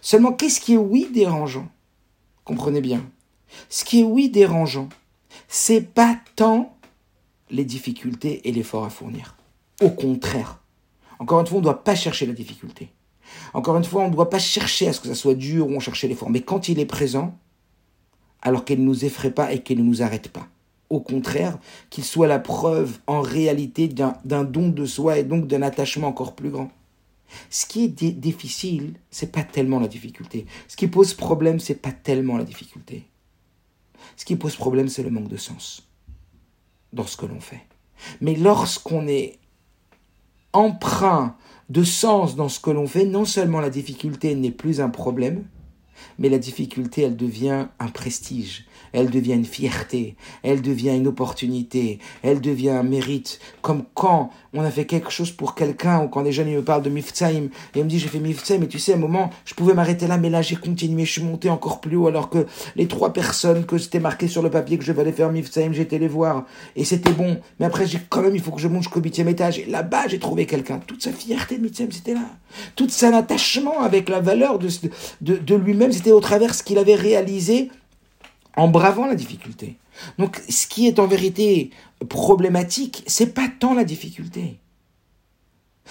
Seulement, 0.00 0.32
qu'est-ce 0.32 0.60
qui 0.60 0.74
est 0.74 0.78
oui 0.78 1.08
dérangeant? 1.12 1.68
Comprenez 2.44 2.80
bien. 2.80 3.04
Ce 3.68 3.84
qui 3.84 4.00
est 4.00 4.04
oui 4.04 4.28
dérangeant, 4.28 4.88
c'est 5.48 5.80
pas 5.80 6.18
tant 6.36 6.76
les 7.50 7.64
difficultés 7.64 8.46
et 8.48 8.52
l'effort 8.52 8.84
à 8.84 8.90
fournir. 8.90 9.36
Au 9.80 9.90
contraire. 9.90 10.60
Encore 11.18 11.40
une 11.40 11.46
fois, 11.46 11.56
on 11.56 11.60
ne 11.60 11.64
doit 11.64 11.84
pas 11.84 11.94
chercher 11.94 12.26
la 12.26 12.32
difficulté. 12.32 12.90
Encore 13.54 13.76
une 13.76 13.84
fois, 13.84 14.02
on 14.02 14.08
ne 14.08 14.12
doit 14.12 14.30
pas 14.30 14.38
chercher 14.38 14.88
à 14.88 14.92
ce 14.92 15.00
que 15.00 15.08
ça 15.08 15.14
soit 15.14 15.34
dur 15.34 15.68
ou 15.68 15.74
on 15.74 15.80
chercher 15.80 16.08
l'effort. 16.08 16.30
Mais 16.30 16.40
quand 16.40 16.68
il 16.68 16.78
est 16.78 16.86
présent, 16.86 17.38
alors 18.42 18.64
qu'elle 18.64 18.80
ne 18.80 18.84
nous 18.84 19.04
effraie 19.04 19.30
pas 19.30 19.52
et 19.52 19.60
qu'elle 19.62 19.78
ne 19.78 19.82
nous 19.82 20.02
arrête 20.02 20.28
pas. 20.28 20.48
Au 20.90 21.00
contraire, 21.00 21.58
qu'il 21.90 22.04
soit 22.04 22.26
la 22.26 22.38
preuve 22.38 22.98
en 23.06 23.20
réalité 23.20 23.88
d'un 23.88 24.44
don 24.44 24.68
de 24.68 24.86
soi 24.86 25.18
et 25.18 25.24
donc 25.24 25.46
d'un 25.46 25.62
attachement 25.62 26.08
encore 26.08 26.34
plus 26.34 26.50
grand. 26.50 26.70
Ce 27.50 27.66
qui 27.66 27.84
est 27.84 28.02
difficile, 28.12 28.94
c'est 29.10 29.32
pas 29.32 29.42
tellement 29.42 29.80
la 29.80 29.88
difficulté. 29.88 30.46
Ce 30.66 30.76
qui 30.76 30.88
pose 30.88 31.12
problème, 31.12 31.60
c'est 31.60 31.74
pas 31.74 31.92
tellement 31.92 32.38
la 32.38 32.44
difficulté. 32.44 33.06
Ce 34.16 34.24
qui 34.24 34.36
pose 34.36 34.56
problème, 34.56 34.88
c'est 34.88 35.02
le 35.02 35.10
manque 35.10 35.28
de 35.28 35.36
sens 35.36 35.86
dans 36.94 37.06
ce 37.06 37.18
que 37.18 37.26
l'on 37.26 37.40
fait. 37.40 37.60
Mais 38.20 38.34
lorsqu'on 38.34 39.06
est 39.06 39.38
emprunt 40.54 41.36
de 41.68 41.82
sens 41.82 42.36
dans 42.36 42.48
ce 42.48 42.60
que 42.60 42.70
l'on 42.70 42.86
fait, 42.86 43.04
non 43.04 43.24
seulement 43.24 43.60
la 43.60 43.70
difficulté 43.70 44.34
n'est 44.34 44.50
plus 44.50 44.80
un 44.80 44.88
problème, 44.88 45.44
mais 46.18 46.28
la 46.28 46.38
difficulté, 46.38 47.02
elle 47.02 47.16
devient 47.16 47.66
un 47.78 47.88
prestige, 47.88 48.66
elle 48.92 49.10
devient 49.10 49.34
une 49.34 49.44
fierté, 49.44 50.16
elle 50.42 50.62
devient 50.62 50.96
une 50.96 51.06
opportunité, 51.06 51.98
elle 52.22 52.40
devient 52.40 52.70
un 52.70 52.82
mérite. 52.82 53.40
Comme 53.62 53.84
quand 53.94 54.30
on 54.52 54.62
a 54.62 54.70
fait 54.70 54.84
quelque 54.84 55.10
chose 55.10 55.30
pour 55.30 55.54
quelqu'un, 55.54 56.04
ou 56.04 56.08
quand 56.08 56.22
des 56.22 56.32
jeunes 56.32 56.50
me 56.50 56.62
parlent 56.62 56.82
de 56.82 56.90
Miftaim, 56.90 57.48
et 57.74 57.82
me 57.82 57.88
disent 57.88 58.02
j'ai 58.02 58.08
fait 58.08 58.20
Miftaim, 58.20 58.62
et 58.62 58.68
tu 58.68 58.78
sais, 58.78 58.92
à 58.92 58.96
un 58.96 58.98
moment, 58.98 59.30
je 59.44 59.54
pouvais 59.54 59.74
m'arrêter 59.74 60.06
là, 60.06 60.18
mais 60.18 60.30
là 60.30 60.42
j'ai 60.42 60.56
continué, 60.56 61.04
je 61.04 61.12
suis 61.12 61.22
monté 61.22 61.50
encore 61.50 61.80
plus 61.80 61.96
haut, 61.96 62.08
alors 62.08 62.30
que 62.30 62.46
les 62.76 62.88
trois 62.88 63.12
personnes 63.12 63.64
que 63.64 63.78
c'était 63.78 64.00
marqué 64.00 64.28
sur 64.28 64.42
le 64.42 64.50
papier 64.50 64.78
que 64.78 64.84
je 64.84 64.92
aller 64.98 65.12
faire 65.12 65.30
Miftaim, 65.30 65.72
j'étais 65.72 65.98
les 65.98 66.08
voir, 66.08 66.44
et 66.76 66.84
c'était 66.84 67.12
bon. 67.12 67.38
Mais 67.60 67.66
après, 67.66 67.86
j'ai 67.86 68.00
quand 68.08 68.22
même, 68.22 68.34
il 68.34 68.40
faut 68.40 68.50
que 68.50 68.60
je 68.60 68.68
monte 68.68 68.82
jusqu'au 68.82 69.00
huitième 69.00 69.28
étage, 69.28 69.58
et 69.58 69.66
là-bas, 69.66 70.08
j'ai 70.08 70.18
trouvé 70.18 70.46
quelqu'un. 70.46 70.80
Toute 70.86 71.02
sa 71.02 71.12
fierté 71.12 71.58
de 71.58 71.62
Miftaim, 71.62 71.88
c'était 71.90 72.14
là. 72.14 72.24
Tout 72.74 72.88
son 72.88 73.12
attachement 73.14 73.80
avec 73.80 74.08
la 74.08 74.20
valeur 74.20 74.58
de, 74.58 74.68
de, 75.20 75.36
de 75.36 75.54
lui-même, 75.54 75.92
c'était 75.92 76.12
au 76.12 76.20
travers 76.20 76.54
ce 76.54 76.62
qu'il 76.62 76.78
avait 76.78 76.94
réalisé 76.94 77.70
en 78.56 78.68
bravant 78.68 79.06
la 79.06 79.14
difficulté. 79.14 79.76
Donc, 80.18 80.40
ce 80.48 80.66
qui 80.66 80.86
est 80.86 80.98
en 80.98 81.06
vérité 81.06 81.70
problématique, 82.08 83.04
c'est 83.06 83.34
pas 83.34 83.48
tant 83.48 83.74
la 83.74 83.84
difficulté. 83.84 84.58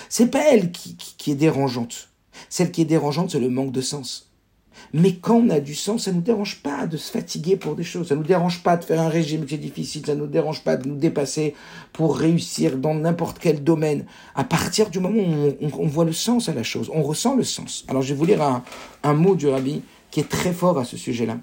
C'est 0.09 0.27
pas 0.27 0.51
elle 0.51 0.71
qui, 0.71 1.31
est 1.31 1.35
dérangeante. 1.35 2.09
Celle 2.49 2.71
qui 2.71 2.81
est 2.81 2.85
dérangeante, 2.85 3.31
c'est 3.31 3.39
le 3.39 3.49
manque 3.49 3.71
de 3.71 3.81
sens. 3.81 4.31
Mais 4.93 5.15
quand 5.15 5.37
on 5.37 5.49
a 5.49 5.59
du 5.59 5.73
sens, 5.73 6.03
ça 6.03 6.11
ne 6.11 6.17
nous 6.17 6.21
dérange 6.21 6.61
pas 6.61 6.85
de 6.85 6.97
se 6.97 7.11
fatiguer 7.11 7.57
pour 7.57 7.75
des 7.75 7.83
choses. 7.83 8.09
Ça 8.09 8.15
ne 8.15 8.19
nous 8.19 8.27
dérange 8.27 8.61
pas 8.61 8.77
de 8.77 8.85
faire 8.85 9.01
un 9.01 9.09
régime 9.09 9.45
qui 9.45 9.55
est 9.55 9.59
difficile. 9.59 10.05
Ça 10.05 10.13
ne 10.13 10.19
nous 10.19 10.27
dérange 10.27 10.63
pas 10.63 10.77
de 10.77 10.87
nous 10.87 10.95
dépasser 10.95 11.55
pour 11.93 12.17
réussir 12.17 12.77
dans 12.77 12.93
n'importe 12.93 13.39
quel 13.39 13.63
domaine. 13.63 14.05
À 14.35 14.43
partir 14.43 14.91
du 14.91 14.99
moment 14.99 15.19
où 15.19 15.55
on, 15.61 15.87
voit 15.87 16.05
le 16.05 16.13
sens 16.13 16.47
à 16.47 16.53
la 16.53 16.63
chose, 16.63 16.91
on 16.93 17.01
ressent 17.01 17.35
le 17.35 17.43
sens. 17.43 17.85
Alors 17.87 18.03
je 18.03 18.09
vais 18.09 18.19
vous 18.19 18.25
lire 18.25 18.43
un, 18.43 18.63
un 19.03 19.13
mot 19.13 19.35
du 19.35 19.47
rabbi 19.47 19.81
qui 20.11 20.19
est 20.19 20.29
très 20.29 20.53
fort 20.53 20.77
à 20.77 20.85
ce 20.85 20.95
sujet-là 20.95 21.39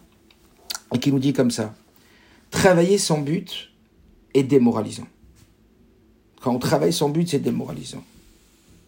et 0.94 0.98
qui 0.98 1.12
nous 1.12 1.18
dit 1.18 1.32
comme 1.32 1.50
ça. 1.50 1.74
Travailler 2.50 2.96
sans 2.98 3.20
but 3.20 3.70
est 4.32 4.44
démoralisant. 4.44 5.08
Quand 6.40 6.54
on 6.54 6.58
travaille 6.58 6.92
sans 6.92 7.08
but, 7.08 7.28
c'est 7.28 7.40
démoralisant. 7.40 8.04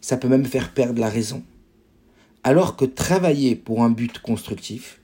Ça 0.00 0.16
peut 0.16 0.28
même 0.28 0.46
faire 0.46 0.72
perdre 0.72 1.00
la 1.00 1.08
raison. 1.08 1.42
Alors 2.44 2.76
que 2.76 2.84
travailler 2.84 3.56
pour 3.56 3.82
un 3.82 3.90
but 3.90 4.20
constructif, 4.20 5.00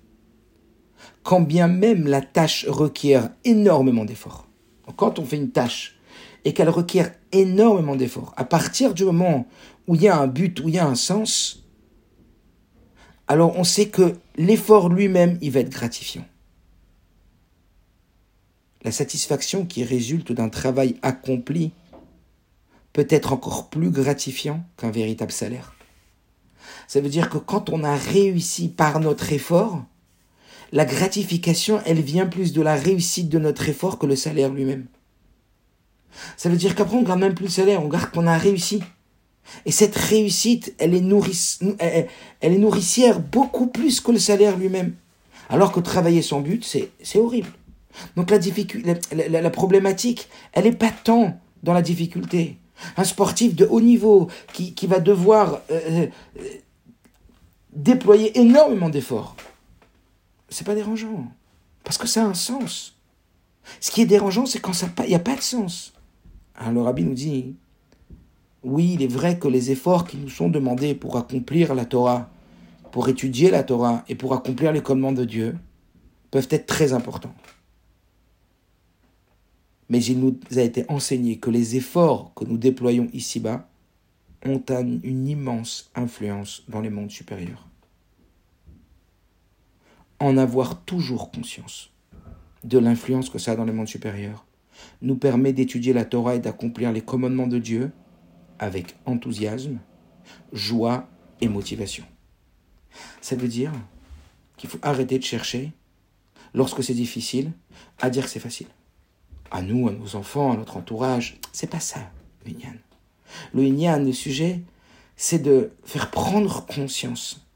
quand 1.24 1.40
bien 1.40 1.66
même 1.66 2.06
la 2.06 2.20
tâche 2.20 2.66
requiert 2.68 3.30
énormément 3.44 4.04
d'efforts, 4.04 4.46
quand 4.96 5.18
on 5.18 5.24
fait 5.24 5.36
une 5.36 5.50
tâche 5.50 5.96
et 6.44 6.52
qu'elle 6.52 6.68
requiert 6.68 7.12
énormément 7.32 7.96
d'efforts, 7.96 8.32
à 8.36 8.44
partir 8.44 8.94
du 8.94 9.04
moment 9.04 9.46
où 9.88 9.96
il 9.96 10.02
y 10.02 10.08
a 10.08 10.18
un 10.18 10.26
but, 10.26 10.60
où 10.60 10.68
il 10.68 10.74
y 10.76 10.78
a 10.78 10.86
un 10.86 10.94
sens, 10.94 11.64
alors 13.26 13.56
on 13.56 13.64
sait 13.64 13.88
que 13.88 14.14
l'effort 14.36 14.88
lui-même, 14.88 15.38
il 15.40 15.50
va 15.50 15.60
être 15.60 15.70
gratifiant. 15.70 16.24
La 18.84 18.90
satisfaction 18.90 19.64
qui 19.64 19.84
résulte 19.84 20.32
d'un 20.32 20.48
travail 20.48 20.96
accompli 21.02 21.72
peut 22.92 23.06
être 23.08 23.32
encore 23.32 23.68
plus 23.70 23.90
gratifiant 23.90 24.64
qu'un 24.76 24.90
véritable 24.90 25.32
salaire. 25.32 25.74
Ça 26.88 27.00
veut 27.00 27.08
dire 27.08 27.30
que 27.30 27.38
quand 27.38 27.70
on 27.70 27.84
a 27.84 27.96
réussi 27.96 28.68
par 28.68 29.00
notre 29.00 29.32
effort, 29.32 29.84
la 30.72 30.84
gratification, 30.84 31.80
elle 31.86 32.00
vient 32.00 32.26
plus 32.26 32.52
de 32.52 32.62
la 32.62 32.74
réussite 32.74 33.28
de 33.28 33.38
notre 33.38 33.68
effort 33.68 33.98
que 33.98 34.06
le 34.06 34.16
salaire 34.16 34.50
lui-même. 34.50 34.86
Ça 36.36 36.48
veut 36.48 36.56
dire 36.56 36.74
qu'après, 36.74 36.96
on 36.96 37.02
garde 37.02 37.20
même 37.20 37.34
plus 37.34 37.46
le 37.46 37.50
salaire, 37.50 37.82
on 37.82 37.88
garde 37.88 38.10
qu'on 38.10 38.26
a 38.26 38.36
réussi. 38.36 38.82
Et 39.64 39.72
cette 39.72 39.96
réussite, 39.96 40.74
elle 40.78 40.94
est, 40.94 41.04
elle, 42.40 42.52
est 42.52 42.58
nourricière 42.58 43.20
beaucoup 43.20 43.66
plus 43.66 44.00
que 44.00 44.12
le 44.12 44.18
salaire 44.18 44.56
lui-même. 44.56 44.94
Alors 45.48 45.72
que 45.72 45.80
travailler 45.80 46.22
son 46.22 46.40
but, 46.40 46.64
c'est 46.64 47.18
horrible. 47.18 47.50
Donc 48.16 48.30
la, 48.30 48.38
difficulté, 48.38 48.94
la, 49.14 49.50
problématique, 49.50 50.28
elle 50.52 50.64
n'est 50.64 50.72
pas 50.72 50.90
tant 50.90 51.38
dans 51.62 51.72
la 51.72 51.82
difficulté. 51.82 52.58
Un 52.96 53.04
sportif 53.04 53.54
de 53.54 53.66
haut 53.66 53.80
niveau 53.80 54.28
qui, 54.52 54.74
va 54.86 54.98
devoir 54.98 55.60
euh, 55.70 56.06
euh, 56.38 56.42
déployer 57.72 58.38
énormément 58.38 58.88
d'efforts, 58.88 59.36
c'est 60.48 60.66
pas 60.66 60.74
dérangeant. 60.74 61.26
Parce 61.84 61.98
que 61.98 62.06
ça 62.06 62.22
a 62.22 62.26
un 62.26 62.34
sens. 62.34 62.96
Ce 63.80 63.90
qui 63.90 64.02
est 64.02 64.06
dérangeant, 64.06 64.46
c'est 64.46 64.60
quand 64.60 64.72
il 65.00 65.08
n'y 65.08 65.14
a 65.14 65.20
pas 65.20 65.36
de 65.36 65.40
sens. 65.40 65.92
Alors 66.56 66.72
le 66.72 66.82
rabbi 66.82 67.04
nous 67.04 67.14
dit, 67.14 67.54
oui, 68.62 68.92
il 68.94 69.02
est 69.02 69.12
vrai 69.12 69.38
que 69.38 69.48
les 69.48 69.70
efforts 69.70 70.06
qui 70.06 70.16
nous 70.16 70.28
sont 70.28 70.48
demandés 70.48 70.94
pour 70.94 71.16
accomplir 71.16 71.74
la 71.74 71.84
Torah, 71.84 72.30
pour 72.90 73.08
étudier 73.08 73.50
la 73.50 73.62
Torah 73.62 74.04
et 74.08 74.14
pour 74.14 74.34
accomplir 74.34 74.72
les 74.72 74.82
commandements 74.82 75.12
de 75.12 75.24
Dieu 75.24 75.56
peuvent 76.30 76.48
être 76.50 76.66
très 76.66 76.92
importants. 76.92 77.34
Mais 79.92 80.02
il 80.02 80.20
nous 80.20 80.38
a 80.56 80.62
été 80.62 80.86
enseigné 80.88 81.36
que 81.36 81.50
les 81.50 81.76
efforts 81.76 82.32
que 82.34 82.46
nous 82.46 82.56
déployons 82.56 83.08
ici-bas 83.12 83.68
ont 84.42 84.62
une 85.04 85.28
immense 85.28 85.90
influence 85.94 86.64
dans 86.66 86.80
les 86.80 86.88
mondes 86.88 87.10
supérieurs. 87.10 87.68
En 90.18 90.38
avoir 90.38 90.82
toujours 90.84 91.30
conscience 91.30 91.90
de 92.64 92.78
l'influence 92.78 93.28
que 93.28 93.38
ça 93.38 93.52
a 93.52 93.56
dans 93.56 93.66
les 93.66 93.72
mondes 93.74 93.86
supérieurs 93.86 94.46
nous 95.02 95.16
permet 95.16 95.52
d'étudier 95.52 95.92
la 95.92 96.06
Torah 96.06 96.36
et 96.36 96.40
d'accomplir 96.40 96.90
les 96.90 97.02
commandements 97.02 97.46
de 97.46 97.58
Dieu 97.58 97.92
avec 98.58 98.96
enthousiasme, 99.04 99.78
joie 100.54 101.06
et 101.42 101.48
motivation. 101.48 102.04
Ça 103.20 103.36
veut 103.36 103.46
dire 103.46 103.72
qu'il 104.56 104.70
faut 104.70 104.78
arrêter 104.80 105.18
de 105.18 105.24
chercher, 105.24 105.70
lorsque 106.54 106.82
c'est 106.82 106.94
difficile, 106.94 107.52
à 108.00 108.08
dire 108.08 108.24
que 108.24 108.30
c'est 108.30 108.40
facile. 108.40 108.68
À 109.52 109.62
nous, 109.62 109.86
à 109.88 109.92
nos 109.92 110.16
enfants, 110.16 110.52
à 110.52 110.56
notre 110.56 110.76
entourage. 110.76 111.38
C'est 111.52 111.68
pas 111.68 111.78
ça, 111.78 112.00
le 112.44 112.52
Inyan. 112.52 112.74
Le 113.54 114.04
le 114.04 114.12
sujet, 114.12 114.60
c'est 115.16 115.38
de 115.38 115.70
faire 115.84 116.10
prendre 116.10 116.66
conscience 116.66 117.46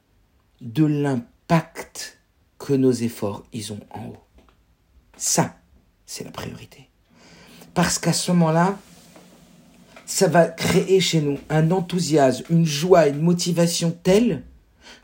de 0.60 0.84
l'impact 0.84 2.18
que 2.58 2.74
nos 2.74 2.92
efforts 2.92 3.42
ils 3.52 3.72
ont 3.72 3.80
en 3.90 4.06
haut. 4.06 4.24
Ça, 5.16 5.56
c'est 6.06 6.24
la 6.24 6.30
priorité. 6.30 6.88
Parce 7.74 7.98
qu'à 7.98 8.12
ce 8.12 8.30
moment-là, 8.32 8.78
ça 10.06 10.28
va 10.28 10.46
créer 10.46 11.00
chez 11.00 11.20
nous 11.20 11.38
un 11.50 11.70
enthousiasme, 11.70 12.44
une 12.50 12.64
joie, 12.64 13.08
une 13.08 13.20
motivation 13.20 13.96
telle 14.02 14.44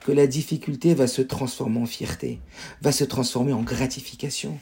que 0.01 0.13
la 0.13 0.27
difficulté 0.27 0.95
va 0.95 1.07
se 1.07 1.23
transformer 1.23 1.81
en 1.81 1.87
fierté, 1.87 2.41
va 2.81 2.93
se 2.93 3.05
transformer 3.05 3.53
en 3.53 3.63
gratification. 3.63 4.59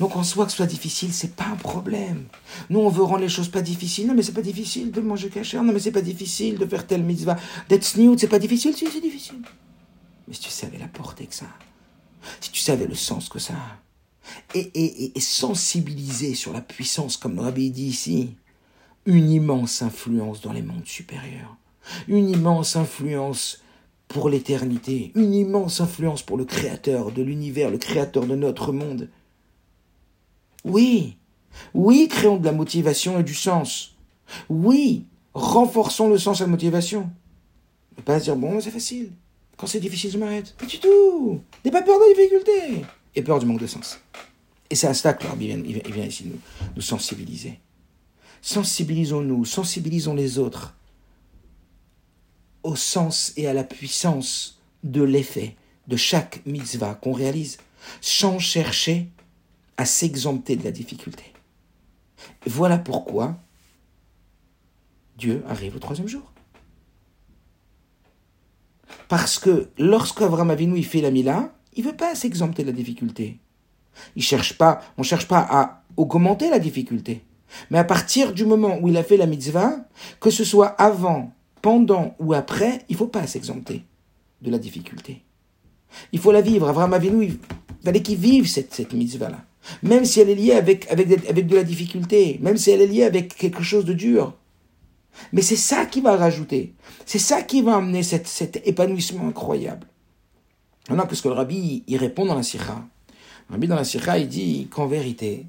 Donc 0.00 0.16
en 0.16 0.22
soi 0.22 0.44
que 0.44 0.50
ce 0.50 0.56
soit 0.56 0.66
difficile, 0.66 1.12
c'est 1.12 1.34
pas 1.34 1.46
un 1.46 1.56
problème. 1.56 2.24
Nous 2.70 2.80
on 2.80 2.88
veut 2.88 3.02
rendre 3.02 3.20
les 3.20 3.28
choses 3.28 3.48
pas 3.48 3.62
difficiles. 3.62 4.06
Non 4.06 4.14
mais 4.14 4.22
c'est 4.22 4.32
pas 4.32 4.42
difficile 4.42 4.90
de 4.90 5.00
manger 5.00 5.28
caché. 5.28 5.56
Non 5.58 5.72
mais 5.72 5.78
c'est 5.78 5.92
pas 5.92 6.02
difficile 6.02 6.58
de 6.58 6.66
faire 6.66 6.86
telle 6.86 7.02
mitzvah. 7.02 7.36
D'être 7.68 7.84
snoot, 7.84 8.18
c'est 8.18 8.28
pas 8.28 8.38
difficile. 8.38 8.74
Si 8.76 8.86
c'est 8.86 9.00
difficile. 9.00 9.42
Mais 10.26 10.34
si 10.34 10.40
tu 10.40 10.50
savais 10.50 10.78
la 10.78 10.88
portée 10.88 11.26
que 11.26 11.34
ça 11.34 11.46
si 12.40 12.50
tu 12.50 12.60
savais 12.60 12.86
le 12.86 12.94
sens 12.94 13.28
que 13.28 13.38
ça 13.38 13.54
a, 13.54 13.78
et, 14.54 14.70
et, 14.74 15.16
et 15.16 15.20
sensibiliser 15.20 16.34
sur 16.34 16.52
la 16.52 16.60
puissance, 16.60 17.16
comme 17.16 17.38
rabbi 17.38 17.70
dit 17.70 17.86
ici, 17.86 18.34
une 19.06 19.30
immense 19.30 19.82
influence 19.82 20.40
dans 20.40 20.52
les 20.52 20.62
mondes 20.62 20.86
supérieurs, 20.86 21.56
une 22.08 22.28
immense 22.28 22.76
influence 22.76 23.62
pour 24.06 24.28
l'éternité, 24.28 25.12
une 25.14 25.34
immense 25.34 25.80
influence 25.80 26.22
pour 26.22 26.36
le 26.36 26.44
Créateur 26.44 27.12
de 27.12 27.22
l'univers, 27.22 27.70
le 27.70 27.78
Créateur 27.78 28.26
de 28.26 28.34
notre 28.34 28.72
monde. 28.72 29.08
Oui, 30.64 31.16
oui, 31.74 32.08
créons 32.08 32.36
de 32.36 32.44
la 32.44 32.52
motivation 32.52 33.18
et 33.18 33.22
du 33.22 33.34
sens. 33.34 33.96
Oui, 34.48 35.06
renforçons 35.34 36.08
le 36.08 36.18
sens 36.18 36.40
et 36.40 36.44
la 36.44 36.50
motivation. 36.50 37.10
Ne 37.96 38.02
pas 38.02 38.18
se 38.18 38.24
dire, 38.24 38.36
bon, 38.36 38.60
c'est 38.60 38.70
facile. 38.70 39.12
Quand 39.56 39.66
c'est 39.66 39.80
difficile, 39.80 40.10
je 40.10 40.18
m'arrête. 40.18 40.54
Pas 40.56 40.66
du 40.66 40.78
tout. 40.78 41.40
N'aie 41.64 41.70
pas 41.70 41.82
peur 41.82 41.98
de 41.98 42.04
la 42.04 42.14
difficulté. 42.14 42.84
Et 43.14 43.22
peur 43.22 43.38
du 43.38 43.46
manque 43.46 43.60
de 43.60 43.66
sens. 43.66 43.98
Et 44.70 44.74
c'est 44.74 44.86
à 44.86 44.94
cela 44.94 45.14
que 45.14 45.24
il 45.40 45.92
vient 45.92 46.04
ici 46.04 46.24
nous, 46.26 46.38
nous 46.76 46.82
sensibiliser. 46.82 47.58
Sensibilisons-nous, 48.42 49.44
sensibilisons 49.44 50.14
les 50.14 50.38
autres 50.38 50.74
au 52.62 52.76
sens 52.76 53.32
et 53.36 53.46
à 53.48 53.54
la 53.54 53.64
puissance 53.64 54.60
de 54.84 55.02
l'effet 55.02 55.56
de 55.86 55.96
chaque 55.96 56.44
mitzvah 56.44 56.94
qu'on 56.94 57.12
réalise, 57.12 57.56
sans 58.00 58.38
chercher 58.38 59.08
à 59.78 59.86
s'exempter 59.86 60.56
de 60.56 60.64
la 60.64 60.72
difficulté. 60.72 61.32
Voilà 62.46 62.76
pourquoi 62.76 63.38
Dieu 65.16 65.42
arrive 65.48 65.76
au 65.76 65.78
troisième 65.78 66.08
jour. 66.08 66.32
Parce 69.08 69.38
que 69.38 69.70
lorsqu'Avram 69.78 70.50
Avinu 70.50 70.76
il 70.76 70.84
fait 70.84 71.00
la 71.00 71.10
Mila, 71.10 71.54
il 71.74 71.84
veut 71.84 71.96
pas 71.96 72.14
s'exempter 72.14 72.62
de 72.62 72.68
la 72.68 72.76
difficulté. 72.76 73.38
Il 74.16 74.22
cherche 74.22 74.58
pas, 74.58 74.80
on 74.98 75.02
cherche 75.02 75.28
pas 75.28 75.46
à 75.48 75.84
augmenter 75.96 76.50
la 76.50 76.58
difficulté. 76.58 77.24
Mais 77.70 77.78
à 77.78 77.84
partir 77.84 78.34
du 78.34 78.44
moment 78.44 78.78
où 78.82 78.88
il 78.88 78.96
a 78.96 79.04
fait 79.04 79.16
la 79.16 79.26
mitzvah, 79.26 79.76
que 80.20 80.30
ce 80.30 80.44
soit 80.44 80.68
avant, 80.68 81.32
pendant 81.62 82.14
ou 82.18 82.34
après, 82.34 82.84
il 82.88 82.96
faut 82.96 83.06
pas 83.06 83.26
s'exempter 83.26 83.84
de 84.42 84.50
la 84.50 84.58
difficulté. 84.58 85.22
Il 86.12 86.18
faut 86.18 86.32
la 86.32 86.42
vivre. 86.42 86.68
Avram 86.68 86.92
Avinu, 86.92 87.24
il 87.24 87.38
fallait 87.82 88.02
qu'il 88.02 88.18
vive 88.18 88.46
cette, 88.46 88.74
cette 88.74 88.92
mitzvah-là. 88.92 89.47
Même 89.82 90.04
si 90.04 90.20
elle 90.20 90.30
est 90.30 90.34
liée 90.34 90.52
avec, 90.52 90.90
avec, 90.90 91.28
avec 91.28 91.46
de 91.46 91.56
la 91.56 91.64
difficulté, 91.64 92.38
même 92.42 92.56
si 92.56 92.70
elle 92.70 92.80
est 92.80 92.86
liée 92.86 93.04
avec 93.04 93.34
quelque 93.34 93.62
chose 93.62 93.84
de 93.84 93.92
dur. 93.92 94.34
Mais 95.32 95.42
c'est 95.42 95.56
ça 95.56 95.84
qui 95.86 96.00
va 96.00 96.16
rajouter. 96.16 96.74
C'est 97.06 97.18
ça 97.18 97.42
qui 97.42 97.62
va 97.62 97.76
amener 97.76 98.02
cet 98.02 98.62
épanouissement 98.66 99.26
incroyable. 99.26 99.86
Maintenant, 100.88 101.06
qu'est-ce 101.06 101.22
que 101.22 101.28
le 101.28 101.34
rabbi, 101.34 101.82
il 101.86 101.96
répond 101.96 102.24
dans 102.24 102.34
la 102.34 102.42
sikha 102.42 102.82
Le 103.48 103.54
rabbi 103.54 103.66
dans 103.66 103.76
la 103.76 103.84
sikha, 103.84 104.18
il 104.18 104.28
dit 104.28 104.68
qu'en 104.70 104.86
vérité, 104.86 105.46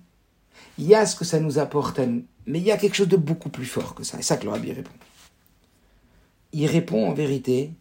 il 0.77 0.85
y 0.85 0.95
a 0.95 1.05
ce 1.05 1.15
que 1.15 1.25
ça 1.25 1.39
nous 1.39 1.59
apporte 1.59 1.99
mais 2.49 2.57
il 2.59 2.65
y 2.65 2.71
a 2.71 2.77
quelque 2.77 2.95
chose 2.95 3.07
de 3.07 3.15
beaucoup 3.15 3.49
plus 3.49 3.65
fort 3.65 3.93
que 3.93 4.03
ça. 4.03 4.17
C'est 4.17 4.23
ça 4.23 4.37
que 4.37 4.45
le 4.45 4.49
rabbi 4.49 4.71
répond. 4.71 4.91
Il 6.51 6.65
répond 6.65 7.07
en 7.07 7.13
vérité 7.13 7.71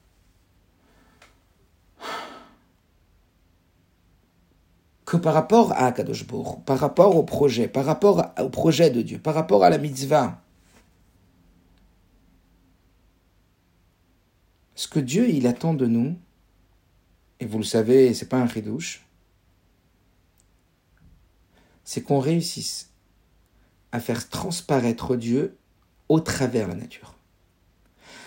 que 5.08 5.16
par 5.16 5.32
rapport 5.32 5.72
à 5.72 5.86
Akadosh 5.86 6.26
par 6.66 6.78
rapport 6.78 7.16
au 7.16 7.22
projet, 7.22 7.66
par 7.66 7.86
rapport 7.86 8.30
au 8.38 8.50
projet 8.50 8.90
de 8.90 9.00
Dieu, 9.00 9.18
par 9.18 9.34
rapport 9.34 9.64
à 9.64 9.70
la 9.70 9.78
mitzvah, 9.78 10.42
Ce 14.74 14.86
que 14.86 15.00
Dieu, 15.00 15.28
il 15.28 15.48
attend 15.48 15.74
de 15.74 15.86
nous, 15.86 16.16
et 17.40 17.46
vous 17.46 17.58
le 17.58 17.64
savez, 17.64 18.14
c'est 18.14 18.28
pas 18.28 18.36
un 18.36 18.46
ridouche, 18.46 19.04
c'est 21.82 22.02
qu'on 22.02 22.20
réussisse 22.20 22.90
à 23.90 23.98
faire 23.98 24.28
transparaître 24.28 25.16
Dieu 25.16 25.58
au 26.08 26.20
travers 26.20 26.68
la 26.68 26.76
nature. 26.76 27.16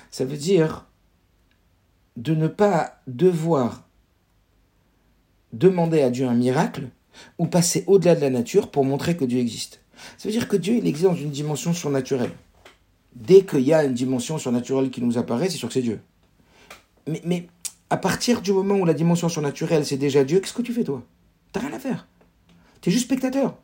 Ça 0.09 0.25
veut 0.25 0.36
dire 0.36 0.88
de 2.17 2.36
ne 2.36 2.49
pas 2.49 2.99
devoir 3.07 3.88
demander 5.54 6.02
à 6.02 6.10
Dieu 6.10 6.28
un 6.28 6.34
miracle 6.34 6.89
ou 7.38 7.47
passer 7.47 7.84
au-delà 7.88 8.16
de 8.16 8.22
la 8.22 8.30
nature 8.30 8.72
pour 8.72 8.86
montrer 8.86 9.18
que 9.18 9.26
Dieu 9.26 9.39
existe. 9.39 9.82
Ça 10.18 10.28
veut 10.28 10.32
dire 10.32 10.47
que 10.47 10.58
Dieu, 10.58 10.76
il 10.76 10.88
existe 10.88 11.08
dans 11.08 11.16
une 11.16 11.30
dimension 11.30 11.74
surnaturelle. 11.74 12.32
Dès 13.16 13.43
qu'il 13.43 13.62
y 13.62 13.74
a 13.74 13.84
une 13.84 13.93
dimension 13.93 14.38
surnaturelle 14.38 14.89
qui 14.89 15.02
nous 15.02 15.18
apparaît, 15.18 15.49
c'est 15.49 15.58
sûr 15.58 15.68
que 15.68 15.74
c'est 15.74 15.82
Dieu. 15.82 15.99
Mais, 17.26 17.47
à 17.89 17.97
partir 17.97 18.41
du 18.41 18.54
moment 18.54 18.76
où 18.76 18.86
la 18.86 18.93
dimension 18.93 19.28
surnaturelle, 19.28 19.86
c'est 19.86 19.97
déjà 19.97 20.24
Dieu, 20.24 20.39
qu'est-ce 20.39 20.54
que 20.54 20.62
tu 20.62 20.74
fais 20.74 20.84
toi? 20.84 21.04
T'as 21.52 21.60
rien 21.60 21.74
à 21.74 21.80
faire. 21.80 22.08
Tu 22.80 22.89
es 22.89 22.93
juste 22.93 23.06
spectateur. 23.06 23.58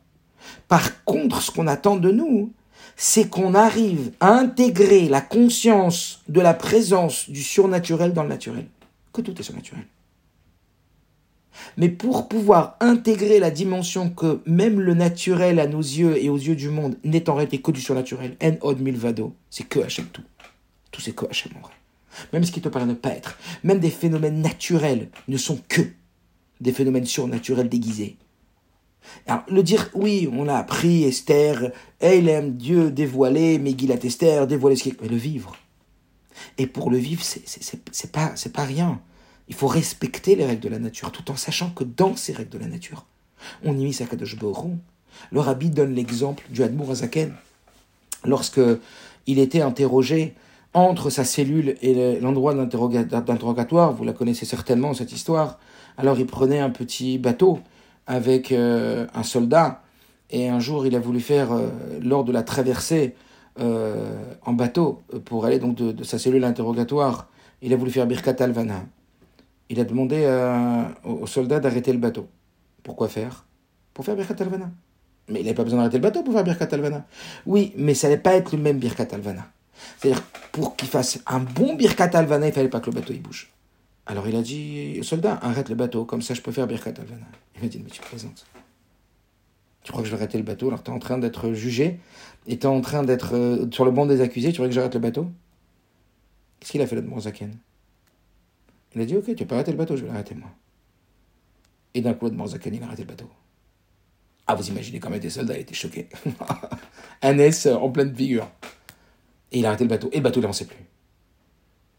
Par 0.68 1.04
contre, 1.04 1.42
ce 1.42 1.50
qu'on 1.50 1.66
attend 1.66 1.96
de 1.96 2.10
nous, 2.10 2.52
c'est 2.96 3.28
qu'on 3.28 3.54
arrive 3.54 4.12
à 4.20 4.32
intégrer 4.32 5.08
la 5.08 5.20
conscience 5.20 6.20
de 6.28 6.40
la 6.40 6.54
présence 6.54 7.30
du 7.30 7.42
surnaturel 7.42 8.12
dans 8.12 8.22
le 8.22 8.28
naturel. 8.28 8.66
Que 9.12 9.22
tout 9.22 9.38
est 9.38 9.42
surnaturel. 9.42 9.84
Mais 11.76 11.88
pour 11.88 12.28
pouvoir 12.28 12.76
intégrer 12.80 13.38
la 13.38 13.50
dimension 13.50 14.10
que 14.10 14.40
même 14.46 14.80
le 14.80 14.94
naturel 14.94 15.60
à 15.60 15.66
nos 15.66 15.80
yeux 15.80 16.22
et 16.22 16.28
aux 16.28 16.36
yeux 16.36 16.56
du 16.56 16.68
monde 16.68 16.96
n'est 17.04 17.28
en 17.28 17.34
réalité 17.34 17.60
que 17.60 17.70
du 17.70 17.80
surnaturel, 17.80 18.36
en 18.42 18.56
od 18.60 18.80
milvado, 18.80 19.34
c'est 19.50 19.64
que 19.64 19.80
Hachem 19.80 20.06
tout. 20.06 20.22
Tout 20.90 21.00
c'est 21.00 21.14
que 21.14 21.26
Hachem 21.26 21.52
en 21.56 21.60
vrai 21.60 21.72
même 22.32 22.44
ce 22.44 22.52
qui 22.52 22.60
te 22.60 22.68
paraît 22.68 22.86
ne 22.86 22.94
pas 22.94 23.10
être, 23.10 23.38
même 23.62 23.78
des 23.78 23.90
phénomènes 23.90 24.40
naturels 24.40 25.08
ne 25.28 25.36
sont 25.36 25.60
que 25.68 25.82
des 26.60 26.72
phénomènes 26.72 27.06
surnaturels 27.06 27.68
déguisés. 27.68 28.16
Alors, 29.26 29.44
le 29.48 29.62
dire, 29.62 29.90
oui, 29.94 30.28
on 30.32 30.48
a 30.48 30.56
appris, 30.56 31.04
Esther, 31.04 31.72
elle 32.00 32.56
Dieu 32.56 32.90
dévoilé, 32.90 33.58
Megillat 33.58 34.02
Esther, 34.02 34.46
dévoiler 34.46 34.76
ce 34.76 34.82
qui 34.82 34.88
est... 34.90 35.00
Mais 35.00 35.08
le 35.08 35.16
vivre. 35.16 35.56
Et 36.58 36.66
pour 36.66 36.90
le 36.90 36.98
vivre, 36.98 37.22
c'est 37.24 38.12
pas, 38.12 38.34
pas 38.52 38.64
rien. 38.64 39.00
Il 39.48 39.54
faut 39.54 39.66
respecter 39.66 40.36
les 40.36 40.44
règles 40.44 40.62
de 40.62 40.68
la 40.68 40.78
nature, 40.78 41.10
tout 41.10 41.30
en 41.30 41.36
sachant 41.36 41.70
que 41.70 41.84
dans 41.84 42.16
ces 42.16 42.32
règles 42.32 42.50
de 42.50 42.58
la 42.58 42.66
nature, 42.66 43.06
on 43.64 43.78
y 43.78 43.92
sa 43.92 44.04
Akadosh 44.04 44.36
Borou. 44.36 44.76
Le 45.32 45.40
rabbi 45.40 45.70
donne 45.70 45.94
l'exemple 45.94 46.44
du 46.50 46.62
Hadmour 46.62 46.90
Azaken. 46.90 47.34
Lorsque 48.24 48.60
il 49.26 49.38
était 49.38 49.62
interrogé 49.62 50.34
entre 50.74 51.10
sa 51.10 51.24
cellule 51.24 51.76
et 51.82 52.20
l'endroit 52.20 52.54
d'interrogatoire, 52.54 53.92
vous 53.92 54.04
la 54.04 54.12
connaissez 54.12 54.44
certainement 54.44 54.92
cette 54.94 55.12
histoire, 55.12 55.58
alors 55.96 56.18
il 56.18 56.26
prenait 56.26 56.60
un 56.60 56.70
petit 56.70 57.18
bateau 57.18 57.58
avec 58.06 58.52
euh, 58.52 59.06
un 59.14 59.22
soldat, 59.22 59.82
et 60.30 60.48
un 60.48 60.60
jour 60.60 60.86
il 60.86 60.94
a 60.94 61.00
voulu 61.00 61.20
faire, 61.20 61.52
euh, 61.52 61.68
lors 62.02 62.24
de 62.24 62.32
la 62.32 62.42
traversée 62.42 63.14
euh, 63.60 64.22
en 64.42 64.52
bateau, 64.52 65.02
pour 65.24 65.46
aller 65.46 65.58
donc 65.58 65.74
de, 65.74 66.04
sa 66.04 66.18
cellule 66.18 66.44
interrogatoire, 66.44 67.28
il 67.60 67.72
a 67.72 67.76
voulu 67.76 67.90
faire 67.90 68.06
Birkat 68.06 68.36
Alvana. 68.38 68.84
Il 69.70 69.80
a 69.80 69.84
demandé 69.84 70.24
au 71.04 71.26
soldat 71.26 71.60
d'arrêter 71.60 71.92
le 71.92 71.98
bateau. 71.98 72.28
Pourquoi 72.82 73.08
faire? 73.08 73.44
Pour 73.92 74.04
faire 74.04 74.16
Birkat 74.16 74.36
Alvana. 74.40 74.70
Mais 75.28 75.40
il 75.40 75.44
n'avait 75.44 75.54
pas 75.54 75.64
besoin 75.64 75.78
d'arrêter 75.80 75.98
le 75.98 76.02
bateau 76.02 76.22
pour 76.22 76.32
faire 76.32 76.44
Birkat 76.44 76.68
Alvana. 76.72 77.06
Oui, 77.44 77.72
mais 77.76 77.94
ça 77.94 78.08
n'allait 78.08 78.20
pas 78.20 78.34
être 78.34 78.52
le 78.52 78.62
même 78.62 78.78
Birkat 78.78 79.08
Alvana. 79.12 79.46
C'est-à-dire, 79.98 80.22
pour 80.52 80.74
qu'il 80.76 80.88
fasse 80.88 81.20
un 81.26 81.40
bon 81.40 81.74
Birkat 81.74 82.10
Alvana, 82.14 82.46
il 82.46 82.52
fallait 82.52 82.68
pas 82.68 82.80
que 82.80 82.90
le 82.90 82.94
bateau 82.94 83.12
bouge. 83.14 83.52
Alors 84.06 84.26
il 84.26 84.36
a 84.36 84.42
dit 84.42 84.96
au 85.00 85.02
soldat, 85.02 85.38
arrête 85.42 85.68
le 85.68 85.74
bateau, 85.74 86.06
comme 86.06 86.22
ça 86.22 86.32
je 86.32 86.40
peux 86.40 86.50
faire 86.50 86.66
Birkat 86.66 86.94
Alvana. 86.98 87.26
Il 87.56 87.62
m'a 87.62 87.68
dit, 87.68 87.78
mais 87.84 87.90
tu 87.90 88.00
plaisantes. 88.00 88.46
Tu 89.82 89.92
crois 89.92 90.02
que 90.02 90.08
je 90.08 90.14
vais 90.14 90.20
arrêter 90.22 90.38
le 90.38 90.44
bateau 90.44 90.68
alors 90.68 90.82
tu 90.82 90.90
es 90.90 90.94
en 90.94 90.98
train 90.98 91.18
d'être 91.18 91.52
jugé 91.52 92.00
et 92.46 92.58
tu 92.58 92.66
es 92.66 92.66
en 92.66 92.80
train 92.80 93.02
d'être 93.02 93.34
euh, 93.34 93.66
sur 93.70 93.84
le 93.84 93.90
banc 93.90 94.06
des 94.06 94.20
accusés, 94.20 94.48
tu 94.48 94.56
crois 94.56 94.68
que 94.68 94.74
j'arrête 94.74 94.94
le 94.94 95.00
bateau? 95.00 95.30
Qu'est-ce 96.58 96.72
qu'il 96.72 96.82
a 96.82 96.86
fait 96.86 96.96
là 96.96 97.02
Zaken? 97.20 97.54
Il 98.94 99.00
a 99.00 99.04
dit, 99.04 99.16
ok, 99.16 99.34
tu 99.34 99.46
peux 99.46 99.54
arrêter 99.54 99.70
le 99.70 99.76
bateau, 99.76 99.96
je 99.96 100.02
vais 100.02 100.08
l'arrêter 100.08 100.34
moi. 100.34 100.50
Et 101.94 102.00
d'un 102.00 102.14
coup, 102.14 102.28
Zaken, 102.46 102.74
il 102.74 102.82
a 102.82 102.86
arrêté 102.86 103.02
le 103.02 103.08
bateau. 103.08 103.28
Ah, 104.46 104.54
vous 104.54 104.68
imaginez 104.68 104.98
comment 104.98 105.18
des 105.18 105.30
soldats, 105.30 105.56
il 105.56 105.60
était 105.60 105.74
choqué. 105.74 106.08
un 107.22 107.38
S 107.38 107.66
en 107.66 107.90
pleine 107.90 108.14
figure. 108.14 108.50
Et 109.52 109.58
il 109.58 109.66
a 109.66 109.68
arrêté 109.68 109.84
le 109.84 109.90
bateau. 109.90 110.08
Et 110.12 110.16
le 110.16 110.22
bateau, 110.22 110.40
il 110.40 110.42
n'avançait 110.42 110.64
plus. 110.66 110.84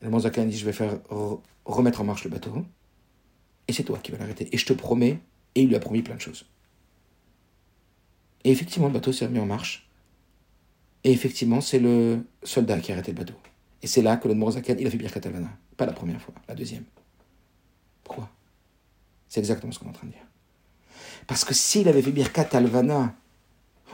Le 0.01 0.19
Zaken 0.19 0.49
dit, 0.49 0.57
je 0.57 0.65
vais 0.65 0.73
faire 0.73 0.99
remettre 1.65 2.01
en 2.01 2.05
marche 2.05 2.23
le 2.23 2.29
bateau. 2.29 2.65
Et 3.67 3.73
c'est 3.73 3.83
toi 3.83 3.99
qui 4.01 4.11
vas 4.11 4.17
l'arrêter. 4.17 4.49
Et 4.51 4.57
je 4.57 4.65
te 4.65 4.73
promets, 4.73 5.19
et 5.55 5.61
il 5.61 5.67
lui 5.67 5.75
a 5.75 5.79
promis 5.79 6.01
plein 6.01 6.15
de 6.15 6.21
choses. 6.21 6.45
Et 8.43 8.51
effectivement, 8.51 8.87
le 8.87 8.93
bateau 8.93 9.11
s'est 9.11 9.25
remis 9.25 9.39
en 9.39 9.45
marche. 9.45 9.89
Et 11.03 11.11
effectivement, 11.11 11.61
c'est 11.61 11.79
le 11.79 12.25
soldat 12.43 12.79
qui 12.79 12.91
a 12.91 12.95
arrêté 12.95 13.11
le 13.11 13.17
bateau. 13.17 13.35
Et 13.81 13.87
c'est 13.87 14.01
là 14.01 14.17
que 14.17 14.27
le 14.27 14.51
Zaken, 14.51 14.79
il 14.79 14.87
a 14.87 14.89
fait 14.89 14.97
Birkat 14.97 15.21
Alvana. 15.25 15.49
Pas 15.79 15.85
la 15.85 15.93
première 15.93 16.21
fois, 16.21 16.33
la 16.49 16.55
deuxième. 16.55 16.83
Pourquoi? 18.03 18.27
C'est 19.29 19.39
exactement 19.39 19.71
ce 19.71 19.79
qu'on 19.79 19.85
est 19.85 19.91
en 19.91 19.93
train 19.93 20.07
de 20.07 20.11
dire. 20.11 20.27
Parce 21.25 21.45
que 21.45 21.53
s'il 21.53 21.87
avait 21.87 22.01
fait 22.01 22.11
Birkat 22.11 22.49
Alvana, 22.51 23.15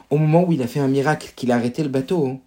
au 0.09 0.17
moment 0.17 0.45
où 0.45 0.51
il 0.51 0.63
a 0.63 0.67
fait 0.67 0.79
un 0.79 0.87
miracle, 0.87 1.33
qu'il 1.35 1.51
a 1.51 1.55
arrêté 1.57 1.83
le 1.83 1.89
bateau, 1.89 2.41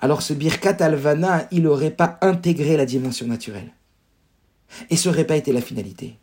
alors 0.00 0.22
ce 0.22 0.32
Birkat 0.32 0.82
Alvana, 0.82 1.46
il 1.50 1.64
n'aurait 1.64 1.90
pas 1.90 2.16
intégré 2.22 2.78
la 2.78 2.86
dimension 2.86 3.26
naturelle. 3.26 3.74
Et 4.88 4.96
ce 4.96 5.10
n'aurait 5.10 5.26
pas 5.26 5.36
été 5.36 5.52
la 5.52 5.60
finalité. 5.60 6.16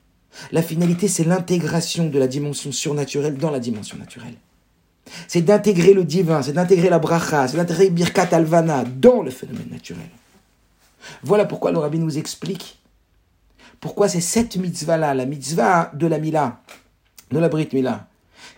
La 0.52 0.64
finalité, 0.64 1.08
c'est 1.08 1.24
l'intégration 1.24 2.10
de 2.10 2.18
la 2.18 2.28
dimension 2.28 2.72
surnaturelle 2.72 3.38
dans 3.38 3.52
la 3.52 3.60
dimension 3.60 4.00
naturelle. 4.00 4.38
C'est 5.28 5.44
d'intégrer 5.44 5.94
le 5.94 6.04
divin, 6.04 6.42
c'est 6.42 6.54
d'intégrer 6.54 6.90
la 6.90 6.98
bracha, 6.98 7.48
c'est 7.48 7.58
d'intégrer 7.58 7.92
Birkat 7.92 8.30
Alvana 8.32 8.86
dans 8.86 9.22
le 9.22 9.30
phénomène 9.30 9.70
naturel. 9.70 10.10
Voilà 11.24 11.46
pourquoi 11.46 11.72
le 11.72 11.78
rabbi 11.78 12.00
nous 12.00 12.18
explique 12.18 12.80
pourquoi 13.80 14.08
c'est 14.08 14.22
cette 14.22 14.56
mitzvah-là, 14.58 15.14
la 15.14 15.26
mitzvah 15.26 15.92
de 15.94 16.08
la 16.08 16.18
Mila, 16.18 16.62
de 17.32 17.40
la 17.40 17.50
Brit 17.50 17.70
Mila, 17.74 18.08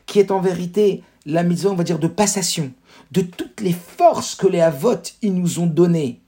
qui 0.06 0.20
est 0.20 0.32
en 0.32 0.40
vérité 0.40 1.04
la 1.26 1.44
maison, 1.44 1.72
on 1.72 1.76
va 1.76 1.84
dire, 1.84 2.00
de 2.00 2.08
passation 2.08 2.72
de 3.12 3.22
toutes 3.22 3.62
les 3.62 3.74
forces 3.74 4.36
que 4.36 4.48
les 4.48 4.62
Avot 4.62 5.02
ils 5.22 5.34
nous 5.34 5.60
ont 5.60 5.68
données 5.68 6.22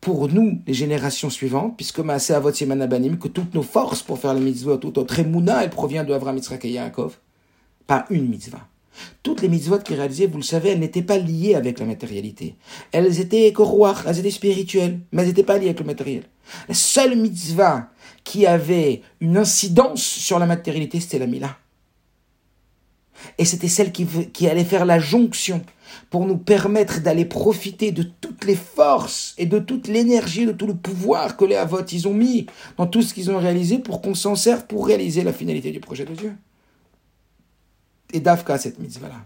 pour 0.00 0.28
nous, 0.28 0.60
les 0.66 0.74
générations 0.74 1.30
suivantes, 1.30 1.76
puisque 1.76 1.98
Maasé 1.98 2.34
Avot 2.34 2.52
Yemanabanim, 2.52 3.18
que 3.18 3.28
toutes 3.28 3.54
nos 3.54 3.62
forces 3.62 4.02
pour 4.02 4.18
faire 4.18 4.34
la 4.34 4.40
mitzvah, 4.40 4.78
toute 4.78 4.96
notre 4.96 5.18
elle 5.18 5.70
provient 5.70 6.04
de 6.04 6.12
Avram 6.12 6.36
Yitzhak 6.36 6.64
et 6.64 6.70
Yaakov, 6.70 7.16
pas 7.86 8.04
une 8.10 8.28
mitzvah. 8.28 8.66
Toutes 9.22 9.42
les 9.42 9.48
mitzvot 9.48 9.78
qui 9.78 9.94
réalisaient, 9.94 10.26
vous 10.26 10.38
le 10.38 10.42
savez, 10.42 10.70
elles 10.70 10.80
n'étaient 10.80 11.02
pas 11.02 11.18
liées 11.18 11.54
avec 11.54 11.78
la 11.78 11.86
matérialité. 11.86 12.56
Elles 12.92 13.20
étaient 13.20 13.46
écoroires, 13.46 14.04
elles 14.06 14.18
étaient 14.18 14.30
spirituelles, 14.30 15.00
mais 15.12 15.22
elles 15.22 15.28
n'étaient 15.28 15.42
pas 15.42 15.58
liées 15.58 15.66
avec 15.66 15.80
le 15.80 15.86
matériel. 15.86 16.22
La 16.68 16.74
seule 16.74 17.16
mitzvah 17.16 17.88
qui 18.24 18.46
avait 18.46 19.02
une 19.20 19.36
incidence 19.36 20.02
sur 20.02 20.38
la 20.38 20.46
matérialité, 20.46 21.00
c'était 21.00 21.18
la 21.18 21.26
Mila. 21.26 21.56
Et 23.38 23.44
c'était 23.44 23.68
celle 23.68 23.92
qui, 23.92 24.06
qui 24.06 24.48
allait 24.48 24.64
faire 24.64 24.84
la 24.84 24.98
jonction 24.98 25.62
pour 26.10 26.26
nous 26.26 26.36
permettre 26.36 27.00
d'aller 27.00 27.24
profiter 27.24 27.92
de 27.92 28.02
toutes 28.02 28.44
les 28.44 28.56
forces 28.56 29.34
et 29.38 29.46
de 29.46 29.58
toute 29.58 29.88
l'énergie, 29.88 30.46
de 30.46 30.52
tout 30.52 30.66
le 30.66 30.76
pouvoir 30.76 31.36
que 31.36 31.44
les 31.44 31.56
avots 31.56 31.84
ils 31.90 32.08
ont 32.08 32.14
mis 32.14 32.46
dans 32.76 32.86
tout 32.86 33.02
ce 33.02 33.14
qu'ils 33.14 33.30
ont 33.30 33.38
réalisé 33.38 33.78
pour 33.78 34.00
qu'on 34.02 34.14
s'en 34.14 34.34
serve 34.34 34.66
pour 34.66 34.86
réaliser 34.86 35.22
la 35.22 35.32
finalité 35.32 35.70
du 35.70 35.80
projet 35.80 36.04
de 36.04 36.14
Dieu. 36.14 36.32
Dafka, 38.20 38.58
cette 38.58 38.78
mitzvah-là. 38.78 39.22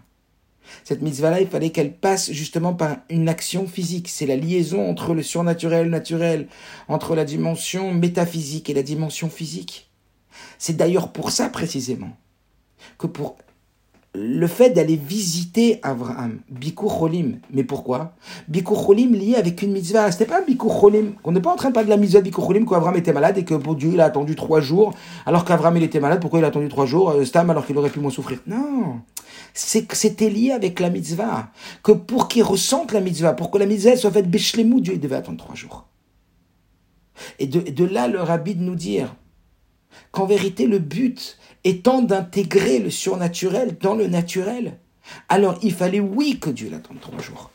Cette 0.83 1.01
mitzvah-là, 1.01 1.41
il 1.41 1.47
fallait 1.47 1.71
qu'elle 1.71 1.93
passe 1.93 2.31
justement 2.31 2.73
par 2.73 2.97
une 3.09 3.29
action 3.29 3.67
physique. 3.67 4.07
C'est 4.07 4.25
la 4.25 4.35
liaison 4.35 4.89
entre 4.89 5.13
le 5.13 5.23
surnaturel, 5.23 5.89
naturel, 5.89 6.47
entre 6.87 7.15
la 7.15 7.25
dimension 7.25 7.93
métaphysique 7.93 8.69
et 8.69 8.73
la 8.73 8.83
dimension 8.83 9.29
physique. 9.29 9.89
C'est 10.57 10.77
d'ailleurs 10.77 11.11
pour 11.11 11.31
ça 11.31 11.49
précisément 11.49 12.15
que 12.97 13.07
pour 13.07 13.35
le 14.13 14.47
fait 14.47 14.71
d'aller 14.71 14.97
visiter 14.97 15.79
Abraham, 15.83 16.39
Bikur 16.49 16.99
Cholim. 16.99 17.39
Mais 17.49 17.63
pourquoi? 17.63 18.13
Bikur 18.49 18.85
Cholim 18.85 19.13
lié 19.13 19.35
avec 19.35 19.61
une 19.61 19.71
mitzvah. 19.71 20.11
C'était 20.11 20.25
pas 20.25 20.41
Bikur 20.41 20.77
Cholim. 20.77 21.13
On 21.23 21.31
n'est 21.31 21.39
pas 21.39 21.51
en 21.51 21.55
train 21.55 21.69
de 21.69 21.73
parler 21.73 21.85
de 21.85 21.91
la 21.91 21.97
mitzvah 21.97 22.19
de 22.19 22.25
Bikur 22.25 22.45
Cholim 22.45 22.65
qu'Abraham 22.65 22.97
était 22.97 23.13
malade 23.13 23.37
et 23.37 23.45
que 23.45 23.53
pour 23.53 23.75
Dieu 23.75 23.91
il 23.93 24.01
a 24.01 24.05
attendu 24.05 24.35
trois 24.35 24.59
jours. 24.59 24.93
Alors 25.25 25.45
qu'Abraham 25.45 25.77
il 25.77 25.83
était 25.83 26.01
malade, 26.01 26.19
pourquoi 26.19 26.39
il 26.39 26.45
a 26.45 26.49
attendu 26.49 26.67
trois 26.67 26.85
jours 26.85 27.11
euh, 27.11 27.23
Stam 27.23 27.49
alors 27.49 27.65
qu'il 27.65 27.77
aurait 27.77 27.89
pu 27.89 28.01
moins 28.01 28.11
souffrir? 28.11 28.39
Non. 28.47 28.99
C'est 29.53 29.85
que 29.85 29.95
c'était 29.95 30.29
lié 30.29 30.51
avec 30.51 30.81
la 30.81 30.89
mitzvah. 30.89 31.49
Que 31.81 31.93
pour 31.93 32.27
qu'il 32.27 32.43
ressente 32.43 32.91
la 32.91 32.99
mitzvah, 32.99 33.33
pour 33.33 33.49
que 33.49 33.57
la 33.57 33.65
mitzvah 33.65 33.95
soit 33.95 34.11
faite 34.11 34.29
Beshlemou, 34.29 34.81
Dieu 34.81 34.93
il 34.95 34.99
devait 34.99 35.15
attendre 35.15 35.37
trois 35.37 35.55
jours. 35.55 35.87
Et 37.39 37.47
de, 37.47 37.61
de 37.61 37.85
là 37.85 38.09
le 38.09 38.19
rabbi 38.19 38.55
de 38.55 38.63
nous 38.63 38.75
dire 38.75 39.15
qu'en 40.11 40.25
vérité 40.25 40.67
le 40.67 40.79
but 40.79 41.37
étant 41.63 42.01
d'intégrer 42.01 42.79
le 42.79 42.89
surnaturel 42.89 43.77
dans 43.79 43.95
le 43.95 44.07
naturel. 44.07 44.77
Alors 45.29 45.57
il 45.61 45.73
fallait 45.73 45.99
oui 45.99 46.39
que 46.39 46.49
Dieu 46.49 46.69
l'attende 46.69 46.99
trois 46.99 47.21
jours. 47.21 47.51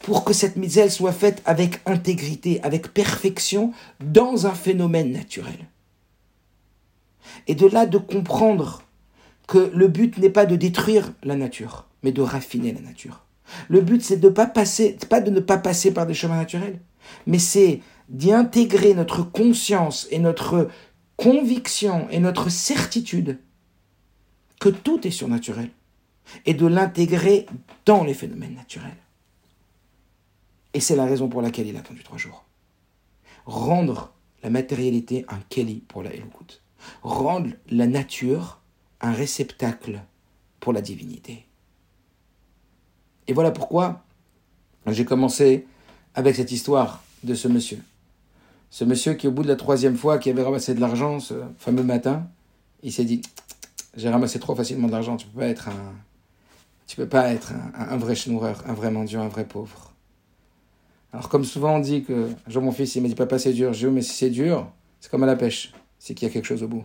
Pour 0.00 0.24
que 0.24 0.32
cette 0.32 0.56
misère 0.56 0.90
soit 0.90 1.12
faite 1.12 1.42
avec 1.44 1.80
intégrité, 1.86 2.60
avec 2.62 2.92
perfection, 2.92 3.72
dans 4.00 4.46
un 4.46 4.54
phénomène 4.54 5.12
naturel. 5.12 5.68
Et 7.46 7.54
de 7.54 7.66
là 7.66 7.86
de 7.86 7.98
comprendre 7.98 8.82
que 9.46 9.70
le 9.74 9.88
but 9.88 10.18
n'est 10.18 10.30
pas 10.30 10.46
de 10.46 10.56
détruire 10.56 11.12
la 11.22 11.36
nature, 11.36 11.86
mais 12.02 12.12
de 12.12 12.22
raffiner 12.22 12.72
la 12.72 12.80
nature. 12.80 13.24
Le 13.68 13.80
but 13.80 14.02
c'est 14.02 14.16
de 14.16 14.28
pas 14.28 14.46
passer, 14.46 14.96
pas 15.08 15.20
de 15.20 15.30
ne 15.30 15.40
pas 15.40 15.58
passer 15.58 15.92
par 15.92 16.06
des 16.06 16.14
chemins 16.14 16.36
naturels, 16.36 16.80
mais 17.26 17.38
c'est 17.38 17.80
d'y 18.08 18.32
intégrer 18.32 18.94
notre 18.94 19.22
conscience 19.22 20.06
et 20.10 20.18
notre 20.18 20.68
conviction 21.22 22.08
et 22.10 22.18
notre 22.18 22.48
certitude 22.48 23.38
que 24.58 24.68
tout 24.68 25.06
est 25.06 25.12
surnaturel 25.12 25.70
et 26.46 26.54
de 26.54 26.66
l'intégrer 26.66 27.46
dans 27.86 28.02
les 28.02 28.14
phénomènes 28.14 28.56
naturels. 28.56 28.96
Et 30.74 30.80
c'est 30.80 30.96
la 30.96 31.04
raison 31.04 31.28
pour 31.28 31.40
laquelle 31.40 31.68
il 31.68 31.76
a 31.76 31.78
attendu 31.78 32.02
trois 32.02 32.18
jours. 32.18 32.44
Rendre 33.46 34.12
la 34.42 34.50
matérialité 34.50 35.24
un 35.28 35.38
keli 35.48 35.76
pour 35.86 36.02
la 36.02 36.12
Elokut. 36.12 36.60
Rendre 37.02 37.50
la 37.70 37.86
nature 37.86 38.60
un 39.00 39.12
réceptacle 39.12 40.02
pour 40.58 40.72
la 40.72 40.80
divinité. 40.80 41.46
Et 43.28 43.32
voilà 43.32 43.52
pourquoi 43.52 44.04
j'ai 44.88 45.04
commencé 45.04 45.68
avec 46.14 46.34
cette 46.34 46.50
histoire 46.50 47.04
de 47.22 47.34
ce 47.34 47.46
monsieur. 47.46 47.80
Ce 48.72 48.84
monsieur 48.84 49.12
qui, 49.12 49.28
au 49.28 49.30
bout 49.32 49.42
de 49.42 49.48
la 49.48 49.56
troisième 49.56 49.98
fois, 49.98 50.16
qui 50.16 50.30
avait 50.30 50.42
ramassé 50.42 50.72
de 50.72 50.80
l'argent 50.80 51.20
ce 51.20 51.34
fameux 51.58 51.82
matin, 51.82 52.26
il 52.82 52.90
s'est 52.90 53.04
dit 53.04 53.20
J'ai 53.94 54.08
ramassé 54.08 54.40
trop 54.40 54.54
facilement 54.54 54.86
de 54.86 54.92
l'argent, 54.92 55.18
tu 55.18 55.26
peux 55.26 55.40
pas 55.40 55.46
être 55.46 55.68
un. 55.68 55.92
Tu 56.86 56.96
peux 56.96 57.06
pas 57.06 57.34
être 57.34 57.52
un, 57.74 57.98
vrai 57.98 58.14
schnoureur, 58.14 58.64
un 58.66 58.72
vrai 58.72 58.90
mendiant, 58.90 59.20
un 59.20 59.28
vrai 59.28 59.44
pauvre. 59.44 59.92
Alors, 61.12 61.28
comme 61.28 61.44
souvent 61.44 61.76
on 61.76 61.80
dit 61.80 62.02
que, 62.02 62.30
genre 62.46 62.62
mon 62.62 62.72
fils, 62.72 62.94
il 62.96 63.02
m'a 63.02 63.08
dit 63.08 63.14
Papa, 63.14 63.38
c'est 63.38 63.52
dur. 63.52 63.74
Je 63.74 63.86
dis 63.86 63.92
Mais 63.92 64.00
si 64.00 64.14
c'est 64.14 64.30
dur, 64.30 64.66
c'est 65.00 65.10
comme 65.10 65.22
à 65.22 65.26
la 65.26 65.36
pêche, 65.36 65.74
c'est 65.98 66.14
qu'il 66.14 66.26
y 66.26 66.30
a 66.30 66.32
quelque 66.32 66.46
chose 66.46 66.62
au 66.62 66.68
bout. 66.68 66.84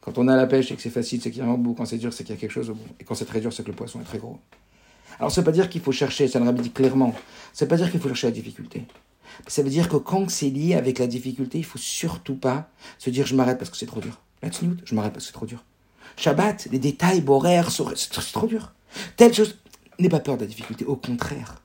Quand 0.00 0.18
on 0.18 0.28
a 0.28 0.36
la 0.36 0.46
pêche 0.46 0.70
et 0.70 0.76
que 0.76 0.82
c'est 0.82 0.88
facile, 0.88 1.20
c'est 1.20 1.32
qu'il 1.32 1.42
y 1.42 1.44
a 1.44 1.48
un 1.48 1.58
bout. 1.58 1.74
Quand 1.74 1.84
c'est 1.84 1.98
dur, 1.98 2.12
c'est 2.12 2.22
qu'il 2.22 2.36
y 2.36 2.38
a 2.38 2.40
quelque 2.40 2.52
chose 2.52 2.70
au 2.70 2.74
bout. 2.74 2.88
Et 3.00 3.04
quand 3.04 3.16
c'est 3.16 3.24
très 3.24 3.40
dur, 3.40 3.52
c'est 3.52 3.64
que 3.64 3.70
le 3.70 3.76
poisson 3.76 4.00
est 4.00 4.04
très 4.04 4.18
gros. 4.18 4.38
Alors, 5.18 5.32
ça 5.32 5.40
ne 5.40 5.44
veut 5.44 5.50
pas 5.50 5.56
dire 5.56 5.68
qu'il 5.68 5.80
faut 5.80 5.90
chercher, 5.90 6.28
ça 6.28 6.38
le 6.38 6.44
rabbi 6.44 6.62
dit 6.62 6.70
clairement, 6.70 7.12
ça 7.52 7.64
ne 7.64 7.66
veut 7.66 7.76
pas 7.76 7.76
dire 7.76 7.90
qu'il 7.90 7.98
faut 7.98 8.08
chercher 8.08 8.28
la 8.28 8.32
difficulté. 8.34 8.86
Ça 9.46 9.62
veut 9.62 9.70
dire 9.70 9.88
que 9.88 9.96
quand 9.96 10.30
c'est 10.30 10.50
lié 10.50 10.74
avec 10.74 10.98
la 10.98 11.06
difficulté, 11.06 11.58
il 11.58 11.64
faut 11.64 11.78
surtout 11.78 12.34
pas 12.34 12.70
se 12.98 13.10
dire 13.10 13.26
je 13.26 13.34
m'arrête 13.34 13.58
parce 13.58 13.70
que 13.70 13.76
c'est 13.76 13.86
trop 13.86 14.00
dur. 14.00 14.20
La 14.42 14.50
je 14.50 14.94
m'arrête 14.94 15.12
parce 15.12 15.24
que 15.24 15.28
c'est 15.28 15.32
trop 15.32 15.46
dur. 15.46 15.64
Shabbat, 16.16 16.68
les 16.70 16.78
détails, 16.78 17.22
horaires, 17.26 17.70
c'est 17.70 18.32
trop 18.32 18.46
dur. 18.46 18.72
Telle 19.16 19.32
chose, 19.32 19.58
n'aie 19.98 20.08
pas 20.08 20.20
peur 20.20 20.36
de 20.36 20.42
la 20.42 20.46
difficulté, 20.46 20.84
au 20.84 20.96
contraire. 20.96 21.62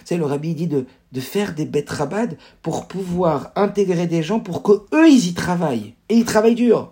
Tu 0.00 0.06
sais, 0.06 0.16
le 0.16 0.24
rabbi 0.24 0.54
dit 0.54 0.66
de, 0.66 0.86
de 1.12 1.20
faire 1.20 1.54
des 1.54 1.66
bêtes 1.66 1.90
rabades 1.90 2.36
pour 2.62 2.88
pouvoir 2.88 3.52
intégrer 3.56 4.06
des 4.06 4.22
gens 4.22 4.40
pour 4.40 4.62
que 4.62 4.72
eux 4.94 5.08
ils 5.08 5.28
y 5.28 5.34
travaillent. 5.34 5.94
Et 6.08 6.16
ils 6.16 6.24
travaillent 6.24 6.54
dur. 6.54 6.90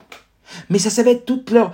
Mais 0.68 0.78
ça, 0.78 0.90
ça 0.90 1.02
va 1.02 1.10
être 1.10 1.24
toute 1.24 1.50
leur, 1.50 1.72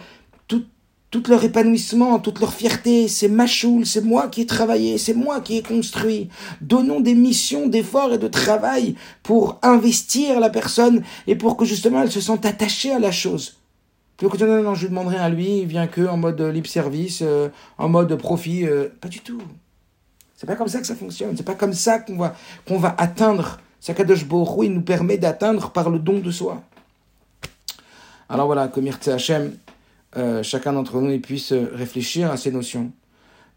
tout 1.10 1.22
leur 1.28 1.44
épanouissement, 1.44 2.18
toute 2.18 2.40
leur 2.40 2.52
fierté. 2.52 3.08
C'est 3.08 3.28
ma 3.28 3.46
choule, 3.46 3.86
c'est 3.86 4.02
moi 4.02 4.28
qui 4.28 4.42
ai 4.42 4.46
travaillé, 4.46 4.98
c'est 4.98 5.14
moi 5.14 5.40
qui 5.40 5.58
ai 5.58 5.62
construit. 5.62 6.28
Donnons 6.60 7.00
des 7.00 7.14
missions 7.14 7.66
d'effort 7.68 8.12
et 8.12 8.18
de 8.18 8.28
travail 8.28 8.96
pour 9.22 9.58
investir 9.62 10.40
la 10.40 10.50
personne 10.50 11.02
et 11.26 11.36
pour 11.36 11.56
que 11.56 11.64
justement 11.64 12.02
elle 12.02 12.10
se 12.10 12.20
sente 12.20 12.44
attachée 12.44 12.92
à 12.92 12.98
la 12.98 13.12
chose. 13.12 13.56
Plutôt 14.16 14.36
que 14.36 14.44
non, 14.44 14.62
non, 14.62 14.74
je 14.74 14.82
lui 14.82 14.88
demanderai 14.88 15.18
à 15.18 15.28
lui, 15.28 15.58
il 15.58 15.66
vient 15.66 15.86
que 15.86 16.06
en 16.06 16.16
mode 16.16 16.40
libre 16.40 16.68
service, 16.68 17.20
euh, 17.22 17.48
en 17.76 17.88
mode 17.88 18.14
profit. 18.16 18.64
Euh, 18.64 18.88
pas 19.00 19.08
du 19.08 19.20
tout. 19.20 19.42
C'est 20.36 20.46
pas 20.46 20.56
comme 20.56 20.68
ça 20.68 20.80
que 20.80 20.86
ça 20.86 20.96
fonctionne. 20.96 21.36
C'est 21.36 21.42
pas 21.42 21.54
comme 21.54 21.72
ça 21.72 21.98
qu'on 21.98 22.16
va, 22.16 22.34
qu'on 22.66 22.78
va 22.78 22.94
atteindre. 22.98 23.58
Sakadosh 23.80 24.26
Borou, 24.26 24.64
il 24.64 24.72
nous 24.72 24.82
permet 24.82 25.18
d'atteindre 25.18 25.70
par 25.70 25.90
le 25.90 25.98
don 25.98 26.18
de 26.18 26.30
soi. 26.30 26.62
Alors 28.28 28.46
voilà, 28.46 28.68
comme 28.68 28.88
Hachem, 28.88 29.52
euh, 30.16 30.42
chacun 30.42 30.72
d'entre 30.72 31.00
nous 31.00 31.18
puisse 31.20 31.52
réfléchir 31.52 32.30
à 32.30 32.36
ces 32.36 32.50
notions, 32.50 32.92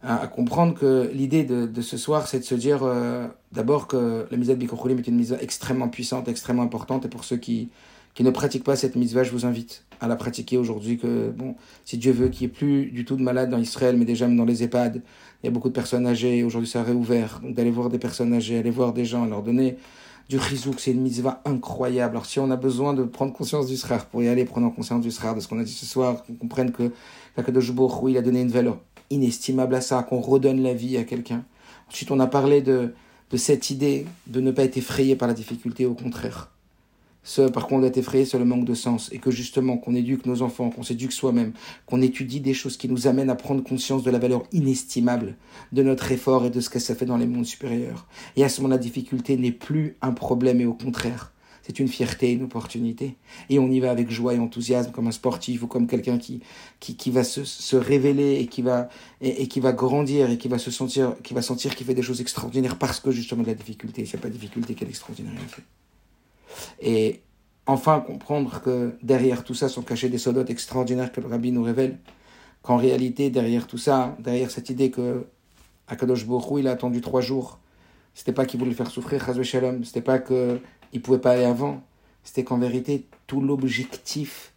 à, 0.01 0.27
comprendre 0.27 0.73
que 0.73 1.09
l'idée 1.13 1.43
de, 1.43 1.81
ce 1.81 1.97
soir, 1.97 2.27
c'est 2.27 2.39
de 2.39 2.43
se 2.43 2.55
dire 2.55 2.81
euh, 2.83 3.27
d'abord 3.51 3.87
que 3.87 4.25
la 4.29 4.37
mise 4.37 4.49
à 4.49 4.53
est 4.53 5.07
une 5.07 5.15
mise 5.15 5.37
extrêmement 5.41 5.89
puissante, 5.89 6.27
extrêmement 6.27 6.63
importante, 6.63 7.05
et 7.05 7.09
pour 7.09 7.23
ceux 7.23 7.37
qui, 7.37 7.69
qui 8.13 8.23
ne 8.23 8.31
pratiquent 8.31 8.63
pas 8.63 8.75
cette 8.75 8.95
mise 8.95 9.17
je 9.21 9.31
vous 9.31 9.45
invite 9.45 9.85
à 10.01 10.07
la 10.07 10.15
pratiquer 10.15 10.57
aujourd'hui. 10.57 10.97
Que 10.97 11.29
bon, 11.29 11.55
si 11.85 11.97
Dieu 11.97 12.11
veut 12.11 12.29
qu'il 12.29 12.47
n'y 12.47 12.53
ait 12.53 12.55
plus 12.55 12.85
du 12.91 13.05
tout 13.05 13.15
de 13.15 13.21
malades 13.21 13.49
dans 13.49 13.59
Israël, 13.59 13.95
mais 13.97 14.05
déjà 14.05 14.27
même 14.27 14.37
dans 14.37 14.45
les 14.45 14.63
EHPAD, 14.63 15.01
il 15.41 15.45
y 15.45 15.49
a 15.49 15.51
beaucoup 15.51 15.69
de 15.69 15.73
personnes 15.73 16.07
âgées. 16.07 16.43
Aujourd'hui, 16.43 16.69
ça 16.69 16.81
a 16.81 16.83
réouvert. 16.83 17.39
Donc 17.41 17.53
d'aller 17.53 17.71
voir 17.71 17.89
des 17.89 17.99
personnes 17.99 18.33
âgées, 18.33 18.57
aller 18.57 18.71
voir 18.71 18.93
des 18.93 19.05
gens, 19.05 19.25
leur 19.25 19.43
donner 19.43 19.77
du 20.29 20.37
rizouk, 20.37 20.79
c'est 20.79 20.91
une 20.91 21.01
mitzvah 21.01 21.41
incroyable. 21.43 22.15
Alors 22.15 22.27
si 22.27 22.39
on 22.39 22.51
a 22.51 22.55
besoin 22.55 22.93
de 22.93 23.03
prendre 23.03 23.33
conscience 23.33 23.65
du 23.65 23.75
srar, 23.75 24.05
pour 24.05 24.21
y 24.21 24.27
aller, 24.27 24.45
prenons 24.45 24.69
conscience 24.69 25.01
du 25.01 25.09
srar, 25.09 25.35
de 25.35 25.39
ce 25.39 25.47
qu'on 25.47 25.59
a 25.59 25.63
dit 25.63 25.73
ce 25.73 25.87
soir, 25.87 26.23
qu'on 26.23 26.35
comprenne 26.35 26.71
que 26.71 26.91
Kakadosh 27.35 27.71
oui, 28.01 28.11
il 28.11 28.17
a 28.17 28.21
donné 28.21 28.41
une 28.41 28.51
valeur 28.51 28.77
inestimable 29.09 29.73
à 29.73 29.81
ça, 29.81 30.03
qu'on 30.03 30.19
redonne 30.19 30.61
la 30.61 30.75
vie 30.75 30.97
à 30.97 31.03
quelqu'un. 31.03 31.43
Ensuite, 31.89 32.11
on 32.11 32.19
a 32.19 32.27
parlé 32.27 32.61
de, 32.61 32.93
de 33.31 33.37
cette 33.37 33.71
idée 33.71 34.05
de 34.27 34.39
ne 34.39 34.51
pas 34.51 34.63
être 34.63 34.77
effrayé 34.77 35.15
par 35.15 35.27
la 35.27 35.33
difficulté, 35.33 35.87
au 35.87 35.95
contraire. 35.95 36.51
Ce 37.23 37.41
par 37.41 37.67
contre 37.67 37.81
doit 37.81 37.97
effrayé, 37.97 38.25
c'est 38.25 38.39
le 38.39 38.45
manque 38.45 38.65
de 38.65 38.73
sens. 38.73 39.09
Et 39.11 39.19
que 39.19 39.31
justement, 39.31 39.77
qu'on 39.77 39.95
éduque 39.95 40.25
nos 40.25 40.41
enfants, 40.41 40.69
qu'on 40.69 40.83
s'éduque 40.83 41.11
soi-même, 41.11 41.53
qu'on 41.85 42.01
étudie 42.01 42.39
des 42.39 42.53
choses 42.53 42.77
qui 42.77 42.87
nous 42.89 43.07
amènent 43.07 43.29
à 43.29 43.35
prendre 43.35 43.63
conscience 43.63 44.03
de 44.03 44.11
la 44.11 44.19
valeur 44.19 44.43
inestimable 44.51 45.35
de 45.71 45.83
notre 45.83 46.11
effort 46.11 46.45
et 46.45 46.49
de 46.49 46.61
ce 46.61 46.69
que 46.69 46.79
ça 46.79 46.95
fait 46.95 47.05
dans 47.05 47.17
les 47.17 47.27
mondes 47.27 47.45
supérieurs. 47.45 48.07
Et 48.35 48.43
à 48.43 48.49
ce 48.49 48.61
moment, 48.61 48.73
la 48.73 48.77
difficulté 48.77 49.37
n'est 49.37 49.51
plus 49.51 49.97
un 50.01 50.11
problème 50.11 50.61
et 50.61 50.65
au 50.65 50.73
contraire. 50.73 51.33
C'est 51.69 51.77
une 51.77 51.87
fierté, 51.87 52.31
une 52.31 52.43
opportunité. 52.43 53.17
Et 53.49 53.59
on 53.59 53.69
y 53.69 53.79
va 53.79 53.91
avec 53.91 54.09
joie 54.09 54.33
et 54.33 54.39
enthousiasme, 54.39 54.91
comme 54.91 55.05
un 55.05 55.11
sportif 55.11 55.61
ou 55.61 55.67
comme 55.67 55.85
quelqu'un 55.85 56.17
qui, 56.17 56.41
qui, 56.79 56.95
qui, 56.95 57.11
va 57.11 57.23
se, 57.23 57.43
se 57.43 57.75
révéler 57.75 58.39
et 58.39 58.47
qui 58.47 58.63
va, 58.63 58.89
et, 59.21 59.47
qui 59.47 59.59
va 59.59 59.71
grandir 59.71 60.31
et 60.31 60.39
qui 60.39 60.47
va 60.47 60.57
se 60.57 60.71
sentir, 60.71 61.15
qui 61.21 61.35
va 61.35 61.43
sentir 61.43 61.75
qu'il 61.75 61.85
fait 61.85 61.93
des 61.93 62.01
choses 62.01 62.21
extraordinaires 62.21 62.79
parce 62.79 62.99
que 62.99 63.11
justement 63.11 63.43
de 63.43 63.49
la 63.49 63.53
difficulté. 63.53 64.03
S'il 64.05 64.15
n'y 64.15 64.21
a 64.21 64.23
pas 64.23 64.29
de 64.29 64.33
difficulté, 64.33 64.73
quelle 64.73 64.89
extraordinaire. 64.89 65.33
Et 66.81 67.21
enfin 67.65 67.99
comprendre 67.99 68.61
que 68.61 68.95
derrière 69.03 69.43
tout 69.43 69.53
ça 69.53 69.69
sont 69.69 69.81
cachés 69.81 70.09
des 70.09 70.17
sodotes 70.17 70.49
extraordinaires 70.49 71.11
que 71.11 71.21
le 71.21 71.27
rabbi 71.27 71.51
nous 71.51 71.63
révèle, 71.63 71.99
qu'en 72.61 72.77
réalité, 72.77 73.29
derrière 73.29 73.67
tout 73.67 73.77
ça, 73.77 74.15
derrière 74.19 74.51
cette 74.51 74.69
idée 74.69 74.91
que 74.91 75.25
Akadosh 75.87 76.25
Borou, 76.25 76.59
il 76.59 76.67
a 76.67 76.71
attendu 76.71 77.01
trois 77.01 77.21
jours, 77.21 77.59
c'était 78.13 78.33
pas 78.33 78.45
qu'il 78.45 78.59
voulait 78.59 78.73
faire 78.73 78.91
souffrir 78.91 79.25
Chazwe 79.25 79.43
Shalom, 79.43 79.83
c'était 79.83 80.01
pas 80.01 80.19
qu'il 80.19 81.01
pouvait 81.01 81.19
pas 81.19 81.31
aller 81.31 81.45
avant, 81.45 81.81
c'était 82.23 82.43
qu'en 82.43 82.57
vérité, 82.57 83.05
tout 83.27 83.41
l'objectif, 83.41 84.53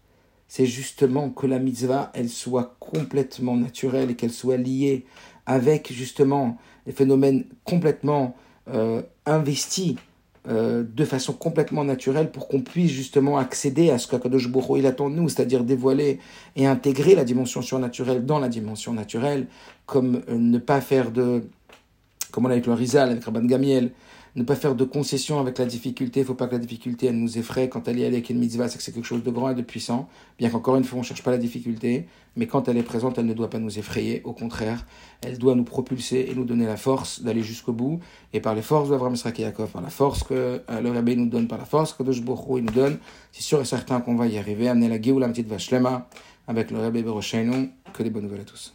c'est 0.48 0.66
justement 0.66 1.30
que 1.30 1.46
la 1.46 1.58
mitzvah, 1.58 2.10
elle 2.14 2.28
soit 2.28 2.76
complètement 2.78 3.56
naturelle 3.56 4.10
et 4.10 4.16
qu'elle 4.16 4.32
soit 4.32 4.58
liée 4.58 5.06
avec 5.46 5.92
justement 5.92 6.58
les 6.86 6.92
phénomènes 6.92 7.44
complètement 7.64 8.36
euh, 8.68 9.02
investis 9.26 9.96
euh, 10.48 10.82
de 10.82 11.04
façon 11.04 11.32
complètement 11.32 11.84
naturelle 11.84 12.32
pour 12.32 12.48
qu'on 12.48 12.62
puisse 12.62 12.90
justement 12.90 13.38
accéder 13.38 13.90
à 13.90 13.98
ce 13.98 14.08
qu'Akadosh 14.08 14.48
Boro 14.48 14.76
il 14.76 14.86
attend 14.86 15.08
de 15.08 15.14
nous, 15.14 15.28
c'est-à-dire 15.28 15.62
dévoiler 15.62 16.18
et 16.56 16.66
intégrer 16.66 17.14
la 17.14 17.22
dimension 17.24 17.62
surnaturelle 17.62 18.26
dans 18.26 18.40
la 18.40 18.48
dimension 18.48 18.92
naturelle, 18.92 19.46
comme 19.86 20.22
euh, 20.28 20.36
ne 20.36 20.58
pas 20.58 20.80
faire 20.80 21.12
de, 21.12 21.44
comme 22.32 22.46
on 22.46 22.48
a 22.48 22.52
avec 22.52 22.66
le 22.66 22.72
Rizal, 22.72 23.10
avec 23.10 23.24
Rabban 23.24 23.44
Gamiel, 23.44 23.92
ne 24.34 24.42
pas 24.42 24.56
faire 24.56 24.74
de 24.74 24.84
concessions 24.84 25.40
avec 25.40 25.58
la 25.58 25.66
difficulté. 25.66 26.20
Il 26.20 26.22
ne 26.22 26.26
faut 26.26 26.34
pas 26.34 26.46
que 26.46 26.52
la 26.52 26.58
difficulté 26.58 27.06
elle 27.06 27.16
nous 27.16 27.38
effraie. 27.38 27.68
Quand 27.68 27.86
elle 27.88 28.00
est 28.00 28.06
avec 28.06 28.30
une 28.30 28.38
mitzvah, 28.38 28.68
c'est 28.68 28.78
que 28.78 28.84
c'est 28.84 28.92
quelque 28.92 29.06
chose 29.06 29.22
de 29.22 29.30
grand 29.30 29.50
et 29.50 29.54
de 29.54 29.62
puissant. 29.62 30.08
Bien 30.38 30.48
qu'encore 30.48 30.76
une 30.76 30.84
fois, 30.84 30.98
on 30.98 31.02
ne 31.02 31.06
cherche 31.06 31.22
pas 31.22 31.30
la 31.30 31.38
difficulté, 31.38 32.06
mais 32.36 32.46
quand 32.46 32.68
elle 32.68 32.78
est 32.78 32.82
présente, 32.82 33.18
elle 33.18 33.26
ne 33.26 33.34
doit 33.34 33.50
pas 33.50 33.58
nous 33.58 33.78
effrayer. 33.78 34.22
Au 34.24 34.32
contraire, 34.32 34.86
elle 35.20 35.38
doit 35.38 35.54
nous 35.54 35.64
propulser 35.64 36.28
et 36.30 36.34
nous 36.34 36.44
donner 36.44 36.66
la 36.66 36.76
force 36.76 37.22
d'aller 37.22 37.42
jusqu'au 37.42 37.72
bout. 37.72 38.00
Et 38.32 38.40
par 38.40 38.54
les 38.54 38.62
forces 38.62 38.88
d'Avram 38.88 39.14
Israël 39.14 39.52
par 39.72 39.82
la 39.82 39.90
force 39.90 40.24
que 40.24 40.34
euh, 40.68 40.80
le 40.80 40.90
Rabbi 40.90 41.16
nous 41.16 41.28
donne, 41.28 41.46
par 41.46 41.58
la 41.58 41.64
force 41.64 41.92
que 41.92 42.02
Dosh 42.02 42.18
il 42.18 42.64
nous 42.64 42.72
donne, 42.72 42.98
c'est 43.32 43.42
sûr 43.42 43.60
et 43.60 43.64
certain 43.64 44.00
qu'on 44.00 44.16
va 44.16 44.26
y 44.26 44.38
arriver. 44.38 44.68
Amener 44.68 44.88
la 44.88 45.00
Géoula 45.00 45.28
Vache 45.28 45.40
Vashlema 45.44 46.08
avec 46.48 46.70
le 46.70 46.78
Rabbi 46.78 47.02
Beroshainu. 47.02 47.70
Que 47.92 48.02
des 48.02 48.10
bonnes 48.10 48.22
nouvelles 48.22 48.40
à 48.40 48.44
tous. 48.44 48.70